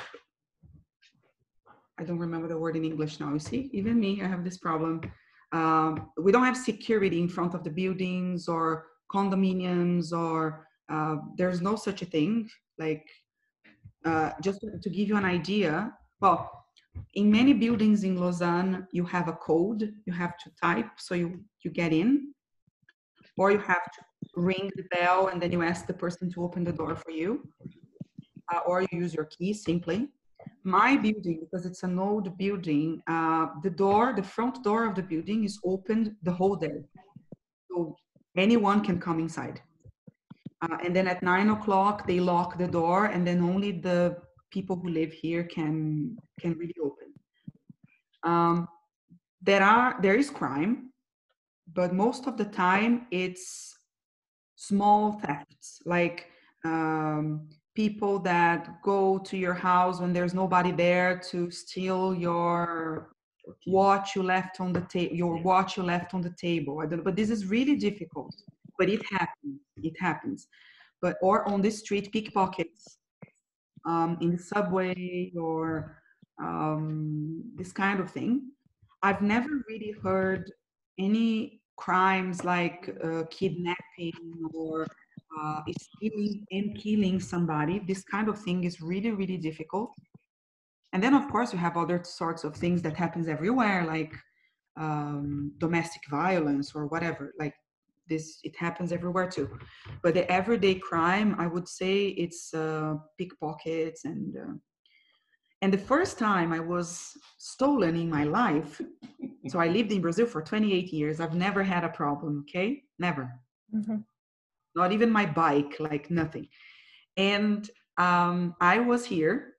I 1.99 2.03
don't 2.03 2.19
remember 2.19 2.47
the 2.47 2.57
word 2.57 2.75
in 2.75 2.85
English 2.85 3.19
now. 3.19 3.33
You 3.33 3.39
see, 3.39 3.69
even 3.73 3.99
me, 3.99 4.21
I 4.21 4.27
have 4.27 4.43
this 4.43 4.57
problem. 4.57 5.01
Um, 5.51 6.11
we 6.21 6.31
don't 6.31 6.45
have 6.45 6.57
security 6.57 7.19
in 7.19 7.29
front 7.29 7.53
of 7.55 7.63
the 7.63 7.71
buildings 7.71 8.47
or 8.47 8.85
condominiums, 9.11 10.11
or 10.11 10.67
uh, 10.89 11.15
there's 11.37 11.61
no 11.61 11.75
such 11.75 12.01
a 12.01 12.05
thing. 12.05 12.49
Like 12.77 13.05
uh, 14.05 14.31
just 14.41 14.61
to, 14.61 14.77
to 14.79 14.89
give 14.89 15.07
you 15.07 15.17
an 15.17 15.25
idea, 15.25 15.91
well, 16.21 16.65
in 17.15 17.31
many 17.31 17.53
buildings 17.53 18.03
in 18.03 18.17
Lausanne, 18.17 18.87
you 18.91 19.03
have 19.05 19.27
a 19.27 19.33
code 19.33 19.93
you 20.05 20.13
have 20.13 20.37
to 20.37 20.51
type 20.61 20.89
so 20.97 21.15
you, 21.15 21.43
you 21.63 21.71
get 21.71 21.93
in, 21.93 22.33
or 23.37 23.51
you 23.51 23.59
have 23.59 23.83
to 23.95 24.01
ring 24.37 24.71
the 24.75 24.83
bell 24.95 25.27
and 25.27 25.41
then 25.41 25.51
you 25.51 25.63
ask 25.63 25.87
the 25.87 25.93
person 25.93 26.31
to 26.31 26.43
open 26.43 26.63
the 26.63 26.71
door 26.71 26.95
for 26.95 27.11
you, 27.11 27.47
uh, 28.53 28.59
or 28.65 28.81
you 28.81 28.87
use 28.91 29.13
your 29.13 29.25
key 29.25 29.51
simply. 29.53 30.09
My 30.63 30.95
building, 30.95 31.39
because 31.41 31.65
it's 31.65 31.83
an 31.83 31.97
old 31.97 32.37
building, 32.37 33.01
uh, 33.07 33.47
the 33.63 33.69
door, 33.69 34.13
the 34.15 34.23
front 34.23 34.63
door 34.63 34.85
of 34.85 34.95
the 34.95 35.01
building 35.01 35.43
is 35.43 35.59
opened 35.65 36.15
the 36.23 36.31
whole 36.31 36.55
day. 36.55 36.83
So 37.69 37.97
anyone 38.37 38.81
can 38.83 38.99
come 38.99 39.19
inside. 39.19 39.61
Uh, 40.61 40.77
and 40.83 40.95
then 40.95 41.07
at 41.07 41.21
nine 41.23 41.49
o'clock, 41.49 42.07
they 42.07 42.19
lock 42.19 42.57
the 42.57 42.67
door, 42.67 43.05
and 43.05 43.25
then 43.27 43.41
only 43.41 43.71
the 43.71 44.17
people 44.51 44.75
who 44.75 44.89
live 44.89 45.11
here 45.13 45.43
can 45.43 46.17
can 46.39 46.53
really 46.53 46.75
open. 46.81 47.07
Um, 48.23 48.67
there 49.41 49.63
are 49.63 49.99
there 50.01 50.15
is 50.15 50.29
crime, 50.29 50.91
but 51.73 51.93
most 51.93 52.27
of 52.27 52.37
the 52.37 52.45
time 52.45 53.07
it's 53.11 53.76
small 54.57 55.13
thefts, 55.13 55.79
like 55.85 56.27
um, 56.65 57.47
people 57.75 58.19
that 58.19 58.81
go 58.81 59.17
to 59.19 59.37
your 59.37 59.53
house 59.53 60.01
when 60.01 60.11
there's 60.11 60.33
nobody 60.33 60.71
there 60.71 61.17
to 61.29 61.49
steal 61.49 62.13
your 62.13 63.11
watch 63.65 64.13
you 64.13 64.21
left 64.21 64.59
on 64.59 64.73
the 64.73 64.81
table 64.81 65.15
your 65.15 65.41
watch 65.41 65.77
you 65.77 65.83
left 65.83 66.13
on 66.13 66.21
the 66.21 66.33
table. 66.41 66.79
I 66.81 66.85
don't 66.85 66.97
know 66.97 67.03
but 67.03 67.15
this 67.15 67.29
is 67.29 67.45
really 67.45 67.77
difficult 67.77 68.35
but 68.77 68.89
it 68.89 69.01
happens 69.09 69.61
it 69.77 69.95
happens. 69.99 70.47
But 71.01 71.17
or 71.21 71.47
on 71.47 71.61
the 71.61 71.69
street 71.69 72.11
pickpockets 72.11 72.97
um, 73.85 74.17
in 74.21 74.31
the 74.31 74.39
subway 74.39 75.31
or 75.39 76.01
um, 76.41 77.43
this 77.55 77.71
kind 77.71 77.99
of 77.99 78.11
thing. 78.11 78.51
I've 79.03 79.21
never 79.21 79.49
really 79.69 79.93
heard 80.03 80.51
any 80.99 81.61
crimes 81.77 82.43
like 82.43 82.89
uh, 83.03 83.23
kidnapping 83.29 84.13
or 84.53 84.85
uh, 85.39 85.61
stealing 85.79 86.45
and 86.51 86.77
killing 86.77 87.19
somebody 87.19 87.79
this 87.87 88.03
kind 88.03 88.27
of 88.27 88.37
thing 88.39 88.63
is 88.63 88.81
really 88.81 89.11
really 89.11 89.37
difficult 89.37 89.91
and 90.93 91.01
then 91.03 91.13
of 91.13 91.29
course 91.29 91.53
you 91.53 91.59
have 91.59 91.77
other 91.77 92.01
sorts 92.03 92.43
of 92.43 92.55
things 92.55 92.81
that 92.81 92.95
happens 92.95 93.27
everywhere 93.27 93.85
like 93.85 94.13
um, 94.77 95.51
domestic 95.57 96.01
violence 96.09 96.73
or 96.75 96.87
whatever 96.87 97.33
like 97.39 97.53
this 98.09 98.39
it 98.43 98.55
happens 98.55 98.91
everywhere 98.91 99.29
too. 99.29 99.49
But 100.01 100.13
the 100.13 100.29
everyday 100.31 100.75
crime, 100.75 101.35
I 101.37 101.47
would 101.47 101.67
say 101.67 102.07
it's 102.07 102.53
uh, 102.53 102.95
pickpockets 103.17 104.05
and 104.05 104.35
uh, 104.37 104.53
and 105.61 105.73
the 105.73 105.77
first 105.77 106.19
time 106.19 106.53
I 106.53 106.59
was 106.59 107.17
stolen 107.37 107.95
in 107.95 108.09
my 108.09 108.23
life. 108.23 108.81
so 109.47 109.59
I 109.59 109.67
lived 109.67 109.91
in 109.91 110.01
Brazil 110.01 110.25
for 110.25 110.41
28 110.41 110.91
years. 110.93 111.19
I've 111.19 111.33
never 111.35 111.63
had 111.63 111.83
a 111.83 111.89
problem. 111.89 112.45
Okay, 112.47 112.83
never. 112.99 113.31
Mhm. 113.73 114.03
Not 114.75 114.91
even 114.91 115.09
my 115.09 115.25
bike, 115.25 115.77
like 115.79 116.11
nothing. 116.11 116.47
And 117.15 117.69
um, 117.97 118.55
I 118.61 118.79
was 118.79 119.05
here 119.05 119.55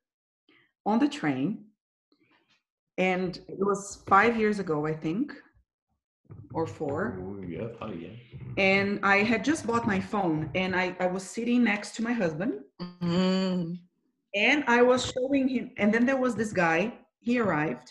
on 0.86 0.98
the 1.00 1.08
train, 1.08 1.64
and 2.96 3.36
it 3.48 3.58
was 3.58 4.02
five 4.06 4.36
years 4.36 4.58
ago, 4.60 4.86
I 4.86 4.94
think, 4.94 5.32
or 6.54 6.66
four. 6.66 7.18
Oh, 7.20 7.42
yeah, 7.46 7.66
probably, 7.76 8.06
yeah. 8.06 8.14
And 8.56 9.00
I 9.02 9.18
had 9.18 9.44
just 9.44 9.66
bought 9.66 9.86
my 9.86 10.00
phone, 10.00 10.50
and 10.54 10.76
I, 10.76 10.96
I 11.00 11.06
was 11.06 11.22
sitting 11.24 11.64
next 11.64 11.96
to 11.96 12.02
my 12.02 12.12
husband, 12.12 12.60
and 14.46 14.58
I 14.78 14.80
was 14.90 15.00
showing 15.14 15.46
him. 15.54 15.64
And 15.80 15.88
then 15.92 16.04
there 16.08 16.20
was 16.26 16.34
this 16.40 16.52
guy. 16.52 16.80
He 17.28 17.34
arrived. 17.44 17.88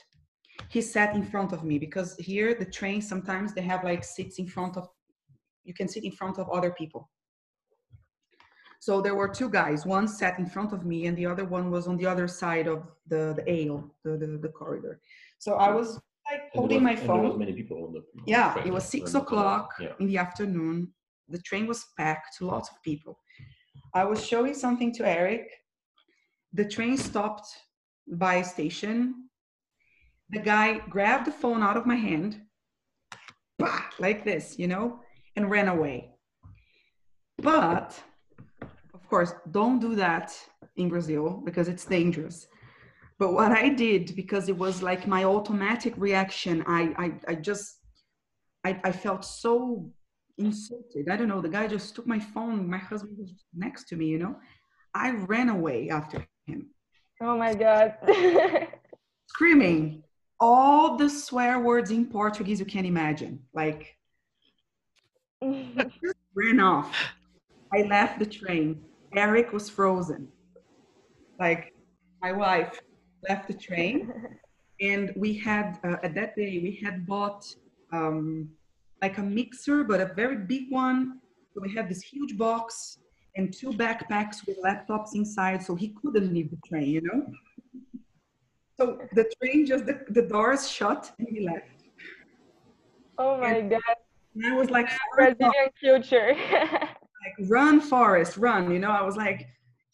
He 0.75 0.81
sat 0.81 1.09
in 1.19 1.23
front 1.33 1.51
of 1.55 1.61
me 1.69 1.75
because 1.85 2.09
here 2.29 2.49
the 2.61 2.69
train 2.79 2.99
sometimes 3.01 3.47
they 3.53 3.65
have 3.71 3.81
like 3.83 4.03
seats 4.03 4.35
in 4.43 4.47
front 4.55 4.73
of. 4.79 4.83
You 5.69 5.73
can 5.79 5.87
sit 5.93 6.03
in 6.09 6.13
front 6.19 6.35
of 6.41 6.45
other 6.57 6.71
people. 6.81 7.01
So 8.79 9.01
there 9.05 9.15
were 9.15 9.27
two 9.39 9.49
guys. 9.49 9.79
One 9.97 10.07
sat 10.07 10.39
in 10.39 10.45
front 10.55 10.71
of 10.71 10.81
me, 10.91 11.07
and 11.07 11.15
the 11.17 11.25
other 11.25 11.45
one 11.57 11.65
was 11.75 11.83
on 11.91 11.95
the 11.97 12.05
other 12.13 12.27
side 12.41 12.67
of 12.75 12.79
the 13.11 13.23
the 13.37 13.45
aisle, 13.57 13.79
the 14.05 14.11
the, 14.21 14.27
the 14.45 14.51
corridor. 14.59 14.93
So 15.39 15.49
I 15.67 15.69
was 15.79 15.87
like 16.31 16.41
holding 16.53 16.83
was- 16.83 16.89
my 16.91 16.95
phone. 17.07 17.23
was 17.29 17.37
many 17.45 17.53
people 17.61 17.77
on 17.85 17.91
the. 17.95 18.01
Yeah, 18.25 18.53
train, 18.53 18.67
it 18.69 18.73
was 18.77 18.85
six 18.95 19.05
o'clock 19.21 19.65
Yeah. 19.79 19.93
in 19.99 20.05
the 20.11 20.17
afternoon. 20.25 20.75
The 21.35 21.41
train 21.49 21.65
was 21.67 21.79
packed, 21.99 22.29
to 22.37 22.45
lots 22.53 22.69
of 22.73 22.75
people. 22.89 23.13
I 24.01 24.03
was 24.11 24.19
showing 24.31 24.53
something 24.65 24.91
to 24.97 25.01
Eric. 25.19 25.45
The 26.53 26.65
train 26.65 26.97
stopped 26.97 27.47
by 28.07 28.35
a 28.35 28.43
station. 28.43 29.29
The 30.29 30.39
guy 30.39 30.79
grabbed 30.89 31.27
the 31.27 31.31
phone 31.31 31.61
out 31.61 31.77
of 31.77 31.85
my 31.85 31.95
hand, 31.95 32.41
bah, 33.59 33.81
like 33.99 34.23
this, 34.23 34.57
you 34.57 34.67
know, 34.67 34.99
and 35.35 35.49
ran 35.49 35.67
away. 35.67 36.11
But 37.37 37.99
of 38.93 39.07
course, 39.07 39.33
don't 39.51 39.79
do 39.79 39.95
that 39.95 40.35
in 40.75 40.89
Brazil 40.89 41.41
because 41.45 41.67
it's 41.67 41.85
dangerous. 41.85 42.47
But 43.19 43.33
what 43.33 43.51
I 43.51 43.69
did, 43.69 44.15
because 44.15 44.49
it 44.49 44.57
was 44.57 44.81
like 44.81 45.07
my 45.07 45.23
automatic 45.23 45.93
reaction, 45.97 46.63
I 46.67 46.81
I, 46.97 47.31
I 47.31 47.35
just 47.35 47.77
I, 48.63 48.79
I 48.83 48.91
felt 48.91 49.23
so 49.23 49.91
insulted. 50.37 51.09
I 51.09 51.17
don't 51.17 51.27
know. 51.27 51.41
The 51.41 51.49
guy 51.49 51.67
just 51.67 51.95
took 51.95 52.07
my 52.07 52.19
phone. 52.19 52.69
My 52.69 52.77
husband 52.77 53.17
was 53.17 53.33
next 53.55 53.87
to 53.89 53.95
me, 53.95 54.07
you 54.07 54.19
know. 54.19 54.35
I 54.93 55.11
ran 55.11 55.49
away 55.49 55.89
after 55.89 56.25
him, 56.47 56.67
Oh 57.21 57.37
my 57.37 57.53
god. 57.53 57.95
screaming 59.27 60.03
all 60.39 60.97
the 60.97 61.09
swear 61.09 61.59
words 61.59 61.91
in 61.91 62.05
Portuguese 62.05 62.59
you 62.59 62.65
can 62.65 62.85
imagine. 62.85 63.39
Like 63.53 63.97
ran 65.41 66.59
off. 66.59 66.95
I 67.73 67.83
left 67.83 68.19
the 68.19 68.25
train. 68.25 68.81
Eric 69.15 69.51
was 69.51 69.69
frozen. 69.69 70.27
Like 71.39 71.73
my 72.21 72.31
wife 72.31 72.79
left 73.27 73.47
the 73.47 73.53
train, 73.53 74.11
and 74.81 75.13
we 75.15 75.33
had 75.33 75.79
uh, 75.83 75.97
at 76.03 76.15
that 76.15 76.35
day 76.35 76.59
we 76.61 76.79
had 76.83 77.05
bought 77.05 77.45
um, 77.91 78.49
like 79.01 79.17
a 79.17 79.23
mixer, 79.23 79.83
but 79.83 79.99
a 80.01 80.13
very 80.13 80.37
big 80.37 80.71
one. 80.71 81.19
So 81.53 81.61
we 81.61 81.73
had 81.73 81.89
this 81.89 82.01
huge 82.01 82.37
box 82.37 82.99
and 83.38 83.53
two 83.53 83.71
backpacks 83.71 84.45
with 84.45 84.57
laptops 84.61 85.15
inside, 85.15 85.63
so 85.63 85.75
he 85.75 85.95
couldn't 86.01 86.33
leave 86.33 86.49
the 86.49 86.57
train, 86.67 86.89
you 86.89 87.01
know. 87.01 87.27
So 88.77 88.99
the 89.13 89.31
train 89.41 89.65
just 89.65 89.85
the, 89.85 90.03
the 90.09 90.23
doors 90.23 90.69
shut 90.69 91.11
and 91.17 91.27
he 91.29 91.41
left. 91.41 91.65
oh 93.17 93.39
my 93.39 93.61
god. 93.61 93.81
And 94.35 94.45
I 94.45 94.55
was 94.55 94.69
like. 94.69 94.88
Brazilian 95.15 95.69
culture. 95.81 96.35
like 97.27 97.49
run 97.49 97.81
Forrest 97.81 98.38
run 98.38 98.71
you 98.71 98.79
know 98.79 98.91
i 98.91 99.01
was 99.01 99.17
like 99.17 99.47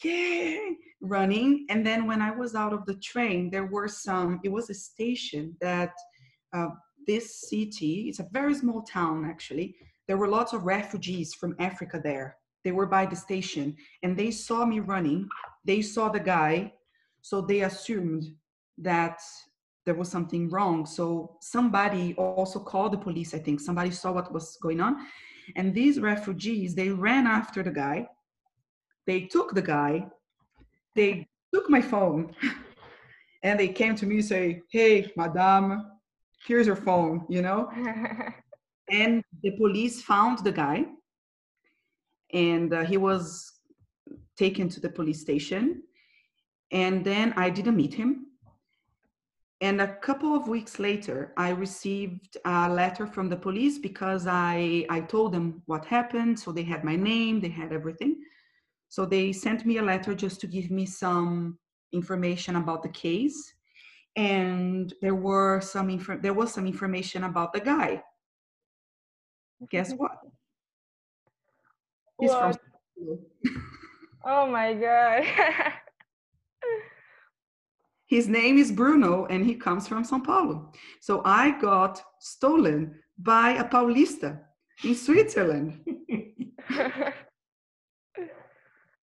yeah 0.04 0.58
running 1.02 1.66
and 1.70 1.86
then 1.86 2.06
when 2.06 2.22
i 2.22 2.32
was 2.32 2.56
out 2.56 2.74
of 2.74 2.86
the 2.86 2.96
train 2.96 3.50
there 3.50 3.66
were 3.66 3.88
some 3.88 4.40
it 4.44 4.52
was 4.52 4.70
a 4.70 4.74
station 4.74 5.56
that 5.62 5.94
uh, 6.54 6.70
this 7.08 7.50
city 7.50 8.06
it's 8.10 8.20
a 8.20 8.28
very 8.32 8.54
small 8.54 8.82
town 8.84 9.26
actually 9.26 9.76
there 10.08 10.18
were 10.18 10.28
lots 10.28 10.54
of 10.54 10.64
refugees 10.64 11.34
from 11.34 11.56
africa 11.60 12.00
there 12.04 12.38
they 12.64 12.72
were 12.72 12.86
by 12.86 13.06
the 13.06 13.16
station 13.16 13.76
and 14.04 14.18
they 14.18 14.32
saw 14.32 14.66
me 14.66 14.80
running 14.80 15.28
they 15.66 15.82
saw 15.82 16.10
the 16.10 16.20
guy 16.20 16.72
so 17.22 17.42
they 17.42 17.62
assumed 17.62 18.24
that 18.78 19.20
there 19.86 19.96
was 19.96 20.10
something 20.10 20.50
wrong 20.50 20.86
so 20.86 21.38
somebody 21.42 22.14
also 22.16 22.60
called 22.60 22.94
the 22.94 22.98
police 22.98 23.34
i 23.34 23.40
think 23.40 23.60
somebody 23.60 23.92
saw 23.92 24.12
what 24.12 24.34
was 24.34 24.58
going 24.62 24.80
on 24.80 24.98
and 25.56 25.74
these 25.74 26.00
refugees, 26.00 26.76
they 26.76 26.90
ran 26.90 27.28
after 27.28 27.64
the 27.64 27.72
guy. 27.72 28.08
They 29.06 29.22
took 29.22 29.54
the 29.54 29.62
guy. 29.62 30.08
They 30.96 31.28
took 31.54 31.70
my 31.70 31.82
phone. 31.82 32.34
and 33.44 33.60
they 33.60 33.68
came 33.68 33.96
to 33.96 34.06
me 34.06 34.16
and 34.16 34.26
say, 34.26 34.62
hey, 34.72 35.12
madame, 35.16 35.92
here's 36.46 36.68
your 36.68 36.76
phone, 36.76 37.26
you 37.30 37.42
know? 37.42 37.70
and 38.90 39.24
the 39.42 39.52
police 39.58 40.02
found 40.02 40.40
the 40.40 40.52
guy. 40.52 40.86
And 42.34 42.74
uh, 42.74 42.84
he 42.84 42.98
was 42.98 43.54
taken 44.38 44.68
to 44.70 44.80
the 44.80 44.90
police 44.90 45.22
station. 45.22 45.84
And 46.72 47.06
then 47.06 47.34
I 47.38 47.50
didn't 47.50 47.78
meet 47.78 47.94
him. 47.94 48.28
And 49.62 49.80
a 49.80 49.96
couple 49.96 50.36
of 50.36 50.50
weeks 50.50 50.78
later, 50.78 51.32
I 51.38 51.52
received 51.52 52.36
a 52.44 52.68
letter 52.68 53.08
from 53.08 53.30
the 53.30 53.38
police 53.38 53.78
because 53.78 54.28
I, 54.28 54.86
I 54.90 55.00
told 55.00 55.32
them 55.32 55.62
what 55.68 55.86
happened. 55.86 56.38
So 56.38 56.52
they 56.52 56.64
had 56.64 56.84
my 56.84 56.98
name, 56.98 57.40
they 57.40 57.50
had 57.50 57.72
everything. 57.72 58.18
So 58.90 59.06
they 59.06 59.32
sent 59.32 59.66
me 59.66 59.78
a 59.78 59.82
letter 59.82 60.14
just 60.14 60.42
to 60.42 60.48
give 60.48 60.70
me 60.70 60.86
some 60.86 61.58
information 61.94 62.58
about 62.58 62.84
the 62.84 62.90
case. 62.90 63.54
And 64.18 64.94
there 65.02 65.16
were 65.16 65.62
some 65.62 65.90
info, 65.90 66.18
there 66.18 66.34
was 66.34 66.54
some 66.54 66.68
information 66.68 67.24
about 67.24 67.54
the 67.54 67.62
guy. 67.62 68.04
Guess 69.70 69.94
what? 69.94 70.12
He's 72.20 72.32
from 72.32 72.54
oh 74.26 74.48
my 74.50 74.74
god. 74.74 75.24
His 78.08 78.28
name 78.28 78.58
is 78.58 78.72
Bruno 78.72 79.26
and 79.26 79.46
he 79.46 79.56
comes 79.56 79.88
from 79.88 80.04
Sao 80.04 80.20
Paulo. 80.20 80.72
So 81.02 81.22
I 81.26 81.60
got 81.60 82.02
stolen 82.20 83.00
by 83.18 83.52
a 83.52 83.64
Paulista 83.64 84.40
in 84.84 84.96
Switzerland. 84.96 85.80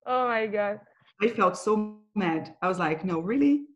oh 0.06 0.28
my 0.28 0.46
god. 0.46 0.80
I 1.20 1.28
felt 1.28 1.56
so 1.56 1.98
mad. 2.14 2.54
I 2.62 2.68
was 2.68 2.78
like, 2.78 3.04
no, 3.04 3.20
really? 3.20 3.66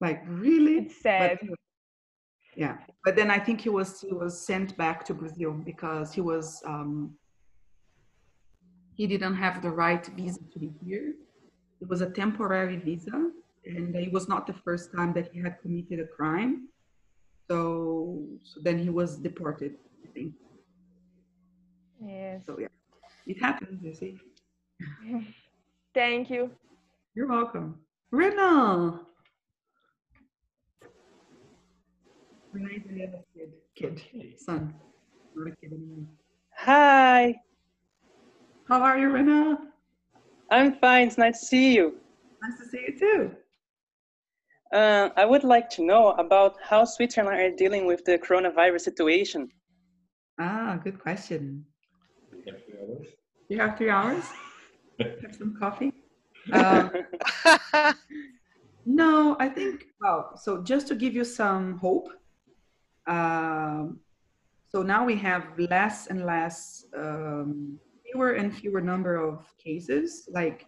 Like, 0.00 0.22
really? 0.28 0.78
It's 0.78 1.02
sad. 1.02 1.38
But, 1.42 1.58
yeah. 2.56 2.76
But 3.04 3.16
then 3.16 3.30
I 3.30 3.38
think 3.38 3.60
he 3.60 3.68
was 3.68 4.00
he 4.00 4.12
was 4.12 4.46
sent 4.46 4.76
back 4.76 5.04
to 5.06 5.14
Brazil 5.14 5.52
because 5.52 6.12
he 6.12 6.20
was 6.20 6.62
um 6.66 7.16
he 8.98 9.06
didn't 9.06 9.36
have 9.36 9.62
the 9.62 9.70
right 9.70 10.04
visa 10.16 10.40
to 10.52 10.58
be 10.58 10.72
here. 10.84 11.14
It 11.80 11.88
was 11.88 12.00
a 12.00 12.10
temporary 12.10 12.76
visa 12.76 13.30
and 13.64 13.94
it 13.94 14.12
was 14.12 14.28
not 14.28 14.46
the 14.46 14.52
first 14.52 14.92
time 14.92 15.12
that 15.12 15.30
he 15.32 15.38
had 15.40 15.60
committed 15.62 16.00
a 16.00 16.06
crime. 16.06 16.68
So, 17.48 18.26
so 18.42 18.60
then 18.60 18.76
he 18.76 18.90
was 18.90 19.16
deported, 19.16 19.76
I 20.04 20.08
think. 20.12 20.34
Yes. 22.04 22.42
So 22.44 22.58
yeah, 22.58 22.66
it 23.26 23.40
happens, 23.40 23.82
you 23.84 23.94
see. 23.94 24.18
Thank 25.94 26.28
you. 26.28 26.50
You're 27.14 27.28
welcome. 27.28 27.78
Rena! 28.10 29.00
Rena 32.52 32.68
is 32.74 32.82
Eliana's 32.90 33.24
kid, 33.32 33.52
kid, 33.76 34.40
son. 34.40 34.74
Not 35.36 35.52
a 35.52 35.56
kid 35.60 35.72
anymore. 35.72 36.06
Hi, 36.56 37.36
How 38.68 38.82
are 38.82 38.98
you, 38.98 39.08
Rena? 39.10 39.58
I'm 40.50 40.74
fine. 40.74 41.06
It's 41.08 41.18
nice 41.18 41.40
to 41.40 41.46
see 41.46 41.74
you. 41.74 41.94
Nice 42.42 42.58
to 42.58 42.68
see 42.68 42.84
you 42.88 42.98
too. 42.98 43.36
Uh, 44.72 45.08
I 45.16 45.24
would 45.24 45.44
like 45.44 45.70
to 45.70 45.84
know 45.84 46.10
about 46.12 46.56
how 46.62 46.84
Switzerland 46.84 47.40
are 47.40 47.56
dealing 47.56 47.86
with 47.86 48.04
the 48.04 48.18
coronavirus 48.18 48.82
situation. 48.82 49.48
Ah, 50.38 50.78
good 50.84 50.98
question. 51.00 51.64
We 52.30 52.52
have 52.52 52.60
three 52.66 52.78
hours. 52.78 53.06
You 53.48 53.58
have 53.60 53.78
three 53.78 53.90
hours? 53.90 54.24
have 55.00 55.34
some 55.34 55.56
coffee? 55.58 55.92
Um, 56.52 56.90
no, 58.86 59.36
I 59.40 59.48
think, 59.48 59.86
well, 60.00 60.36
so 60.36 60.62
just 60.62 60.88
to 60.88 60.94
give 60.94 61.14
you 61.14 61.24
some 61.24 61.78
hope, 61.78 62.10
um, 63.06 64.00
So 64.68 64.82
now 64.82 65.04
we 65.06 65.16
have 65.16 65.44
less 65.58 66.08
and 66.08 66.26
less, 66.26 66.84
um, 66.94 67.80
fewer 68.10 68.32
and 68.32 68.54
fewer 68.54 68.80
number 68.80 69.16
of 69.16 69.44
cases. 69.58 70.28
Like 70.32 70.66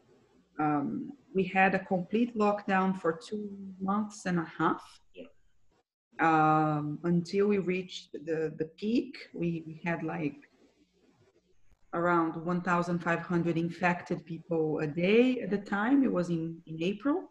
um, 0.58 1.12
we 1.34 1.44
had 1.44 1.74
a 1.74 1.78
complete 1.78 2.36
lockdown 2.36 2.98
for 3.00 3.12
two 3.12 3.50
months 3.80 4.26
and 4.26 4.38
a 4.38 4.46
half 4.58 4.82
um, 6.20 6.98
until 7.04 7.46
we 7.46 7.58
reached 7.58 8.12
the, 8.12 8.52
the 8.58 8.66
peak. 8.76 9.16
We, 9.34 9.64
we 9.66 9.80
had 9.84 10.02
like 10.02 10.36
around 11.94 12.36
1,500 12.36 13.56
infected 13.56 14.24
people 14.24 14.80
a 14.80 14.86
day 14.86 15.40
at 15.40 15.50
the 15.50 15.58
time. 15.58 16.04
It 16.04 16.12
was 16.12 16.30
in, 16.30 16.60
in 16.66 16.82
April. 16.82 17.30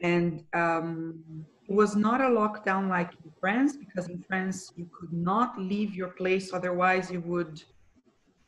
And 0.00 0.44
um, 0.54 1.22
it 1.68 1.74
was 1.74 1.94
not 1.94 2.20
a 2.20 2.24
lockdown 2.24 2.88
like 2.88 3.12
in 3.24 3.30
France, 3.40 3.76
because 3.76 4.08
in 4.08 4.22
France 4.28 4.72
you 4.76 4.88
could 4.98 5.12
not 5.12 5.58
leave 5.58 5.94
your 5.94 6.08
place, 6.08 6.52
otherwise 6.52 7.10
you 7.10 7.20
would 7.20 7.62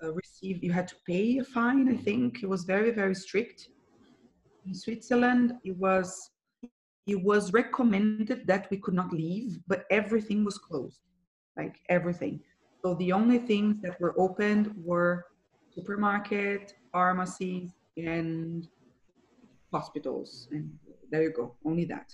uh, 0.07 0.13
receive, 0.13 0.63
you 0.63 0.73
had 0.73 0.89
to 0.89 0.97
pay 1.07 1.39
a 1.39 1.45
fine, 1.45 1.89
I 1.89 1.97
think. 1.97 2.43
It 2.43 2.49
was 2.49 2.65
very, 2.65 2.91
very 2.91 3.15
strict. 3.15 3.69
In 4.67 4.75
Switzerland, 4.75 5.55
it 5.65 5.77
was 5.77 6.31
it 7.07 7.23
was 7.23 7.53
recommended 7.53 8.47
that 8.49 8.69
we 8.69 8.79
could 8.79 8.95
not 8.95 9.13
leave, 9.13 9.61
but 9.69 9.85
everything 9.91 10.45
was 10.45 10.59
closed, 10.59 10.99
like 11.57 11.77
everything. 11.89 12.41
So 12.83 12.95
the 12.95 13.13
only 13.13 13.39
things 13.39 13.81
that 13.83 14.01
were 14.01 14.19
opened 14.19 14.75
were 14.77 15.27
supermarket, 15.73 16.75
pharmacies, 16.91 17.71
and 17.97 18.67
hospitals. 19.73 20.49
And 20.51 20.69
there 21.11 21.23
you 21.23 21.33
go, 21.33 21.55
only 21.65 21.85
that. 21.85 22.13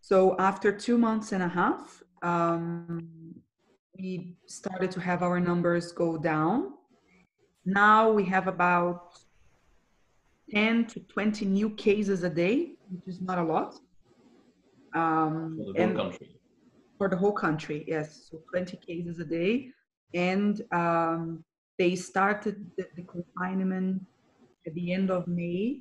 So 0.00 0.36
after 0.40 0.72
two 0.72 0.98
months 0.98 1.30
and 1.30 1.42
a 1.42 1.48
half, 1.48 2.02
um, 2.22 3.08
we 4.00 4.36
started 4.46 4.90
to 4.92 5.00
have 5.00 5.22
our 5.22 5.40
numbers 5.40 5.92
go 5.92 6.16
down. 6.16 6.72
Now 7.64 8.10
we 8.10 8.24
have 8.24 8.46
about 8.46 9.18
10 10.50 10.86
to 10.86 11.00
20 11.00 11.44
new 11.44 11.70
cases 11.70 12.22
a 12.22 12.30
day, 12.30 12.72
which 12.90 13.06
is 13.06 13.20
not 13.20 13.38
a 13.38 13.42
lot. 13.42 13.74
Um, 14.94 15.58
For 15.58 15.72
the 15.72 15.86
whole 15.86 15.96
country. 15.96 16.28
For 16.98 17.08
the 17.08 17.16
whole 17.16 17.32
country, 17.32 17.84
yes. 17.86 18.28
So 18.30 18.38
20 18.50 18.76
cases 18.78 19.18
a 19.20 19.24
day. 19.24 19.70
And 20.14 20.62
um, 20.72 21.44
they 21.78 21.94
started 21.94 22.70
the, 22.76 22.86
the 22.96 23.02
confinement 23.02 24.02
at 24.66 24.74
the 24.74 24.92
end 24.92 25.10
of 25.10 25.28
May 25.28 25.80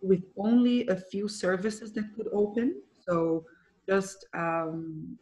with 0.00 0.22
only 0.36 0.86
a 0.88 0.96
few 0.96 1.28
services 1.28 1.92
that 1.94 2.06
could 2.14 2.28
open. 2.32 2.80
So 3.06 3.44
just 3.88 4.26
um, 4.34 5.18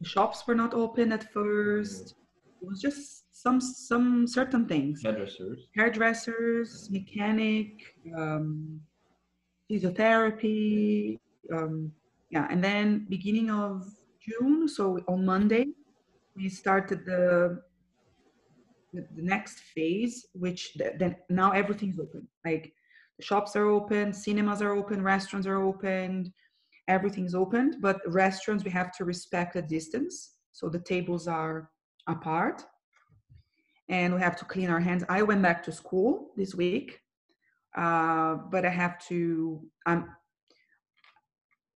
the 0.00 0.08
shops 0.08 0.46
were 0.46 0.54
not 0.54 0.74
open 0.74 1.12
at 1.12 1.32
first. 1.32 2.14
It 2.62 2.68
was 2.68 2.80
just 2.80 3.24
some 3.32 3.60
some 3.60 4.26
certain 4.26 4.66
things. 4.66 5.02
Hairdressers. 5.02 5.68
Hairdressers, 5.76 6.90
mechanic, 6.90 7.94
um, 8.16 8.80
physiotherapy. 9.70 11.18
Um, 11.52 11.92
yeah, 12.30 12.46
and 12.50 12.62
then 12.62 13.06
beginning 13.08 13.50
of 13.50 13.86
June, 14.20 14.68
so 14.68 15.00
on 15.08 15.24
Monday, 15.24 15.66
we 16.36 16.48
started 16.48 17.04
the 17.04 17.62
the, 18.92 19.06
the 19.16 19.22
next 19.22 19.60
phase, 19.74 20.26
which 20.32 20.74
th- 20.74 20.94
then 20.98 21.16
now 21.28 21.50
everything's 21.52 21.98
open. 21.98 22.26
Like 22.44 22.72
the 23.18 23.24
shops 23.24 23.54
are 23.56 23.66
open, 23.66 24.12
cinemas 24.12 24.62
are 24.62 24.74
open, 24.74 25.02
restaurants 25.02 25.46
are 25.46 25.62
opened, 25.62 26.32
everything's 26.90 27.34
opened. 27.34 27.76
But 27.80 28.00
restaurants, 28.06 28.64
we 28.64 28.70
have 28.70 28.90
to 28.96 29.04
respect 29.04 29.54
the 29.54 29.62
distance, 29.62 30.14
so 30.52 30.68
the 30.68 30.84
tables 30.92 31.26
are 31.28 31.70
apart, 32.06 32.64
and 33.88 34.14
we 34.14 34.20
have 34.20 34.36
to 34.36 34.44
clean 34.44 34.70
our 34.70 34.80
hands. 34.80 35.04
I 35.08 35.22
went 35.22 35.42
back 35.42 35.62
to 35.64 35.72
school 35.72 36.32
this 36.36 36.54
week, 36.54 37.00
uh, 37.76 38.34
but 38.52 38.64
I 38.64 38.70
have 38.70 38.98
to. 39.08 39.62
Um, 39.86 40.00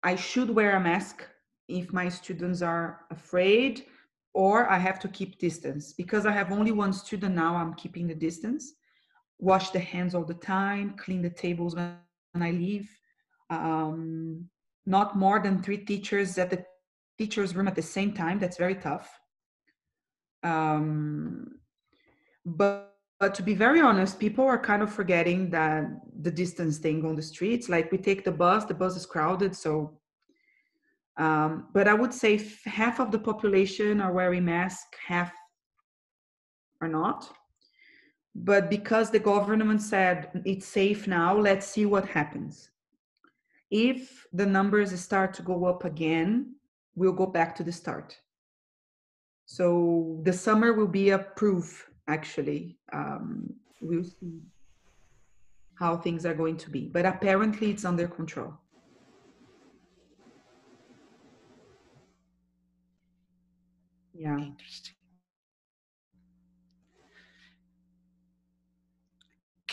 I 0.02 0.16
should 0.16 0.48
wear 0.48 0.76
a 0.76 0.80
mask 0.80 1.16
if 1.68 1.92
my 1.92 2.08
students 2.08 2.62
are 2.62 3.00
afraid 3.10 3.84
or 4.32 4.70
I 4.70 4.78
have 4.78 4.98
to 5.00 5.08
keep 5.08 5.38
distance. 5.38 5.92
Because 5.92 6.26
I 6.26 6.32
have 6.32 6.52
only 6.52 6.72
one 6.72 6.92
student 6.92 7.34
now, 7.34 7.56
I'm 7.56 7.74
keeping 7.74 8.06
the 8.06 8.14
distance. 8.14 8.74
Wash 9.38 9.70
the 9.70 9.80
hands 9.80 10.14
all 10.14 10.24
the 10.24 10.34
time, 10.34 10.94
clean 10.98 11.22
the 11.22 11.30
tables 11.30 11.74
when 11.74 11.96
I 12.34 12.50
leave. 12.50 12.88
Um, 13.48 14.48
not 14.90 15.16
more 15.16 15.38
than 15.40 15.62
three 15.62 15.78
teachers 15.78 16.36
at 16.38 16.50
the 16.50 16.64
teacher's 17.18 17.54
room 17.54 17.68
at 17.68 17.76
the 17.76 17.82
same 17.96 18.12
time. 18.12 18.38
That's 18.38 18.56
very 18.56 18.74
tough. 18.74 19.08
Um, 20.42 21.60
but, 22.44 22.94
but 23.20 23.34
to 23.34 23.42
be 23.42 23.54
very 23.54 23.80
honest, 23.80 24.18
people 24.18 24.44
are 24.44 24.58
kind 24.58 24.82
of 24.82 24.92
forgetting 24.92 25.50
that 25.50 25.84
the 26.22 26.30
distance 26.30 26.78
thing 26.78 27.04
on 27.04 27.14
the 27.16 27.22
streets. 27.22 27.68
Like 27.68 27.92
we 27.92 27.98
take 27.98 28.24
the 28.24 28.32
bus, 28.32 28.64
the 28.64 28.74
bus 28.74 28.96
is 28.96 29.06
crowded, 29.06 29.54
so 29.54 30.00
um, 31.16 31.66
but 31.74 31.86
I 31.86 31.92
would 31.92 32.14
say 32.14 32.40
half 32.64 32.98
of 32.98 33.10
the 33.10 33.18
population 33.18 34.00
are 34.00 34.12
wearing 34.12 34.46
masks, 34.46 34.96
half 35.06 35.30
are 36.80 36.88
not. 36.88 37.30
But 38.34 38.70
because 38.70 39.10
the 39.10 39.18
government 39.18 39.82
said 39.82 40.30
it's 40.46 40.66
safe 40.66 41.06
now, 41.06 41.36
let's 41.36 41.66
see 41.66 41.84
what 41.84 42.06
happens. 42.06 42.70
If 43.70 44.26
the 44.32 44.46
numbers 44.46 44.98
start 45.00 45.34
to 45.34 45.42
go 45.42 45.64
up 45.64 45.84
again, 45.84 46.56
we'll 46.96 47.12
go 47.12 47.26
back 47.26 47.54
to 47.56 47.62
the 47.62 47.72
start. 47.72 48.18
So 49.46 50.20
the 50.22 50.32
summer 50.32 50.72
will 50.72 50.88
be 50.88 51.10
a 51.10 51.18
proof, 51.18 51.88
actually. 52.08 52.78
Um, 52.92 53.54
we'll 53.80 54.04
see 54.04 54.40
how 55.74 55.96
things 55.96 56.26
are 56.26 56.34
going 56.34 56.56
to 56.58 56.70
be. 56.70 56.88
But 56.88 57.06
apparently, 57.06 57.70
it's 57.70 57.84
under 57.84 58.06
control. 58.06 58.54
Yeah. 64.14 64.36
Interesting. 64.36 64.99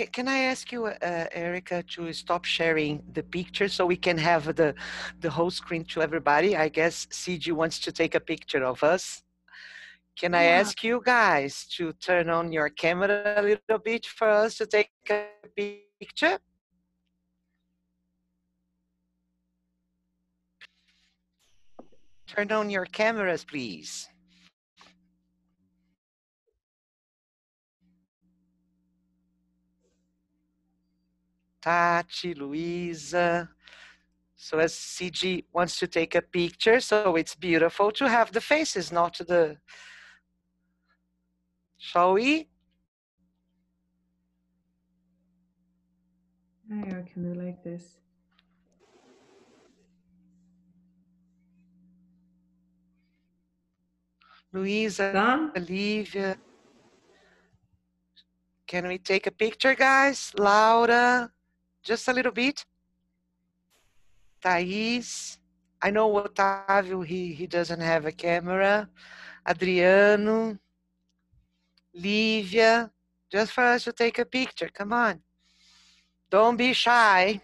Can 0.05 0.27
I 0.27 0.39
ask 0.39 0.71
you, 0.71 0.85
uh, 0.85 1.25
Erica, 1.31 1.81
to 1.81 2.13
stop 2.13 2.45
sharing 2.45 3.01
the 3.13 3.23
picture 3.23 3.67
so 3.67 3.85
we 3.87 3.97
can 3.97 4.17
have 4.17 4.55
the 4.55 4.75
the 5.21 5.29
whole 5.29 5.49
screen 5.49 5.83
to 5.85 6.01
everybody? 6.01 6.55
I 6.55 6.69
guess 6.69 7.07
CG 7.07 7.51
wants 7.51 7.79
to 7.79 7.91
take 7.91 8.13
a 8.13 8.19
picture 8.19 8.63
of 8.63 8.83
us. 8.83 9.23
Can 10.19 10.35
I 10.35 10.45
ask 10.45 10.83
you 10.83 11.01
guys 11.03 11.65
to 11.77 11.93
turn 11.93 12.29
on 12.29 12.51
your 12.51 12.69
camera 12.69 13.33
a 13.37 13.41
little 13.41 13.79
bit 13.83 14.05
for 14.05 14.29
us 14.29 14.57
to 14.57 14.65
take 14.65 14.91
a 15.09 15.29
picture? 15.99 16.39
Turn 22.27 22.51
on 22.51 22.69
your 22.69 22.85
cameras, 22.85 23.43
please. 23.45 24.09
Tati, 31.67 32.33
Luisa. 32.33 33.49
So 34.37 34.57
as 34.59 34.73
CG 34.73 35.43
wants 35.51 35.77
to 35.79 35.87
take 35.87 36.15
a 36.15 36.21
picture, 36.21 36.79
so 36.79 37.17
it's 37.17 37.35
beautiful 37.35 37.91
to 37.91 38.07
have 38.07 38.31
the 38.31 38.39
faces, 38.39 38.89
not 38.89 39.17
the. 39.17 39.57
Shall 41.77 42.13
we? 42.13 42.47
I 46.71 47.03
can 47.11 47.33
do 47.33 47.33
like 47.33 47.61
this. 47.61 47.97
Luisa, 54.53 55.11
Done? 55.11 55.51
Olivia. 55.57 56.37
Can 58.65 58.87
we 58.87 58.97
take 58.97 59.27
a 59.27 59.31
picture, 59.31 59.75
guys? 59.75 60.31
Laura, 60.37 61.29
just 61.87 62.07
a 62.09 62.13
little 62.13 62.33
bit. 62.33 62.65
Thais. 64.41 65.39
I 65.81 65.89
know 65.89 66.11
Otávio, 66.11 67.05
he, 67.05 67.33
he 67.33 67.47
doesn't 67.47 67.79
have 67.79 68.05
a 68.05 68.11
camera. 68.11 68.89
Adriano. 69.47 70.57
Lívia, 71.95 72.91
just 73.31 73.53
for 73.53 73.63
us 73.63 73.85
to 73.85 73.93
take 73.93 74.19
a 74.19 74.25
picture. 74.25 74.69
Come 74.73 74.91
on. 74.91 75.21
Don't 76.29 76.57
be 76.57 76.73
shy. 76.73 77.41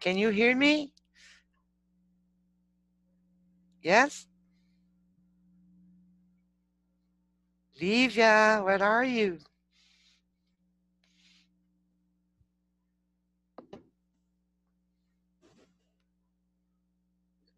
Can 0.00 0.16
you 0.16 0.30
hear 0.30 0.56
me? 0.56 0.92
Yes? 3.82 4.27
Livia, 7.80 8.60
where 8.64 8.82
are 8.82 9.04
you? 9.04 9.38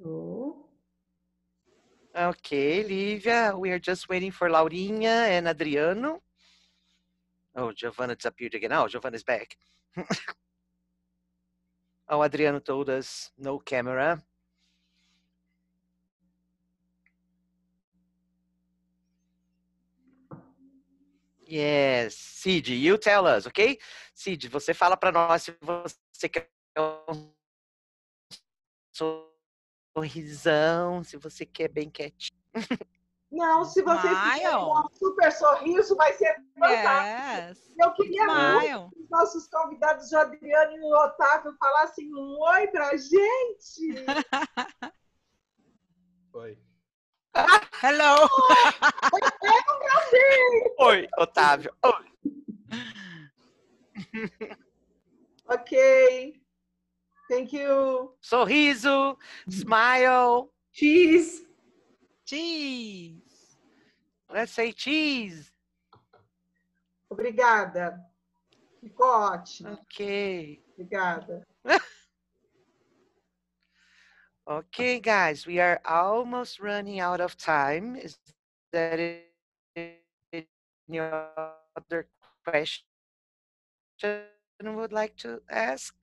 Oh. 0.04 0.66
Okay, 2.14 2.82
Livia, 2.82 3.54
we 3.56 3.70
are 3.70 3.78
just 3.78 4.08
waiting 4.08 4.30
for 4.30 4.50
Laurinha 4.50 5.28
and 5.30 5.48
Adriano. 5.48 6.22
Oh, 7.54 7.72
Giovanna 7.72 8.14
disappeared 8.14 8.54
again. 8.54 8.72
Oh, 8.72 8.88
Giovanna's 8.88 9.22
back. 9.22 9.56
oh, 12.08 12.22
Adriano 12.22 12.58
told 12.58 12.90
us 12.90 13.30
no 13.38 13.58
camera. 13.58 14.22
Yes, 21.50 22.14
Cid, 22.14 22.68
you 22.72 22.96
tell 22.96 23.26
us, 23.26 23.44
ok? 23.44 23.76
Cid, 24.14 24.48
você 24.48 24.72
fala 24.72 24.96
para 24.96 25.10
nós 25.10 25.42
se 25.42 25.56
você 25.60 26.28
quer 26.28 26.48
um 26.78 27.32
sorrisão, 29.96 31.02
se 31.02 31.16
você 31.16 31.44
quer 31.44 31.66
bem 31.66 31.90
quietinho. 31.90 32.38
Não, 33.32 33.64
se 33.64 33.82
vocês 33.82 34.16
fizerem 34.16 34.56
um 34.56 34.88
super 34.94 35.32
sorriso, 35.32 35.96
vai 35.96 36.12
ser 36.12 36.36
fantástico. 36.56 37.74
Eu 37.80 37.92
queria 37.94 38.26
muito 38.26 38.90
que 38.90 39.02
os 39.02 39.10
nossos 39.10 39.48
convidados, 39.48 40.12
o 40.12 40.18
Adriano 40.18 40.76
e 40.76 40.80
o 40.80 41.04
Otávio, 41.04 41.56
falassem 41.58 42.14
um 42.14 42.38
oi 42.40 42.68
pra 42.68 42.96
gente. 42.96 44.06
Oi. 46.32 46.69
Hello! 47.34 48.26
Oi, 50.80 51.08
Otávio. 51.18 51.72
Oi. 51.84 52.04
ok. 55.48 56.34
Thank 57.28 57.52
you. 57.52 58.14
Sorriso, 58.20 59.16
smile. 59.48 60.50
Cheese. 60.72 61.46
Cheese. 62.24 63.56
Let's 64.32 64.52
say 64.52 64.72
cheese. 64.72 65.52
Obrigada. 67.08 68.00
Ficou 68.80 69.06
ótimo. 69.06 69.72
Ok. 69.72 70.60
Obrigada. 70.72 71.46
Okay, 74.50 74.98
guys, 74.98 75.46
we 75.46 75.60
are 75.60 75.78
almost 75.86 76.58
running 76.58 76.98
out 76.98 77.20
of 77.20 77.36
time. 77.38 77.94
Is 77.94 78.18
there 78.72 79.22
any 80.34 80.98
other 80.98 82.08
question 82.42 82.82
would 84.64 84.90
like 84.90 85.14
to 85.18 85.40
ask? 85.48 85.94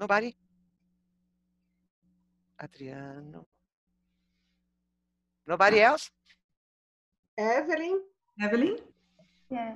Nobody? 0.00 0.34
Adriano. 2.64 3.44
Nobody 5.46 5.82
else? 5.82 6.10
Evelyn? 7.36 8.00
Evelyn? 8.40 8.78
Yeah. 9.50 9.74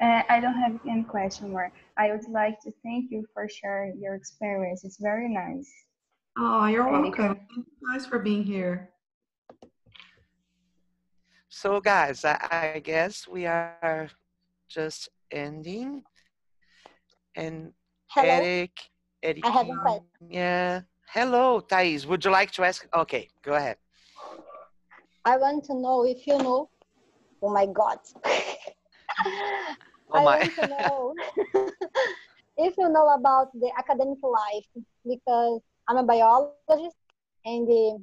Uh, 0.00 0.22
I 0.28 0.38
don't 0.40 0.54
have 0.54 0.78
any 0.88 1.02
question 1.02 1.50
more. 1.50 1.72
I 1.96 2.12
would 2.12 2.28
like 2.30 2.60
to 2.60 2.72
thank 2.84 3.10
you 3.10 3.26
for 3.34 3.48
sharing 3.48 3.98
your 4.00 4.14
experience. 4.14 4.84
It's 4.84 4.98
very 4.98 5.28
nice. 5.28 5.68
Oh, 6.38 6.66
you're 6.66 6.88
Erika. 6.88 7.22
welcome. 7.22 7.40
Thanks 7.90 8.06
for 8.06 8.20
being 8.20 8.44
here. 8.44 8.90
So, 11.48 11.80
guys, 11.80 12.24
I, 12.24 12.74
I 12.74 12.78
guess 12.78 13.26
we 13.26 13.46
are 13.46 14.08
just 14.68 15.08
ending. 15.32 16.04
And 17.34 17.72
Hello. 18.10 18.28
Eric, 18.28 18.78
Eric, 19.22 19.44
I 19.44 19.50
have 19.50 19.66
a 19.68 19.76
question. 19.82 20.04
yeah. 20.30 20.82
Hello, 21.12 21.58
Thais. 21.60 22.06
Would 22.06 22.24
you 22.24 22.30
like 22.30 22.52
to 22.52 22.62
ask? 22.62 22.86
Okay, 22.94 23.30
go 23.42 23.54
ahead. 23.54 23.78
I 25.24 25.36
want 25.38 25.64
to 25.64 25.74
know 25.74 26.04
if 26.04 26.24
you 26.26 26.38
know. 26.38 26.68
Oh 27.42 27.50
my 27.50 27.66
God. 27.66 27.98
Oh 30.10 30.18
I 30.18 30.24
want 30.24 30.54
to 30.56 30.66
know 30.74 31.14
if 32.56 32.74
you 32.76 32.88
know 32.88 33.08
about 33.14 33.52
the 33.54 33.70
academic 33.78 34.18
life 34.22 34.66
because 35.06 35.60
I'm 35.88 35.96
a 35.96 36.02
biologist 36.02 36.96
and 37.44 37.68
uh, 37.68 37.98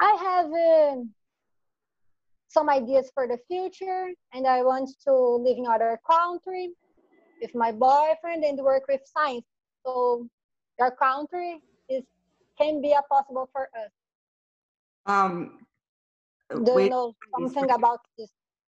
I 0.00 0.16
have 0.20 0.46
uh, 0.52 1.02
some 2.48 2.68
ideas 2.68 3.10
for 3.14 3.26
the 3.26 3.38
future 3.48 4.08
and 4.32 4.46
I 4.46 4.62
want 4.62 4.90
to 5.06 5.12
live 5.12 5.56
in 5.56 5.66
other 5.66 6.00
country 6.08 6.70
with 7.40 7.54
my 7.54 7.72
boyfriend 7.72 8.44
and 8.44 8.58
work 8.58 8.84
with 8.88 9.00
science. 9.04 9.44
So 9.86 10.26
your 10.78 10.90
country 10.90 11.62
is 11.88 12.04
can 12.58 12.82
be 12.82 12.92
a 12.92 13.02
possible 13.08 13.48
for 13.52 13.68
us. 13.74 13.90
Um, 15.06 15.66
Do 16.50 16.72
you 16.72 16.88
know 16.90 17.14
something 17.34 17.70
about 17.70 18.00
this 18.18 18.30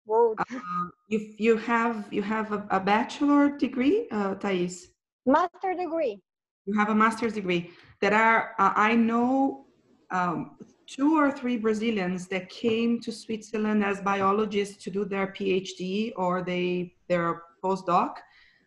um, 0.10 0.91
you 1.08 1.34
you 1.38 1.58
have 1.58 2.08
you 2.12 2.22
have 2.22 2.52
a, 2.52 2.66
a 2.70 2.80
bachelor 2.80 3.58
degree, 3.58 4.08
uh, 4.12 4.36
Thais? 4.36 4.88
Master 5.26 5.74
degree. 5.76 6.20
You 6.66 6.78
have 6.78 6.89
a 6.89 6.95
master's 6.95 7.34
degree. 7.34 7.72
There 7.99 8.14
are 8.14 8.54
uh, 8.60 8.74
I 8.76 8.95
know 8.95 9.66
um, 10.10 10.58
two 10.88 11.18
or 11.18 11.32
three 11.32 11.58
Brazilians 11.58 12.28
that 12.28 12.49
came 12.49 12.99
to 13.02 13.12
Switzerland 13.12 13.84
as 13.84 14.02
biologists 14.02 14.84
to 14.84 14.89
do 14.89 15.06
their 15.06 15.28
PhD 15.28 16.12
or 16.16 16.41
they 16.41 16.93
their 17.08 17.43
postdoc. 17.64 18.16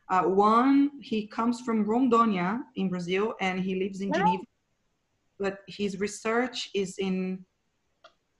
Uh, 0.08 0.22
one 0.22 0.90
he 1.00 1.26
comes 1.26 1.60
from 1.62 1.84
Rondônia 1.84 2.60
in 2.76 2.88
Brazil 2.88 3.34
and 3.40 3.60
he 3.60 3.74
lives 3.74 4.00
in 4.00 4.12
Geneva, 4.12 4.44
but 5.38 5.58
his 5.66 5.98
research 5.98 6.70
is 6.74 6.98
in 6.98 7.44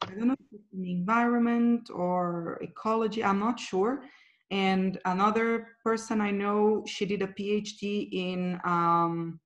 I 0.09 0.14
don't 0.14 0.28
know 0.28 0.34
if 0.34 0.46
it's 0.52 0.72
in 0.72 0.84
environment 0.86 1.90
or 1.92 2.59
ecology, 2.62 3.24
I'm 3.24 3.38
not 3.38 3.59
sure. 3.59 4.05
And 4.50 4.98
another 5.05 5.68
person 5.82 6.20
I 6.20 6.30
know, 6.30 6.84
she 6.86 7.07
did 7.07 7.22
a 7.22 7.26
PhD 7.26 8.09
in, 8.12 8.61
um, 8.64 9.40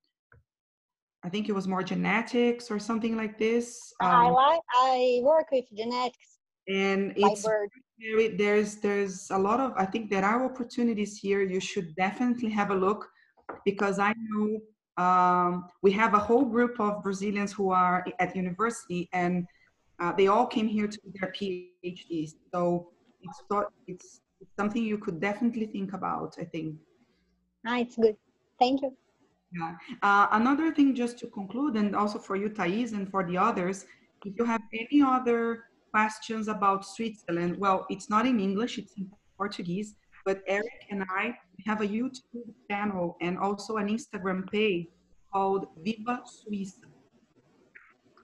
I 1.24 1.28
think 1.28 1.48
it 1.48 1.52
was 1.52 1.66
more 1.66 1.82
genetics 1.82 2.70
or 2.70 2.78
something 2.78 3.16
like 3.16 3.38
this. 3.38 3.92
I 4.00 4.26
Um, 4.26 4.34
like 4.34 4.60
I 4.74 5.20
work 5.22 5.50
with 5.50 5.64
genetics 5.74 6.38
and 6.68 7.14
it's 7.16 7.46
very, 7.98 8.36
there's 8.36 8.76
there's 8.76 9.30
a 9.30 9.38
lot 9.38 9.58
of 9.58 9.72
I 9.76 9.86
think 9.86 10.10
there 10.10 10.24
are 10.24 10.44
opportunities 10.44 11.18
here. 11.18 11.40
You 11.42 11.60
should 11.60 11.94
definitely 11.96 12.50
have 12.50 12.70
a 12.70 12.74
look 12.74 13.08
because 13.64 13.98
I 13.98 14.12
know 14.16 14.60
um, 15.02 15.68
we 15.82 15.90
have 15.92 16.14
a 16.14 16.18
whole 16.18 16.44
group 16.44 16.78
of 16.78 17.02
Brazilians 17.02 17.52
who 17.52 17.70
are 17.70 18.04
at 18.20 18.36
university 18.36 19.08
and 19.12 19.46
uh, 20.00 20.12
they 20.12 20.28
all 20.28 20.46
came 20.46 20.68
here 20.68 20.86
to 20.86 20.98
do 21.04 21.12
their 21.20 21.32
PhDs. 21.32 22.34
So 22.52 22.90
it's 23.22 23.42
it's, 23.86 24.20
something 24.56 24.84
you 24.84 24.98
could 24.98 25.20
definitely 25.20 25.66
think 25.66 25.92
about. 25.92 26.36
I 26.38 26.44
think. 26.44 26.76
Ah, 27.66 27.78
it's 27.78 27.96
good. 27.96 28.16
Thank 28.58 28.82
you. 28.82 28.96
Yeah. 29.52 29.74
Uh, 30.02 30.26
another 30.32 30.72
thing, 30.72 30.94
just 30.94 31.18
to 31.20 31.26
conclude, 31.26 31.76
and 31.76 31.96
also 31.96 32.18
for 32.18 32.36
you, 32.36 32.48
Thais, 32.48 32.92
and 32.92 33.10
for 33.10 33.26
the 33.26 33.36
others, 33.36 33.86
if 34.24 34.34
you 34.38 34.44
have 34.44 34.60
any 34.72 35.02
other 35.02 35.64
questions 35.90 36.48
about 36.48 36.84
Switzerland, 36.84 37.56
well, 37.58 37.86
it's 37.88 38.10
not 38.10 38.26
in 38.26 38.38
English, 38.40 38.78
it's 38.78 38.94
in 38.96 39.10
Portuguese, 39.36 39.94
but 40.24 40.42
Eric 40.46 40.86
and 40.90 41.02
I 41.08 41.34
have 41.66 41.80
a 41.80 41.86
YouTube 41.86 42.52
channel 42.70 43.16
and 43.20 43.38
also 43.38 43.76
an 43.76 43.88
Instagram 43.88 44.50
page 44.50 44.86
called 45.32 45.66
Viva 45.82 46.22
Suíça. 46.26 46.84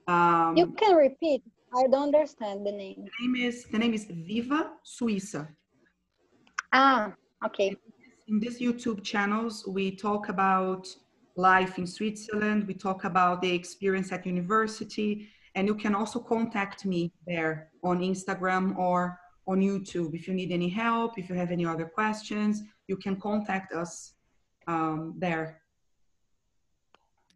Um, 0.07 0.55
You 0.55 0.67
can 0.67 0.95
repeat. 0.95 1.41
I 1.75 1.87
don't 1.87 2.15
understand 2.15 2.65
the 2.65 2.71
name. 2.71 3.05
the 3.05 3.27
name 3.27 3.35
is 3.47 3.65
the 3.65 3.77
name 3.77 3.93
is 3.93 4.05
Viva 4.05 4.71
Suíça. 4.85 5.47
Ah, 6.71 7.13
okay. 7.45 7.75
in 8.27 8.39
these 8.39 8.59
YouTube 8.59 9.03
channels, 9.03 9.65
we 9.67 9.95
talk 9.95 10.29
about 10.29 10.87
life 11.35 11.77
in 11.77 11.85
Switzerland, 11.85 12.67
we 12.67 12.73
talk 12.73 13.03
about 13.03 13.41
the 13.41 13.51
experience 13.53 14.11
at 14.11 14.25
university, 14.25 15.29
and 15.55 15.67
you 15.67 15.75
can 15.75 15.93
also 15.93 16.19
contact 16.19 16.85
me 16.85 17.11
there 17.27 17.69
on 17.83 17.99
Instagram 17.99 18.77
or 18.77 19.19
on 19.47 19.59
YouTube. 19.59 20.15
If 20.15 20.27
you 20.27 20.33
need 20.33 20.51
any 20.51 20.69
help, 20.69 21.17
if 21.17 21.29
you 21.29 21.35
have 21.35 21.51
any 21.51 21.65
other 21.65 21.85
questions, 21.85 22.63
you 22.87 22.97
can 22.97 23.15
contact 23.19 23.73
us 23.73 24.13
um, 24.67 25.15
there. 25.17 25.61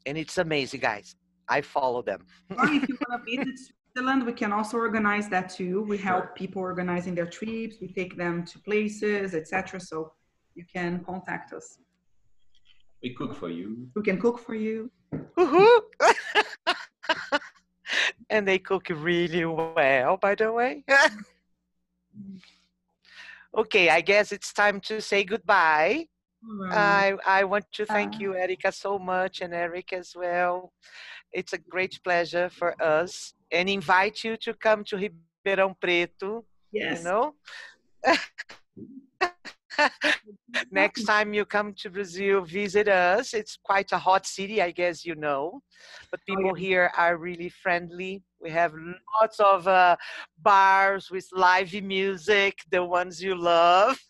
And 0.06 0.18
it's 0.18 0.38
amazing, 0.38 0.80
guys. 0.80 1.16
I 1.48 1.62
follow 1.62 2.02
them. 2.02 2.26
Or 2.58 2.66
if 2.66 2.88
you 2.88 2.98
want 3.10 3.26
to 3.26 3.38
visit 3.38 3.72
Switzerland, 3.92 4.26
we 4.26 4.34
can 4.34 4.52
also 4.52 4.78
organize 4.78 5.30
that 5.30 5.50
too. 5.50 5.84
We 5.84 5.98
help 5.98 6.36
people 6.36 6.62
organizing 6.62 7.16
their 7.16 7.26
trips, 7.26 7.78
we 7.82 7.88
take 7.88 8.18
them 8.18 8.46
to 8.46 8.60
places, 8.60 9.34
etc. 9.34 9.80
So 9.80 10.14
you 10.56 10.66
can 10.72 11.04
contact 11.04 11.54
us. 11.54 11.78
We 13.02 13.14
cook 13.14 13.36
for 13.36 13.50
you. 13.50 13.88
We 13.96 14.04
can 14.04 14.20
cook 14.20 14.40
for 14.40 14.56
you. 14.56 14.92
Woohoo! 15.38 15.80
and 18.30 18.48
they 18.48 18.60
cook 18.60 18.88
really 18.90 19.46
well, 19.46 20.18
by 20.18 20.36
the 20.36 20.52
way. 20.52 20.84
okay, 23.58 23.90
I 23.90 24.02
guess 24.02 24.32
it's 24.32 24.54
time 24.54 24.80
to 24.82 25.02
say 25.02 25.24
goodbye. 25.24 26.08
I, 26.72 27.16
I 27.26 27.44
want 27.44 27.66
to 27.74 27.86
thank 27.86 28.20
you, 28.20 28.36
Erica, 28.36 28.72
so 28.72 28.98
much, 28.98 29.42
and 29.42 29.54
Eric 29.54 29.92
as 29.92 30.14
well. 30.16 30.72
It's 31.34 31.54
a 31.54 31.58
great 31.58 32.00
pleasure 32.04 32.50
for 32.50 32.82
us, 32.82 33.34
and 33.52 33.70
invite 33.70 34.24
you 34.24 34.38
to 34.38 34.54
come 34.54 34.84
to 34.86 34.96
Ribeirão 34.98 35.76
Preto. 35.80 36.46
Yes. 36.72 37.00
You 37.00 37.04
know. 37.04 37.34
Next 40.72 41.04
time 41.06 41.34
you 41.34 41.46
come 41.46 41.74
to 41.80 41.90
Brazil, 41.90 42.42
visit 42.42 42.88
us. 42.88 43.34
It's 43.34 43.58
quite 43.64 43.92
a 43.92 43.98
hot 43.98 44.26
city, 44.26 44.62
I 44.62 44.72
guess 44.72 45.06
you 45.06 45.16
know. 45.16 45.62
But 46.12 46.20
people 46.28 46.54
here 46.54 46.92
are 46.98 47.18
really 47.18 47.50
friendly. 47.50 48.24
We 48.42 48.50
have 48.52 48.74
lots 49.22 49.40
of 49.40 49.68
uh, 49.68 49.96
bars 50.42 51.10
with 51.12 51.28
live 51.34 51.74
music, 51.74 52.60
the 52.72 52.84
ones 52.84 53.22
you 53.22 53.36
love. 53.36 54.00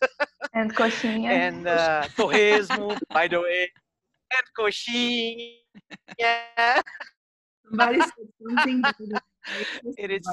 And 0.52 0.74
coxinha. 0.74 1.28
and 1.28 1.68
uh, 1.68 2.08
torresmo, 2.16 2.98
by 3.10 3.28
the 3.28 3.40
way. 3.40 3.70
And 4.32 4.46
coxinha. 4.58 5.56
Yeah. 6.18 6.82
Somebody 7.70 8.00
said 8.00 8.28
something. 8.42 8.82
it 9.98 10.10
is. 10.10 10.26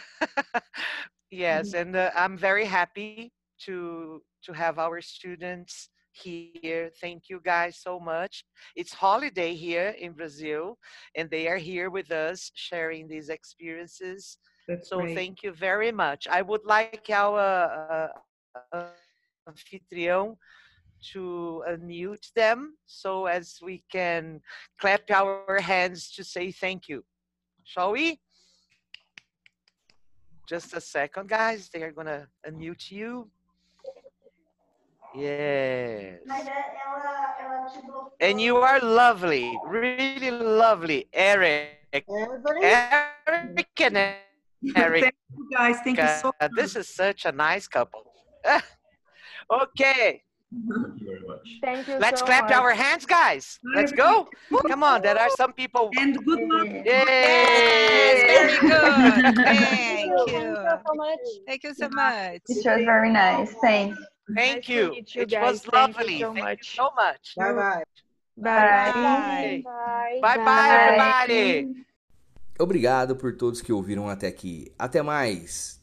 yes, 1.30 1.74
and 1.74 1.96
uh, 1.96 2.10
I'm 2.14 2.36
very 2.36 2.64
happy 2.64 3.32
to 3.64 4.22
to 4.44 4.52
have 4.52 4.78
our 4.78 5.00
students 5.00 5.88
here. 6.12 6.90
Thank 7.00 7.30
you 7.30 7.40
guys 7.42 7.78
so 7.80 7.98
much. 7.98 8.44
It's 8.76 8.92
holiday 8.92 9.54
here 9.54 9.94
in 9.98 10.12
Brazil, 10.12 10.76
and 11.16 11.30
they 11.30 11.48
are 11.48 11.56
here 11.56 11.88
with 11.90 12.10
us 12.10 12.50
sharing 12.54 13.08
these 13.08 13.30
experiences. 13.30 14.38
That's 14.68 14.88
so 14.88 15.00
great. 15.00 15.16
thank 15.16 15.42
you 15.42 15.52
very 15.52 15.92
much. 15.92 16.28
I 16.30 16.42
would 16.42 16.64
like 16.64 17.08
our 17.10 17.40
uh, 17.40 18.08
uh, 18.72 18.86
anfitrião 19.48 20.36
to 21.12 21.62
unmute 21.68 22.32
them 22.34 22.76
so 22.86 23.26
as 23.26 23.58
we 23.62 23.82
can 23.90 24.40
clap 24.80 25.10
our 25.10 25.58
hands 25.60 26.10
to 26.12 26.24
say 26.24 26.52
thank 26.52 26.88
you. 26.88 27.04
Shall 27.64 27.92
we? 27.92 28.20
Just 30.48 30.74
a 30.74 30.80
second, 30.80 31.28
guys. 31.28 31.70
They 31.72 31.82
are 31.82 31.92
gonna 31.92 32.28
unmute 32.46 32.90
you. 32.90 33.30
Yes. 35.14 36.20
And 38.20 38.40
you 38.40 38.56
are 38.56 38.80
lovely, 38.80 39.58
really 39.66 40.30
lovely, 40.30 41.08
Eric. 41.12 42.04
Everybody? 42.08 42.60
Eric 42.62 43.80
and 43.80 43.96
Eric. 44.76 45.02
Thank 45.02 45.14
you 45.36 45.48
guys. 45.52 45.76
Thank 45.84 45.98
you 45.98 46.08
so 46.20 46.32
much. 46.40 46.50
This 46.56 46.76
is 46.76 46.88
such 46.88 47.26
a 47.26 47.32
nice 47.32 47.68
couple. 47.68 48.04
okay. 49.50 50.22
Thank 50.52 51.00
you 51.00 51.06
very 51.06 51.20
much. 51.26 51.48
Thank 51.62 51.88
you 51.88 51.98
Let's 51.98 52.20
so 52.20 52.26
clap 52.26 52.44
much. 52.44 52.52
our 52.52 52.72
hands, 52.72 53.06
guys. 53.06 53.58
Let's 53.74 53.92
go. 53.92 54.28
Come 54.68 54.82
on, 54.82 55.00
there 55.00 55.18
are 55.18 55.30
some 55.30 55.52
people. 55.52 55.90
And 55.96 56.22
good 56.24 56.40
luck. 56.48 56.66
Yay! 56.66 56.84
Very 58.26 58.58
good. 58.60 59.36
Thank 59.36 60.10
you. 60.10 60.38
you. 60.38 60.56
so 60.86 60.94
much. 60.94 61.18
Thank 61.46 61.64
you 61.64 61.74
so 61.74 61.88
much. 61.88 62.42
It 62.48 62.64
was 62.66 62.84
very 62.84 63.10
nice. 63.10 63.54
Thanks. 63.62 63.98
Thank 64.34 64.68
you. 64.68 64.94
It 64.94 65.32
was 65.40 65.62
Thank 65.62 65.72
lovely. 65.72 66.20
so 66.20 66.34
Thank 66.34 66.36
you 66.36 66.44
much. 66.44 66.76
so 66.76 66.90
much. 66.94 67.34
Bye. 67.36 67.82
Bye. 68.36 69.62
Bye. 69.64 70.18
Bye 70.22 70.36
bye, 70.38 70.68
everybody. 70.80 71.86
Obrigado 72.58 73.16
por 73.16 73.36
todos 73.36 73.60
que 73.60 73.72
ouviram 73.72 74.08
até 74.08 74.28
aqui. 74.28 74.72
Até 74.78 75.02
mais. 75.02 75.81